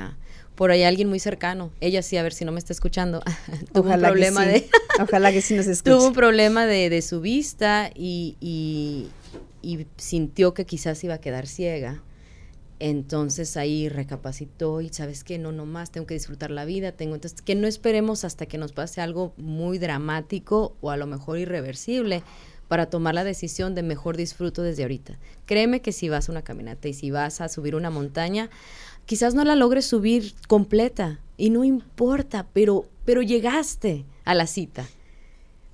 por 0.55 0.71
ahí 0.71 0.83
alguien 0.83 1.09
muy 1.09 1.19
cercano, 1.19 1.71
ella 1.81 2.03
sí, 2.03 2.17
a 2.17 2.23
ver 2.23 2.33
si 2.33 2.45
no 2.45 2.53
me 2.53 2.59
está 2.59 2.73
escuchando, 2.73 3.23
tuvo 3.73 3.91
un 3.91 4.01
problema 4.01 4.47
de, 4.47 4.69
ojalá 5.01 5.33
que 5.33 5.43
sí 5.43 5.55
nos 5.55 5.67
escuche. 5.69 5.95
tuvo 5.95 6.07
un 6.09 6.15
problema 6.15 6.67
de, 6.67 6.91
de 6.91 7.03
su 7.03 7.21
vista 7.21 7.91
y, 7.95 8.37
y, 8.41 9.09
y 9.63 9.87
sintió 9.97 10.55
que 10.55 10.67
quizás 10.67 11.03
iba 11.05 11.15
a 11.15 11.19
quedar 11.19 11.47
ciega 11.47 12.03
entonces 12.81 13.57
ahí 13.57 13.89
recapacitó 13.89 14.81
y 14.81 14.89
sabes 14.89 15.23
que 15.23 15.39
no, 15.39 15.53
no 15.53 15.67
más, 15.67 15.93
tengo 15.93 16.07
que 16.07 16.15
disfrutar 16.15 16.51
la 16.51 16.65
vida, 16.65 16.93
tengo 16.93 17.15
entonces 17.15 17.43
que 17.43 17.55
no 17.55 17.67
esperemos 17.67 18.25
hasta 18.25 18.47
que 18.47 18.59
nos 18.59 18.73
pase 18.73 19.01
algo 19.01 19.35
muy 19.37 19.79
dramático 19.79 20.75
o 20.81 20.91
a 20.91 20.97
lo 20.97 21.07
mejor 21.07 21.39
irreversible 21.39 22.23
para 22.69 22.87
tomar 22.87 23.15
la 23.15 23.25
decisión 23.25 23.75
de 23.75 23.83
mejor 23.83 24.17
disfruto 24.17 24.63
desde 24.63 24.83
ahorita. 24.83 25.19
Créeme 25.45 25.83
que 25.83 25.93
si 25.93 26.09
vas 26.09 26.29
a 26.29 26.33
una 26.33 26.43
caminata 26.43 26.89
y 26.89 26.95
si 26.95 27.11
vas 27.11 27.41
a 27.41 27.49
subir 27.49 27.75
una 27.75 27.91
montaña, 27.91 28.49
quizás 29.05 29.35
no 29.35 29.45
la 29.45 29.57
logres 29.57 29.85
subir 29.85 30.35
completa 30.49 31.21
y 31.37 31.51
no 31.51 31.65
importa, 31.65 32.47
pero 32.53 32.87
pero 33.05 33.23
llegaste 33.23 34.05
a 34.25 34.35
la 34.35 34.47
cita. 34.47 34.87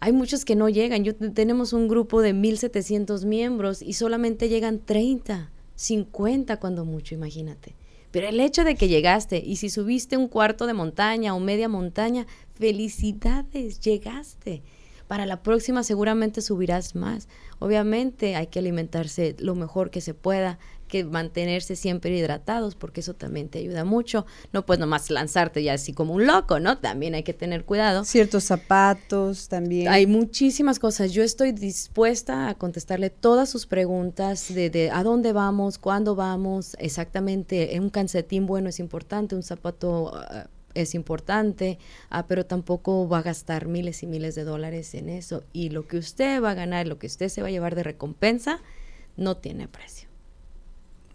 Hay 0.01 0.13
muchos 0.13 0.45
que 0.45 0.57
no 0.57 0.69
llegan. 0.69 1.05
Yo 1.05 1.15
tenemos 1.15 1.73
un 1.73 1.87
grupo 1.87 2.23
de 2.23 2.33
1700 2.33 3.25
miembros 3.27 3.83
y 3.83 3.93
solamente 3.93 4.49
llegan 4.49 4.79
30 4.79 5.51
50 5.77 6.59
cuando 6.59 6.85
mucho, 6.85 7.15
imagínate. 7.15 7.75
Pero 8.11 8.29
el 8.29 8.41
hecho 8.41 8.65
de 8.65 8.77
que 8.77 8.89
llegaste 8.89 9.43
y 9.45 9.57
si 9.57 9.69
subiste 9.69 10.17
un 10.17 10.29
cuarto 10.29 10.67
de 10.67 10.73
montaña 10.73 11.35
o 11.35 11.41
media 11.41 11.69
montaña, 11.69 12.27
felicidades, 12.55 13.81
llegaste. 13.81 14.63
Para 15.07 15.27
la 15.27 15.43
próxima 15.43 15.85
seguramente 15.85 16.41
subirás 16.41 16.95
más. 16.97 17.29
Obviamente 17.59 18.35
hay 18.35 18.49
que 18.49 18.59
alimentarse 18.59 19.37
lo 19.39 19.55
mejor 19.55 19.91
que 19.91 20.01
se 20.01 20.15
pueda, 20.15 20.59
que 20.97 21.05
mantenerse 21.05 21.77
siempre 21.77 22.17
hidratados, 22.17 22.75
porque 22.75 23.01
eso 23.01 23.15
también 23.15 23.49
te 23.49 23.59
ayuda 23.59 23.85
mucho. 23.85 24.27
No 24.53 24.65
puedes 24.65 24.81
nomás 24.81 25.11
lanzarte 25.11 25.63
ya 25.63 25.75
así 25.75 25.93
como 25.93 26.15
un 26.15 26.27
loco, 26.27 26.61
¿no? 26.61 26.79
También 26.79 27.15
hay 27.15 27.23
que 27.23 27.35
tener 27.35 27.65
cuidado. 27.65 28.05
Ciertos 28.05 28.45
zapatos 28.45 29.49
también. 29.49 29.89
Hay 29.89 30.07
muchísimas 30.07 30.79
cosas. 30.79 31.13
Yo 31.13 31.23
estoy 31.23 31.53
dispuesta 31.53 32.49
a 32.49 32.55
contestarle 32.55 33.11
todas 33.11 33.49
sus 33.49 33.67
preguntas 33.67 34.53
de, 34.53 34.71
de 34.71 34.91
a 34.91 35.03
dónde 35.03 35.33
vamos, 35.33 35.79
cuándo 35.79 36.15
vamos, 36.15 36.77
exactamente. 36.79 37.77
Un 37.79 37.91
calcetín 37.91 38.47
bueno 38.47 38.69
es 38.69 38.81
importante, 38.81 39.35
un 39.35 39.43
zapato... 39.43 40.13
Ah, 40.15 40.49
es 40.75 40.95
importante, 40.95 41.79
ah, 42.11 42.27
pero 42.27 42.45
tampoco 42.45 43.09
va 43.09 43.19
a 43.19 43.23
gastar 43.23 43.67
miles 43.67 44.03
y 44.03 44.07
miles 44.07 44.35
de 44.35 44.45
dólares 44.45 44.95
en 44.95 45.09
eso. 45.09 45.43
Y 45.55 45.71
lo 45.71 45.87
que 45.89 45.97
usted 45.97 46.43
va 46.43 46.51
a 46.51 46.55
ganar, 46.55 46.87
lo 46.87 46.99
que 46.99 47.07
usted 47.07 47.29
se 47.29 47.41
va 47.41 47.49
a 47.49 47.51
llevar 47.51 47.75
de 47.75 47.83
recompensa, 47.83 48.61
no 49.17 49.39
tiene 49.39 49.69
precio. 49.69 50.06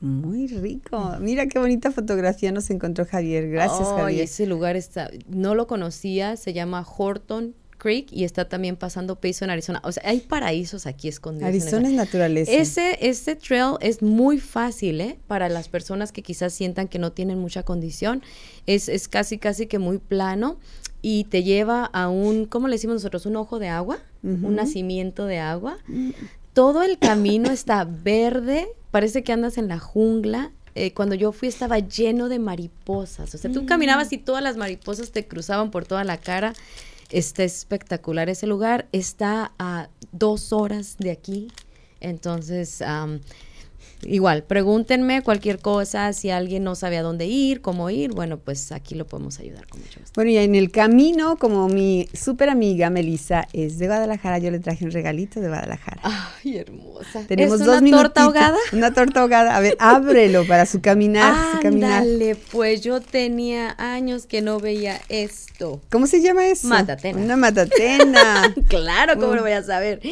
Muy 0.01 0.47
rico. 0.47 1.15
Mira 1.19 1.47
qué 1.47 1.59
bonita 1.59 1.91
fotografía 1.91 2.51
nos 2.51 2.69
encontró 2.71 3.05
Javier. 3.05 3.49
Gracias, 3.49 3.87
oh, 3.87 3.97
Javier. 3.97 4.23
Ese 4.23 4.47
lugar 4.47 4.75
está, 4.75 5.11
no 5.29 5.53
lo 5.53 5.67
conocía, 5.67 6.35
se 6.37 6.53
llama 6.53 6.85
Horton 6.97 7.53
Creek 7.77 8.11
y 8.11 8.23
está 8.23 8.49
también 8.49 8.75
pasando 8.75 9.15
peso 9.15 9.45
en 9.45 9.51
Arizona. 9.51 9.79
O 9.83 9.91
sea, 9.91 10.03
hay 10.05 10.21
paraísos 10.21 10.87
aquí 10.87 11.07
escondidos. 11.07 11.49
Arizona 11.49 11.87
es 11.87 11.93
naturaleza. 11.93 12.51
Ese, 12.51 12.97
ese 13.01 13.35
trail 13.35 13.75
es 13.79 14.01
muy 14.01 14.39
fácil, 14.39 15.01
¿eh? 15.01 15.17
Para 15.27 15.49
las 15.49 15.69
personas 15.69 16.11
que 16.11 16.21
quizás 16.21 16.53
sientan 16.53 16.87
que 16.87 16.99
no 16.99 17.11
tienen 17.11 17.39
mucha 17.39 17.63
condición. 17.63 18.23
Es, 18.65 18.89
es 18.89 19.07
casi, 19.07 19.37
casi 19.37 19.67
que 19.67 19.79
muy 19.79 19.99
plano 19.99 20.57
y 21.01 21.25
te 21.25 21.43
lleva 21.43 21.85
a 21.85 22.09
un, 22.09 22.45
¿cómo 22.45 22.67
le 22.67 22.75
decimos 22.75 22.95
nosotros? 22.95 23.25
Un 23.25 23.35
ojo 23.35 23.59
de 23.59 23.69
agua, 23.69 23.99
un 24.23 24.55
nacimiento 24.55 25.25
de 25.25 25.39
agua. 25.39 25.77
Mm. 25.87 26.11
Todo 26.53 26.83
el 26.83 26.99
camino 26.99 27.49
está 27.49 27.85
verde, 27.85 28.67
parece 28.91 29.23
que 29.23 29.33
andas 29.33 29.57
en 29.57 29.67
la 29.67 29.79
jungla. 29.79 30.51
Eh, 30.75 30.93
cuando 30.93 31.15
yo 31.15 31.31
fui 31.31 31.47
estaba 31.47 31.79
lleno 31.79 32.29
de 32.29 32.39
mariposas. 32.39 33.33
O 33.35 33.37
sea, 33.37 33.51
tú 33.51 33.65
caminabas 33.65 34.13
y 34.13 34.17
todas 34.17 34.41
las 34.41 34.55
mariposas 34.55 35.11
te 35.11 35.27
cruzaban 35.27 35.71
por 35.71 35.85
toda 35.85 36.03
la 36.03 36.17
cara. 36.17 36.53
está 37.09 37.43
espectacular 37.43 38.29
ese 38.29 38.47
lugar. 38.47 38.87
Está 38.91 39.51
a 39.59 39.89
dos 40.11 40.53
horas 40.53 40.97
de 40.97 41.11
aquí. 41.11 41.49
Entonces, 41.99 42.81
Igual, 44.03 44.43
pregúntenme 44.43 45.21
cualquier 45.21 45.59
cosa, 45.59 46.13
si 46.13 46.29
alguien 46.29 46.63
no 46.63 46.75
sabe 46.75 46.97
a 46.97 47.01
dónde 47.01 47.25
ir, 47.27 47.61
cómo 47.61 47.89
ir, 47.89 48.13
bueno, 48.13 48.37
pues 48.37 48.71
aquí 48.71 48.95
lo 48.95 49.05
podemos 49.05 49.39
ayudar 49.39 49.67
con 49.67 49.81
mucho 49.81 49.99
gusto. 49.99 50.13
Bueno, 50.15 50.31
y 50.31 50.37
en 50.37 50.55
el 50.55 50.71
camino, 50.71 51.37
como 51.37 51.67
mi 51.67 52.07
súper 52.13 52.49
amiga 52.49 52.89
Melissa 52.89 53.47
es 53.53 53.77
de 53.77 53.87
Guadalajara, 53.87 54.39
yo 54.39 54.51
le 54.51 54.59
traje 54.59 54.85
un 54.85 54.91
regalito 54.91 55.39
de 55.39 55.47
Guadalajara. 55.47 56.01
Ay, 56.03 56.57
hermosa. 56.57 57.25
Tenemos 57.27 57.59
¿Es 57.59 57.65
dos 57.65 57.81
una 57.81 57.91
torta 57.91 58.23
ahogada? 58.23 58.57
Una 58.73 58.93
torta 58.93 59.21
ahogada. 59.21 59.55
A 59.55 59.59
ver, 59.59 59.75
ábrelo 59.79 60.45
para 60.47 60.65
su 60.65 60.81
caminar. 60.81 61.59
Ándale, 61.63 62.35
pues 62.35 62.81
yo 62.81 63.01
tenía 63.01 63.75
años 63.77 64.25
que 64.25 64.41
no 64.41 64.59
veía 64.59 64.99
esto. 65.09 65.81
¿Cómo 65.89 66.07
se 66.07 66.21
llama 66.21 66.47
eso? 66.47 66.67
Matatena. 66.67 67.19
Una 67.19 67.37
matatena. 67.37 68.53
claro, 68.67 69.19
¿cómo 69.19 69.35
lo 69.35 69.41
voy 69.41 69.51
a 69.51 69.63
saber? 69.63 70.01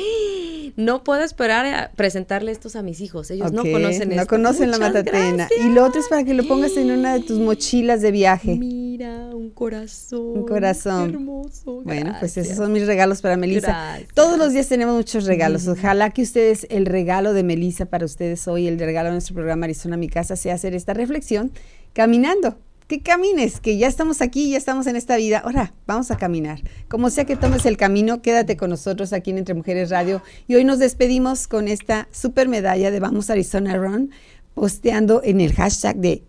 No 0.76 1.04
puedo 1.04 1.24
esperar 1.24 1.66
a 1.66 1.92
presentarle 1.96 2.52
estos 2.52 2.76
a 2.76 2.84
mis 2.84 3.02
hijos. 3.02 3.32
Ellos 3.32 3.52
no 3.52 3.64
conocen 3.82 4.16
No 4.16 4.28
conocen 4.28 4.72
la 4.72 4.78
matatena. 4.78 5.48
Y 5.64 5.70
lo 5.70 5.86
otro 5.86 6.00
es 6.00 6.08
para 6.08 6.24
que 6.24 6.34
lo 6.34 6.48
pongas 6.48 6.78
en 6.78 6.92
una 6.92 7.14
de 7.14 7.22
tus 7.22 7.40
mochilas 7.40 8.02
de 8.02 8.12
viaje. 8.12 8.56
Mira, 8.56 9.30
un 9.34 9.50
corazón. 9.52 10.38
Un 10.40 10.46
corazón. 10.46 11.10
hermoso. 11.10 11.82
Bueno, 11.84 12.16
pues 12.20 12.38
esos 12.38 12.58
son 12.58 12.72
mis 12.72 12.86
regalos 12.86 13.22
para 13.22 13.38
Melissa. 13.38 14.00
Todos 14.14 14.38
los 14.38 14.54
días 14.54 14.68
tenemos 14.68 14.96
muchos 14.96 15.26
regalos. 15.26 15.68
Ojalá 15.68 16.10
que 16.12 16.22
ustedes, 16.22 16.68
el 16.70 16.86
regalo 16.86 17.34
de 17.34 17.44
Melissa 17.44 17.86
para 17.86 18.06
ustedes 18.06 18.48
hoy, 18.48 18.68
el 18.68 18.80
regalo 18.80 19.08
de 19.10 19.14
nuestro 19.14 19.36
programa 19.36 19.66
Arizona 19.66 19.98
Mi 19.98 20.10
Casa, 20.10 20.36
sea 20.36 20.56
hacer 20.56 20.74
esta 20.74 20.94
reflexión 20.94 21.52
caminando 21.94 22.58
que 22.90 23.02
camines, 23.02 23.60
que 23.60 23.78
ya 23.78 23.88
estamos 23.88 24.20
aquí, 24.20 24.50
ya 24.50 24.58
estamos 24.58 24.88
en 24.88 24.96
esta 24.96 25.16
vida. 25.16 25.38
Ahora, 25.46 25.74
vamos 25.86 26.10
a 26.10 26.18
caminar. 26.18 26.60
Como 26.88 27.12
sea 27.12 27.24
que 27.24 27.36
tomes 27.36 27.68
el 27.68 27.78
camino, 27.78 28.24
quédate 28.24 28.58
con 28.58 28.72
nosotros 28.72 29.14
aquí 29.14 29.30
en 29.30 29.38
Entre 29.38 29.54
Mujeres 29.54 29.92
Radio. 29.92 30.24
Y 30.48 30.56
hoy 30.56 30.64
nos 30.64 30.80
despedimos 30.80 31.48
con 31.48 31.68
esta 31.68 32.08
super 32.12 32.48
medalla 32.48 32.90
de 32.90 33.00
Vamos 33.00 33.30
Arizona 33.30 33.78
Run, 33.78 34.10
posteando 34.56 35.22
en 35.24 35.40
el 35.40 35.54
hashtag 35.54 35.98
de 35.98 36.24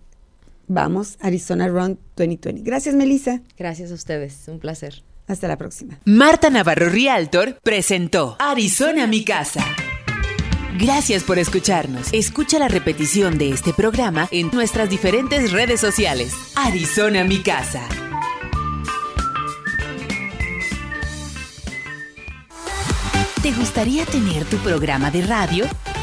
Vamos 0.68 1.16
Arizona 1.20 1.66
Run 1.66 1.98
2020. 2.16 2.60
Gracias, 2.62 2.94
Melissa. 2.94 3.40
Gracias 3.56 3.90
a 3.90 3.94
ustedes, 3.94 4.46
un 4.46 4.58
placer. 4.58 5.02
Hasta 5.26 5.48
la 5.48 5.56
próxima. 5.56 5.98
Marta 6.04 6.50
Navarro 6.50 6.90
Rialtor 6.90 7.58
presentó 7.62 8.36
Arizona 8.38 9.06
Mi 9.06 9.24
Casa. 9.24 9.64
Gracias 10.78 11.24
por 11.24 11.38
escucharnos. 11.38 12.12
Escucha 12.12 12.58
la 12.58 12.68
repetición 12.68 13.38
de 13.38 13.50
este 13.50 13.72
programa 13.72 14.28
en 14.30 14.50
nuestras 14.52 14.88
diferentes 14.88 15.52
redes 15.52 15.80
sociales. 15.80 16.32
Arizona 16.54 17.24
Mi 17.24 17.38
Casa. 17.38 17.82
¿Te 23.42 23.52
gustaría 23.52 24.04
tener 24.04 24.44
tu 24.44 24.58
programa 24.58 25.10
de 25.10 25.22
radio? 25.22 25.66